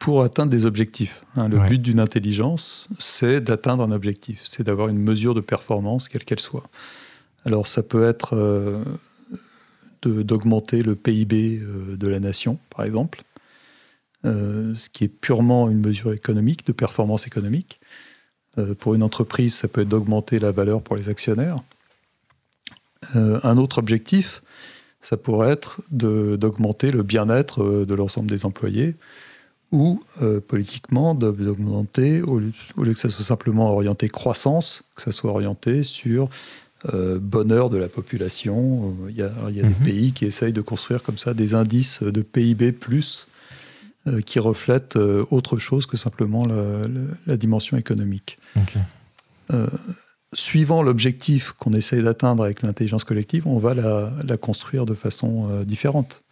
[0.01, 1.25] pour atteindre des objectifs.
[1.37, 1.49] Hein.
[1.49, 6.25] le but d'une intelligence, c'est d'atteindre un objectif, c'est d'avoir une mesure de performance, quelle
[6.25, 6.69] qu'elle soit.
[7.45, 8.83] Alors ça peut être euh,
[10.03, 13.23] d'augmenter le PIB euh, de la nation, par exemple,
[14.25, 17.81] euh, ce qui est purement une mesure économique, de performance économique.
[18.79, 21.59] pour une entreprise, ça peut être d'augmenter la valeur pour les actionnaires.
[23.15, 24.43] un autre objectif,
[25.01, 28.97] ça pourrait être d'augmenter le bien-être euh, de l'ensemble des employés
[29.72, 35.31] ou euh, politiquement d'augmenter, au, lieu que ça soit simplement orienté croissance, que ça soit
[35.31, 36.28] orienté sur
[36.93, 38.97] euh, bonheur de la population.
[39.09, 39.74] Il y a, des mhm.
[39.74, 43.28] pays qui essayent de construire comme ça des indices de PIB plus
[44.24, 46.47] qui reflètent autre chose que simplement
[47.27, 48.39] la, dimension économique
[50.32, 55.65] suivant l'objectif qu'on essaye d'atteindre avec l'intelligence collective, on va la, construire de façon euh,
[55.65, 56.23] différente.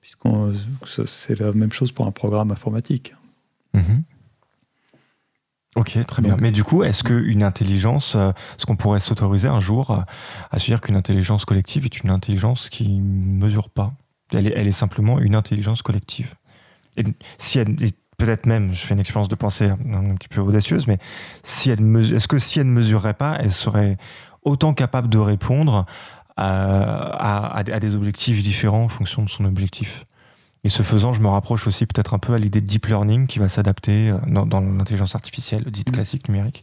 [0.00, 0.26] Puisque
[1.06, 3.14] c'est la même chose pour un programme informatique.
[3.72, 4.02] Mhm.
[5.76, 6.36] Ok, très bien.
[6.38, 10.04] Mais du coup, est-ce qu'une intelligence, euh, est-ce qu'on pourrait s'autoriser un jour
[10.50, 13.94] à se dire qu'une intelligence collective est une intelligence qui ne mesure pas?
[14.32, 16.34] Elle est, elle est, simplement une intelligence collective.
[16.96, 17.04] Et
[17.38, 17.76] si elle
[18.24, 20.98] peut-être même, je fais une expérience de pensée un, petit peu audacieuse, mais
[21.42, 21.80] si elle
[22.14, 23.96] est-ce que si elle ne mesurerait pas, elle serait
[24.42, 25.86] autant capable de répondre
[26.36, 30.04] à, des objectifs différents en fonction de son objectif?
[30.62, 33.26] Et ce faisant, je me rapproche aussi peut-être un peu à l'idée de deep learning
[33.26, 35.92] qui va s'adapter euh, dans, l'intelligence artificielle, dite mmh.
[35.92, 36.62] classique numérique,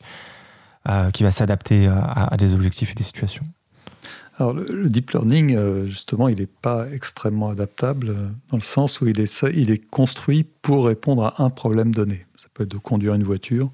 [0.88, 3.44] euh, qui va s'adapter à, des objectifs et des situations.
[4.40, 9.02] Alors, le, deep learning, euh, justement, il n'est pas extrêmement adaptable euh, dans le sens
[9.02, 12.26] où il est, il est construit pour répondre à un problème donné.
[12.38, 13.70] Ça peut être de conduire une voiture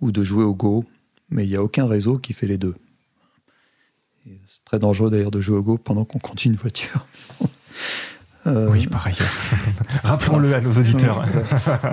[0.00, 0.84] ou de jouer au Go,
[1.30, 2.74] mais il n'y a aucun réseau qui fait les deux.
[4.48, 7.06] C'est très dangereux d'ailleurs de jouer au Go pendant qu'on conduit une voiture.
[8.44, 9.20] Euh, oui, par ailleurs.
[10.02, 11.24] Rappelons-le à nos auditeurs.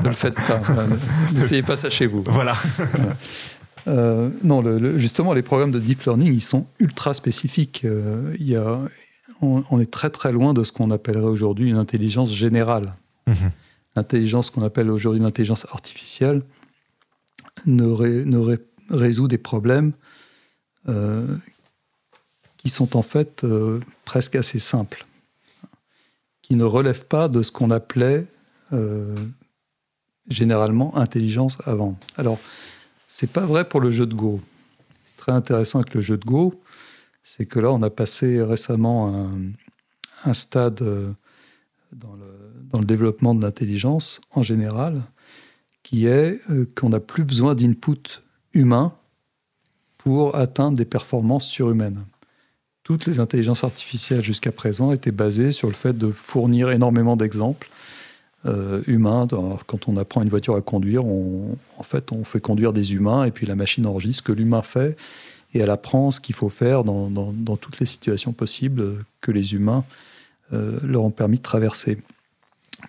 [0.02, 0.60] ne le faites pas.
[1.32, 2.24] N'essayez pas ça chez vous.
[2.26, 2.56] Voilà.
[3.88, 4.64] Euh, non,
[4.98, 7.86] justement, les programmes de deep learning, ils sont ultra spécifiques.
[7.86, 8.80] Euh, il y a,
[9.42, 12.94] on, est très très loin de ce qu'on appellerait aujourd'hui une intelligence générale.
[13.28, 13.52] Mhm.
[13.96, 16.42] L'intelligence qu'on appelle aujourd'hui l'intelligence artificielle
[17.66, 18.58] ne,
[18.90, 19.94] résout des problèmes
[20.88, 21.36] euh,
[22.58, 23.46] qui sont en fait
[24.06, 25.06] presque assez simples,
[26.42, 28.26] qui ne relèvent pas de ce qu'on appelait
[30.30, 31.98] généralement intelligence avant.
[32.16, 32.38] Alors,
[33.12, 34.40] c'est pas vrai pour le jeu de Go.
[35.04, 36.62] C'est très intéressant avec le jeu de Go,
[37.24, 39.32] c'est que là, on a passé récemment
[40.26, 41.10] un, stade euh,
[41.92, 45.02] dans le, développement de l'intelligence en général,
[45.82, 48.22] qui est euh, qu'on n'a plus besoin d'input
[48.54, 48.94] humain
[49.98, 52.06] pour atteindre des performances surhumaines.
[52.84, 57.70] Toutes les intelligences artificielles jusqu'à présent étaient basées sur le fait de fournir énormément d'exemples
[58.46, 59.28] euh, humain.
[59.68, 63.26] Quand on apprend une voiture à conduire, on, en fait, on fait conduire des humains
[63.26, 64.96] et puis la machine enregistre ce que l'humain fait
[65.54, 69.84] et elle apprend ce qu'il faut faire dans, toutes les situations possibles que les humains
[70.54, 71.98] euh, leur ont permis de traverser.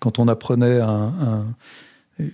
[0.01, 0.81] Quand on apprenait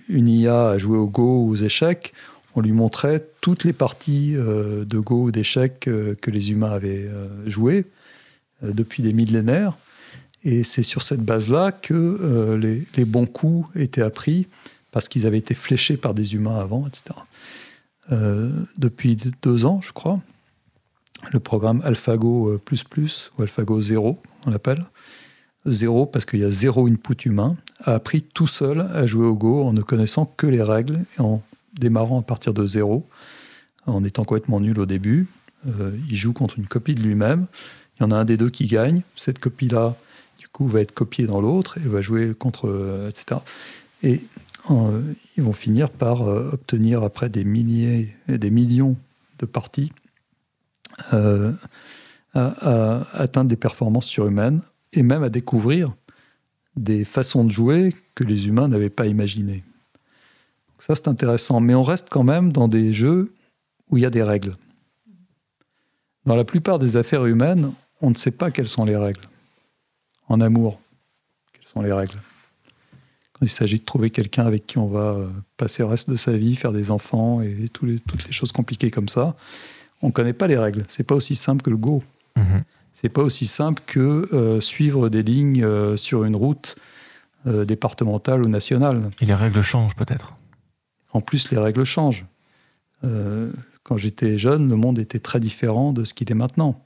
[0.09, 2.13] une IA à jouer au Go ou aux échecs,
[2.53, 7.09] on lui montrait toutes les parties euh, de Go ou d'échecs que les humains avaient
[7.47, 7.85] jouées
[8.61, 9.75] depuis des millénaires.
[10.47, 12.57] Et c'est sur cette base-là que euh,
[12.95, 14.47] les, bons coups étaient appris,
[14.91, 17.19] parce qu'ils avaient été fléchés par des humains avant, etc.
[18.13, 20.21] Euh, depuis deux ans, je crois,
[21.33, 22.61] le programme AlphaGo euh,
[23.37, 24.85] ou AlphaGo 0, on l'appelle,
[25.65, 29.35] zéro parce qu'il y a zéro input humain, a appris tout seul à jouer au
[29.35, 31.43] Go en ne connaissant que les règles et en
[31.73, 33.05] démarrant à partir de zéro,
[33.85, 35.27] en étant complètement nul au début.
[35.65, 37.47] il joue contre une copie de lui-même.
[37.99, 39.01] Il y en a un des deux qui gagne.
[39.17, 39.97] Cette copie-là
[40.65, 43.41] va être copié dans l'autre et va jouer contre, euh, etc.
[44.01, 44.21] Et
[44.71, 45.01] euh,
[45.37, 48.95] ils vont finir par euh, obtenir, après des milliers et des millions
[49.39, 49.91] de parties,
[51.11, 51.51] à,
[53.13, 54.61] atteindre des performances surhumaines
[54.93, 55.93] et même à découvrir
[56.75, 59.63] des façons de jouer que les humains n'avaient pas imaginées.
[60.79, 61.59] ça, c'est intéressant.
[61.59, 63.31] Mais on reste quand même dans des jeux
[63.89, 64.55] où il y a des règles.
[66.25, 67.71] Dans la plupart des affaires humaines,
[68.01, 69.21] on ne sait pas quelles sont les règles.
[70.27, 70.79] En amour,
[71.53, 72.19] quelles sont les règles?
[73.33, 76.15] Quand il s'agit de trouver quelqu'un avec qui on va euh, passer le reste de
[76.15, 79.35] sa vie, faire des enfants et toutes les choses compliquées comme ça,
[80.01, 80.83] on ne connaît pas les règles.
[80.87, 82.03] C'est pas aussi simple que le Go.
[82.35, 82.61] Mhm.
[82.93, 86.75] C'est pas aussi simple que euh, suivre des lignes euh, sur une route
[87.45, 89.09] départementale ou nationale.
[89.21, 90.35] Et les règles changent peut-être?
[91.13, 92.25] En plus, les règles changent.
[93.83, 96.85] quand j'étais jeune, le monde était très différent de ce qu'il est maintenant.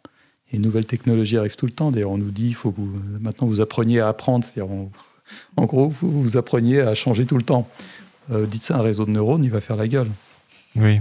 [0.52, 1.92] Et une nouvelle technologie arrive tout le temps.
[1.92, 4.46] D'ailleurs, on nous dit il faut que vous, maintenant vous appreniez à apprendre.
[5.56, 7.68] en gros, vous, vous appreniez à changer tout le temps.
[8.32, 10.10] Euh, dites ça à un réseau de neurones, il va faire la gueule.
[10.76, 11.00] Oui.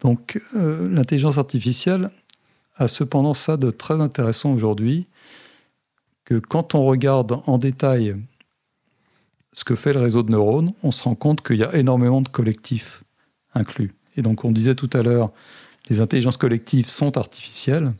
[0.00, 2.10] Donc, euh, l'intelligence artificielle
[2.76, 5.06] a cependant ça de très intéressant aujourd'hui,
[6.24, 8.16] que quand on regarde en détail
[9.52, 12.20] ce que fait le réseau de neurones, on se rend compte qu'il y a énormément
[12.20, 13.02] de collectifs
[13.54, 13.92] inclus.
[14.16, 15.30] Et donc, on disait tout à l'heure,
[15.88, 17.92] les intelligences collectives sont artificielles,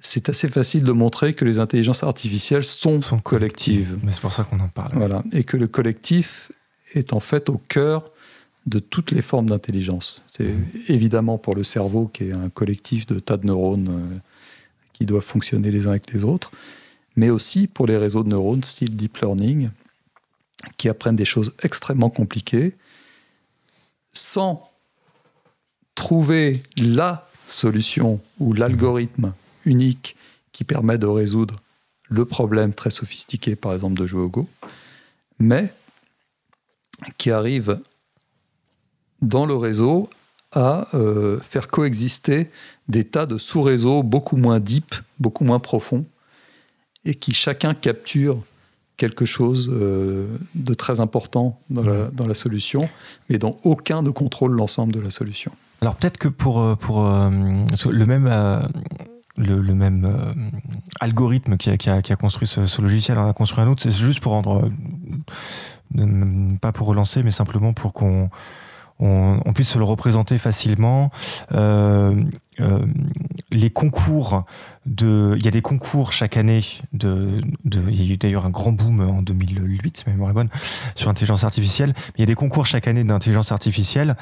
[0.00, 3.98] c'est assez facile de montrer que les intelligences artificielles sont, collectives.
[4.02, 4.92] Mais c'est pour ça qu'on en parle.
[4.94, 5.22] Voilà.
[5.32, 6.52] Et que le collectif
[6.94, 8.10] est en fait au cœur
[8.66, 10.22] de toutes les formes d'intelligence.
[10.26, 10.66] C'est mmh.
[10.88, 14.18] évidemment pour le cerveau, qui est un collectif de tas de neurones euh,
[14.92, 16.50] qui doivent fonctionner les uns avec les autres,
[17.16, 19.70] mais aussi pour les réseaux de neurones, style deep learning,
[20.76, 22.74] qui apprennent des choses extrêmement compliquées,
[24.12, 24.68] sans
[25.96, 29.32] trouver la solution ou l'algorithme
[29.64, 30.14] unique
[30.52, 31.56] qui permet de résoudre
[32.08, 34.46] le problème très sophistiqué, par exemple, de jouer au Go,
[35.40, 35.72] mais
[37.18, 37.80] qui arrive
[39.20, 40.08] dans le réseau
[40.52, 42.50] à euh, faire coexister
[42.88, 46.06] des tas de sous-réseaux beaucoup moins deep, beaucoup moins profonds,
[47.04, 48.42] et qui chacun capture
[48.96, 52.88] quelque chose euh, de très important dans la, dans la, solution,
[53.28, 55.52] mais dont aucun ne contrôle l'ensemble de la solution.
[55.86, 58.60] Alors peut-être que pour, euh, pour euh, le même, euh,
[59.36, 60.34] le, même
[60.98, 64.18] algorithme qui a, qui, a, construit ce, logiciel en a construit un autre, c'est juste
[64.18, 64.68] pour rendre,
[66.60, 68.30] pas pour relancer, mais simplement pour qu'on
[68.98, 71.10] on, puisse se le représenter facilement.
[73.52, 74.44] les concours
[74.86, 78.44] de, il y a des concours chaque année de, de il y a eu d'ailleurs
[78.44, 80.50] un grand boom en 2008, si ma mémoire est bonne,
[80.96, 81.94] sur l'intelligence artificielle.
[82.16, 84.16] Il y a des concours chaque année d'intelligence artificielle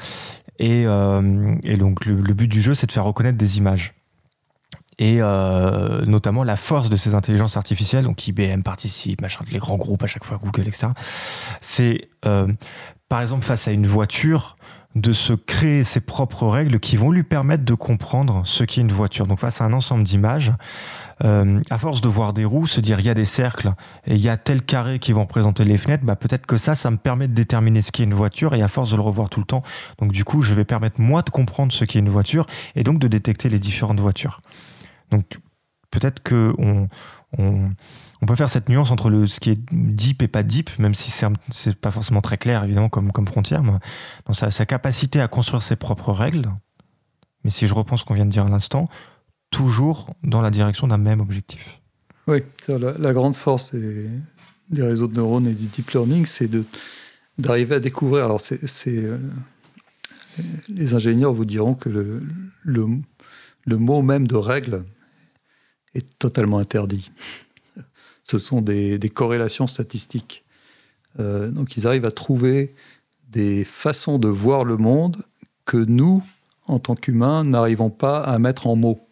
[0.61, 3.93] euh, et, donc le, but du jeu, c'est de faire reconnaître des images
[4.97, 9.77] et euh, notamment la force de ces intelligences artificielles, donc IBM participe, machin, les grands
[9.77, 10.87] groupes à chaque fois, Google, etc.
[11.59, 12.47] C'est euh,
[13.09, 14.55] par exemple face à une voiture
[14.95, 18.91] de se créer ses propres règles qui vont lui permettre de comprendre ce qu'est une
[18.91, 19.27] voiture.
[19.27, 20.53] Donc face à un ensemble d'images,
[21.23, 23.73] euh, à force de voir des roues, se dire il y a des cercles
[24.05, 26.75] et il y a tel carré qui vont représenter les fenêtres, bah peut-être que ça,
[26.75, 29.29] ça me permet de déterminer ce qu'est une voiture et à force de le revoir
[29.29, 29.63] tout le temps,
[29.99, 32.99] donc du coup, je vais permettre moi de comprendre ce qu'est une voiture et donc
[32.99, 34.41] de détecter les différentes voitures.
[35.11, 35.39] Donc
[35.89, 36.89] peut-être que on,
[38.27, 41.11] peut faire cette nuance entre le, ce qui est deep et pas deep, même si
[41.11, 43.71] c'est pas forcément très clair évidemment comme, frontière, mais
[44.25, 46.49] dans sa, sa capacité à construire ses propres règles.
[47.43, 48.89] Mais si je reprends ce qu'on vient de dire à l'instant,
[49.49, 51.79] toujours dans la direction d'un même objectif.
[52.27, 54.09] Oui, la, grande force des,
[54.81, 56.49] réseaux de neurones et du deep learning, c'est
[57.37, 58.25] d'arriver à découvrir.
[58.25, 59.17] Alors, c'est, euh,
[60.67, 61.89] les ingénieurs vous diront que
[62.63, 64.83] le, mot même de règle
[65.93, 67.11] est totalement interdit.
[68.23, 70.43] Ce sont des, corrélations statistiques.
[71.19, 72.73] Euh, donc, ils arrivent à trouver
[73.29, 75.17] des façons de voir le monde
[75.65, 76.23] que nous,
[76.65, 79.04] en tant qu'humains, n'arrivons pas à mettre en mots.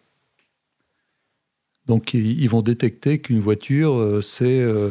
[1.86, 4.90] Donc ils vont détecter qu'une voiture, euh, euh,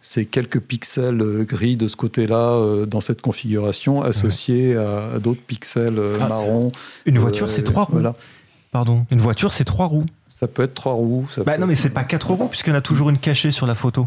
[0.00, 6.00] c'est quelques pixels euh, gris de ce côté-là dans cette configuration associés à, d'autres pixels
[6.20, 6.68] ah, marrons.
[7.04, 8.02] Une voiture, c'est trois roues.
[8.72, 9.04] Pardon.
[9.10, 10.06] Une voiture, c'est trois roues.
[10.28, 11.26] Ça peut être trois roues.
[11.44, 13.66] bah non, mais c'est pas quatre roues puisqu'il y en a toujours une cachée sur
[13.66, 14.06] la photo.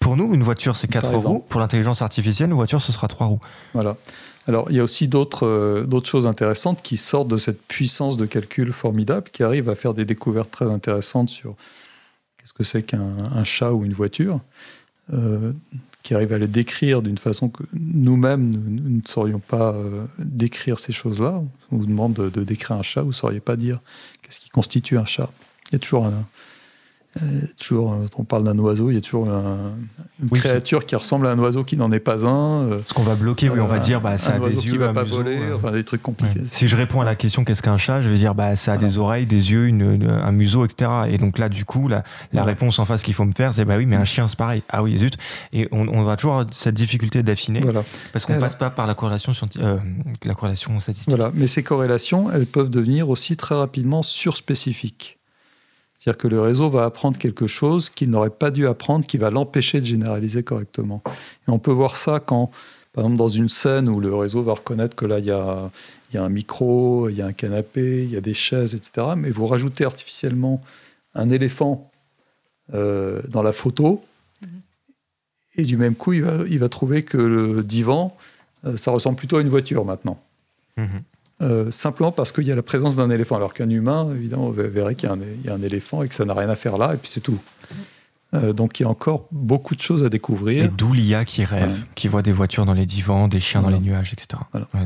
[0.00, 1.44] Pour nous, une voiture, c'est quatre roues.
[1.48, 3.40] Pour l'intelligence artificielle, une voiture, ce sera trois roues.
[3.72, 3.96] Voilà.
[4.50, 8.26] Alors, il y a aussi d'autres d'autres choses intéressantes qui sortent de cette puissance de
[8.26, 11.54] calcul formidable, qui arrivent à faire des découvertes très intéressantes sur
[12.36, 14.40] qu'est-ce que c'est qu'un chat ou une voiture,
[15.12, 15.52] euh,
[16.02, 20.80] qui arrivent à les décrire d'une façon que nous-mêmes, nous, ne saurions pas euh, décrire
[20.80, 21.40] ces choses-là.
[21.70, 23.78] On vous demande de, de, décrire un chat, vous ne sauriez pas dire
[24.20, 25.30] qu'est-ce qui constitue un chat.
[25.68, 26.26] Il y a toujours un,
[27.20, 31.26] euh, toujours, euh, on parle d'un oiseau, il y a toujours une créature qui ressemble
[31.26, 32.62] à un oiseau qui n'en est pas un.
[32.70, 34.78] Euh, Ce qu'on va bloquer, oui, on va dire, bah, ça a des yeux, qui
[34.78, 36.42] va pas voler, enfin des trucs compliqués.
[36.44, 38.76] Si je réponds à la question qu'est-ce qu'un chat, je vais dire, bah, ça a
[38.76, 40.88] des oreilles, des yeux, une, un museau, etc.
[41.08, 43.64] Et donc là, du coup, la, la réponse en face qu'il faut me faire, c'est
[43.64, 44.62] bah oui, mais un chien, c'est pareil.
[44.68, 45.16] Ah oui, zut.
[45.52, 47.82] Et on, on va toujours avoir cette difficulté d'affiner, voilà.
[48.12, 49.32] parce qu'on passe pas par la corrélation,
[50.24, 51.08] la corrélation statistique.
[51.08, 55.19] Voilà, mais ces corrélations, elles peuvent devenir aussi très rapidement surspécifiques.
[56.00, 59.28] C'est-à-dire que le réseau va apprendre quelque chose qu'il n'aurait pas dû apprendre, qui va
[59.28, 61.02] l'empêcher de généraliser correctement.
[61.46, 62.50] Et on peut voir ça quand,
[62.94, 65.70] par exemple, dans une scène où le réseau va reconnaître que là, il y a,
[66.10, 68.74] il y a un micro, il y a un canapé, il y a des chaises,
[68.74, 69.08] etc.
[69.14, 70.62] Mais vous rajoutez artificiellement
[71.14, 71.90] un éléphant
[72.72, 74.02] euh, dans la photo,
[75.56, 78.16] et du même coup, il va, il va trouver que le divan,
[78.64, 80.18] euh, ça ressemble plutôt à une voiture maintenant.
[80.78, 81.02] Mhm.
[81.42, 83.36] Euh, simplement parce qu'il y a la présence d'un éléphant.
[83.36, 86.08] Alors qu'un humain, évidemment, verrait qu'il y, a un- il y a un éléphant et
[86.08, 87.38] que ça n'a rien à faire là, et puis c'est tout.
[88.32, 90.70] Euh, donc il y a encore beaucoup de choses à Et découvrir.
[90.70, 91.84] d'où l'IA qui rêve, Ouais.
[91.96, 93.78] qui voit des voitures dans les divans, des chiens Voilà.
[93.78, 94.40] dans les nuages, etc.
[94.52, 94.68] Voilà.
[94.74, 94.84] Ouais,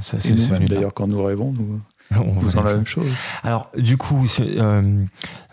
[0.63, 1.81] Et d'ailleurs, quand nous rêvons, nous,
[2.17, 3.11] On faisons la même chose.
[3.43, 5.05] Alors, du coup, euh,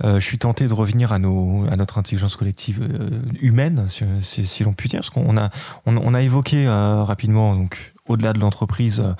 [0.03, 3.10] euh, je suis tenté de revenir à, nos, à notre intelligence collective euh,
[3.41, 3.88] humaine,
[4.22, 5.49] si, l'on peut dire, parce qu'on a,
[5.86, 9.13] on, on a évoqué rapidement, donc, au-delà de l'entreprise, euh,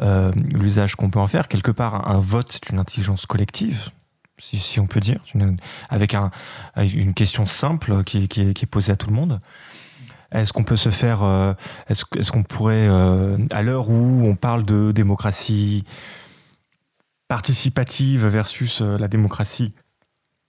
[0.00, 1.48] euh, l'usage qu'on peut en faire.
[1.48, 3.90] Quelque part, un, vote, c'est une intelligence collective,
[4.38, 5.20] si, on peut dire,
[5.90, 6.30] avec, un,
[6.74, 9.40] avec une question simple qui, est- posée à tout le monde.
[10.30, 11.54] Est-ce qu'on peut se faire, euh,
[11.88, 12.86] est-ce, qu'on pourrait,
[13.50, 15.84] à l'heure où on parle de démocratie
[17.28, 19.72] participative versus la démocratie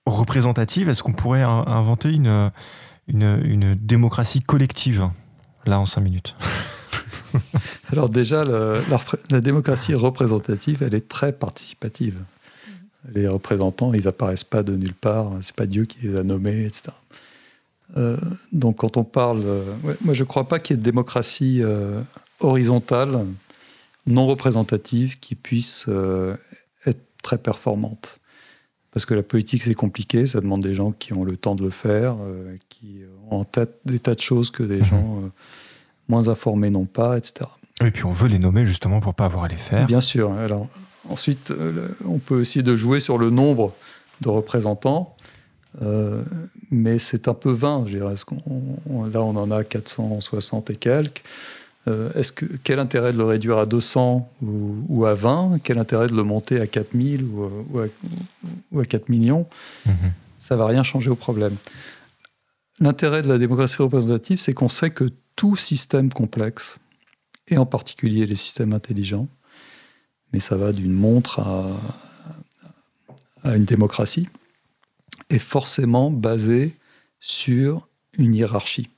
[0.05, 2.09] représentative, est-ce qu'on pourrait in- inventer
[3.07, 5.09] une démocratie collective?
[5.65, 6.35] Là en cinq minutes
[7.91, 8.81] Alors déjà, le-
[9.29, 12.21] la, démocratie représentative, elle est très participative.
[13.13, 16.65] Les représentants, ils apparaissent pas de nulle part, c'est pas Dieu qui les a nommés,
[16.65, 16.89] etc.
[17.97, 18.17] Euh,
[18.51, 21.61] donc quand on parle, euh, ouais, moi je crois pas qu'il y ait de démocratie
[21.63, 22.01] euh,
[22.39, 23.25] horizontale,
[24.05, 25.87] non représentative, qui puisse
[26.85, 28.19] être très performante.
[28.91, 31.63] Parce que la politique c'est compliqué, ça demande des gens qui ont le temps de
[31.63, 32.15] le faire,
[32.69, 34.85] qui ont en tête des tas de choses que des Mhm.
[34.85, 35.21] gens
[36.09, 37.49] moins informés n'ont pas, etc.
[37.85, 39.85] Et puis on veut les nommer justement pour pas avoir à les faire.
[39.85, 40.33] Bien sûr.
[40.33, 40.67] Alors,
[41.07, 43.73] ensuite, euh, on peut essayer de jouer sur le nombre
[44.21, 45.15] de représentants,
[45.81, 46.23] euh,
[46.71, 47.83] mais c'est un peu vain.
[47.87, 48.15] Je dirais.
[48.89, 51.23] On- là, on en a 460 et quelques.
[51.87, 55.77] Euh, est-ce que, quel intérêt de le réduire à 200 ou, ou à 20 Quel
[55.79, 57.85] intérêt de le monter à 4000 ou, à- ou, à,
[58.73, 59.47] ou à 4 millions?
[59.85, 59.93] Mhm.
[60.39, 61.55] ça va rien changer au problème.
[62.79, 65.09] L'intérêt de la démocratie représentative, c'est qu'on sait que
[65.39, 66.79] tout système complexe,
[67.47, 69.29] et en particulier les systèmes intelligents,
[70.33, 71.79] mais ça va d'une montre à,
[73.45, 74.27] à une démocratie,
[75.29, 76.75] est forcément basé
[77.21, 77.87] sur
[78.17, 78.89] une hiérarchie.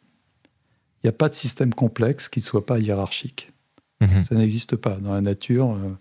[0.96, 3.52] Il n'y a pas de système complexe qui ne soit pas hiérarchique.
[4.00, 4.26] Mhm.
[4.26, 4.96] Ça n'existe pas.
[4.96, 5.96] Dans la nature, euh,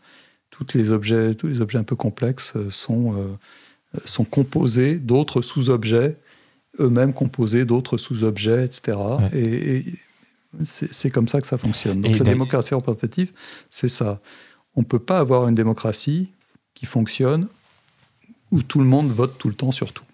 [0.49, 3.37] toutes les objets, tous les objets un peu complexes euh, sont, euh,
[4.07, 6.17] sont composés d'autres sous-objets,
[6.79, 8.97] eux-mêmes composés d'autres sous-objets, etc.
[8.97, 9.39] Ouais.
[9.39, 9.85] Et, et
[10.65, 12.01] c'est comme ça que ça fonctionne.
[12.01, 13.33] Donc Et la d'ailleurs- démocratie représentative,
[13.71, 14.21] c'est ça.
[14.77, 16.33] On ne peut pas avoir une démocratie
[16.75, 17.49] qui fonctionne
[18.51, 20.05] où tout le monde vote tout le temps sur tout.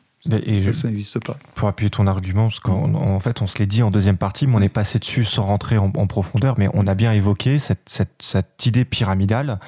[0.45, 1.37] Et Ça, ça n'existe pas.
[1.55, 4.49] pour appuyer ton argument, parce qu'en en fait, on se l'est dit en deuxième partie,
[4.49, 7.61] mais on est passé dessus sans rentrer en, en profondeur, mais on a bien évoqué
[7.61, 9.61] cette, cette- cette idée pyramidale,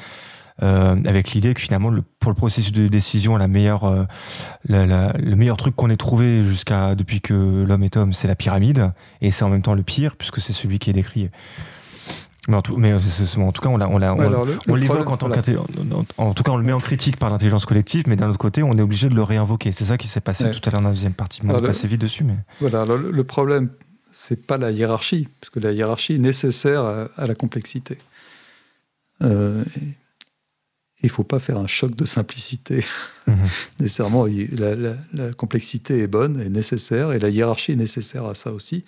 [0.63, 4.05] euh, avec l'idée que finalement, le- pour le processus de décision, la meilleure, euh,
[4.69, 8.29] la- la- le meilleur truc qu'on ait trouvé jusqu'à depuis que l'homme est homme, c'est
[8.29, 11.31] la pyramide, et c'est en même temps le pire, puisque c'est celui qui est décrit.
[12.49, 12.99] Mais en tout, mais euh,
[13.43, 15.43] en tout cas, on Ouais, l'évoque en tant voilà.
[16.19, 18.39] en, en tout cas, on le met en critique par l'intelligence collective, mais d'un autre
[18.39, 19.71] côté, on est obligé de le réinvoquer.
[19.73, 20.51] C'est ça qui s'est passé Ouais.
[20.51, 21.41] tout à l'heure dans la deuxième partie.
[21.45, 22.37] On est passé vite dessus, mais.
[22.61, 23.69] Voilà, alors le, le problème,
[24.11, 27.99] c'est pas la hiérarchie, parce que la hiérarchie est nécessaire à, à la complexité.
[29.23, 29.63] Euh,
[31.03, 32.85] il ne faut pas faire un choc de simplicité.
[33.27, 33.37] Mhm.
[33.81, 38.35] Nécessairement, la, la- la complexité est bonne, est nécessaire, et la hiérarchie est nécessaire à
[38.35, 38.85] ça aussi.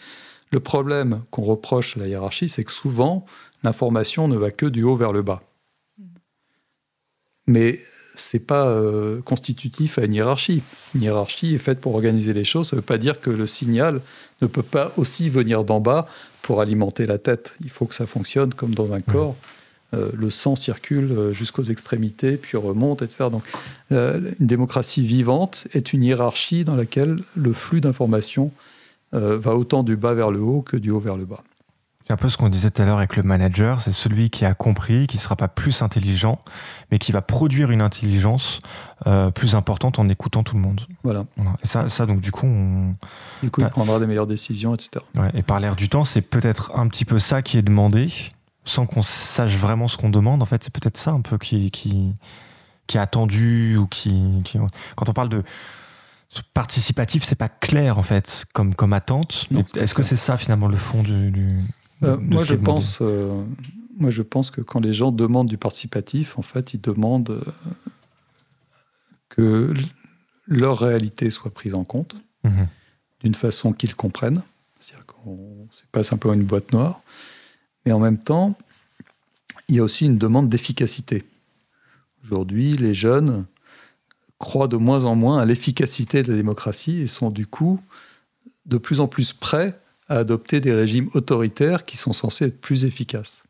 [0.53, 3.25] Le problème qu'on reproche à la hiérarchie, c'est que souvent,
[3.63, 5.41] l'information ne va que du haut vers le bas.
[7.47, 7.81] Mais
[8.17, 10.63] c'est pas euh, constitutif à une hiérarchie.
[10.95, 12.69] Une hiérarchie est faite pour organiser les choses.
[12.69, 14.01] Ça ne veut pas dire que le signal
[14.43, 16.07] ne peut pas aussi venir d'en bas
[16.43, 17.55] pour alimenter la tête.
[17.63, 19.37] Il faut que ça fonctionne comme dans un corps.
[19.93, 23.29] Euh, le sang circule euh, jusqu'aux extrémités, puis remonte, etc.
[23.31, 23.43] Donc,
[23.91, 28.53] une démocratie vivante est une hiérarchie dans laquelle le flux d'informations
[29.13, 31.43] euh, va autant du bas vers le haut que du haut vers le bas.
[32.03, 34.45] C'est un peu ce qu'on disait tout à l'heure avec le manager, c'est celui qui
[34.45, 36.41] a compris, qui ne sera pas plus intelligent,
[36.91, 38.61] mais qui va produire une intelligence
[39.07, 40.87] euh, plus importante en écoutant tout le monde.
[41.03, 41.27] Voilà.
[41.63, 42.95] Et ça, ça, donc du coup, on...
[43.43, 45.05] Du coup, il prendra des meilleures décisions, etc.
[45.17, 48.13] ouais, et par l'air du temps, c'est peut-être un petit peu ça qui est demandé,
[48.65, 50.43] sans qu'on sache vraiment ce qu'on demande.
[50.43, 52.13] En fait, c'est peut-être ça un peu qui, qui,
[52.87, 54.13] qui est attendu ou qui,
[54.45, 54.59] qui-
[54.97, 55.43] Quand on parle de
[56.55, 59.49] participatif, c'est pas clair en fait comme, comme attente.
[59.77, 61.31] Est-ce que c'est ça finalement le fond du...
[61.31, 61.49] du-
[62.03, 63.43] Euh, de moi, je pense, euh,
[63.99, 67.43] moi, je pense que quand les gens demandent du participatif, en fait, ils demandent euh,
[69.29, 69.75] que
[70.47, 72.15] leur réalité soit prise en compte
[72.45, 72.69] Mhm.
[73.23, 74.43] d'une façon qu'ils comprennent.
[74.81, 77.01] C'est-à-dire qu'on c'est pas simplement une boîte noire.
[77.91, 78.57] Mais en même temps,
[79.67, 81.25] il y a aussi une demande d'efficacité.
[82.23, 83.47] Aujourd'hui, les jeunes
[84.39, 87.81] croient de moins en moins à l'efficacité de la démocratie et sont du coup
[88.65, 89.77] de plus en plus prêts
[90.09, 93.43] à adopter des régimes autoritaires qui sont censés être plus efficaces.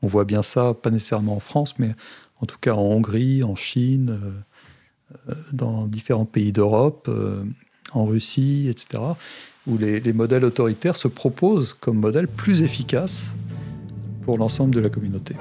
[0.00, 1.94] On voit bien ça, pas nécessairement en France, mais
[2.40, 7.44] en tout cas en Hongrie, en Chine, euh, euh, dans différents pays d'Europe, euh,
[7.92, 9.02] en Russie, etc.,
[9.66, 13.34] où les, les modèles autoritaires se proposent comme modèle plus efficace
[14.24, 15.36] pour l'ensemble de la communauté.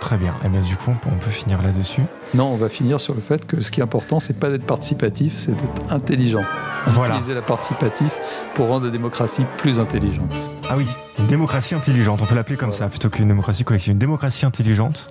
[0.00, 0.34] Très bien.
[0.44, 2.02] Et bien du coup, on peut, on peut finir là-dessus.
[2.34, 4.66] Non, on va finir sur le fait que ce qui est important, c'est pas d'être
[4.66, 6.42] participatif, c'est d'être intelligent.
[6.88, 7.14] Voilà.
[7.14, 8.18] Utiliser la participatif
[8.54, 10.50] pour rendre la démocratie plus intelligente.
[10.68, 10.88] Ah oui,
[11.20, 13.92] une démocratie intelligente, on peut l'appeler comme ça, plutôt qu'une démocratie collective.
[13.92, 15.08] Une démocratie intelligente.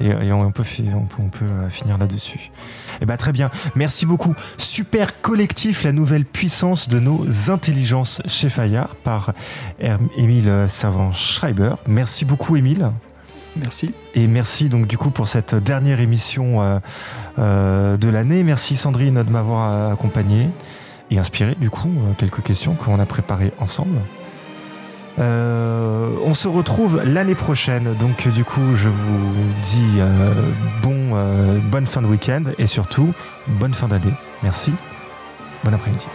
[0.00, 2.50] Et, et on, peut, fi- on peut, on peut, euh, finir là-dessus.
[3.02, 4.34] Eh ben très bien, merci beaucoup.
[4.56, 9.32] Super collectif, la nouvelle puissance de nos intelligences chez Fayard par
[10.16, 11.74] Émile Savant-Schreiber.
[11.86, 12.90] Merci beaucoup Émile.
[13.56, 13.92] Merci.
[14.14, 16.78] Et merci donc du coup pour cette dernière émission euh,
[17.38, 18.42] euh, de l'année.
[18.44, 20.50] Merci Sandrine de m'avoir accompagné
[21.10, 23.98] et inspiré du coup quelques questions qu'on a préparées ensemble.
[25.18, 30.32] Euh, on se retrouve l'année prochaine, donc du coup je vous dis euh,
[30.82, 33.12] bon, euh, bonne fin de week-end et surtout
[33.46, 34.14] bonne fin d'année.
[34.42, 34.72] Merci,
[35.64, 36.06] bon après-midi.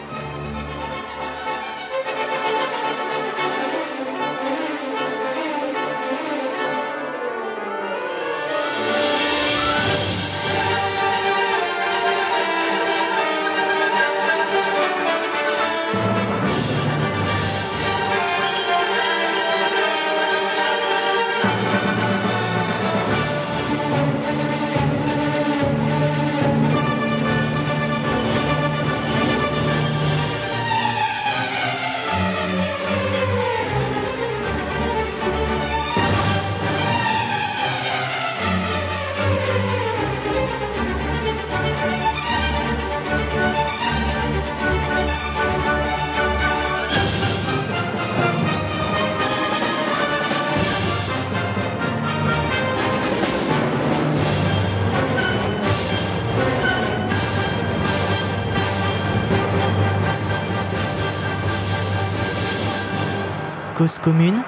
[64.05, 64.43] Commune.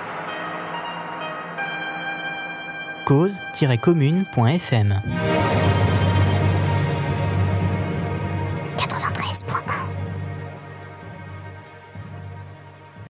[3.06, 5.02] Cause-commune.fm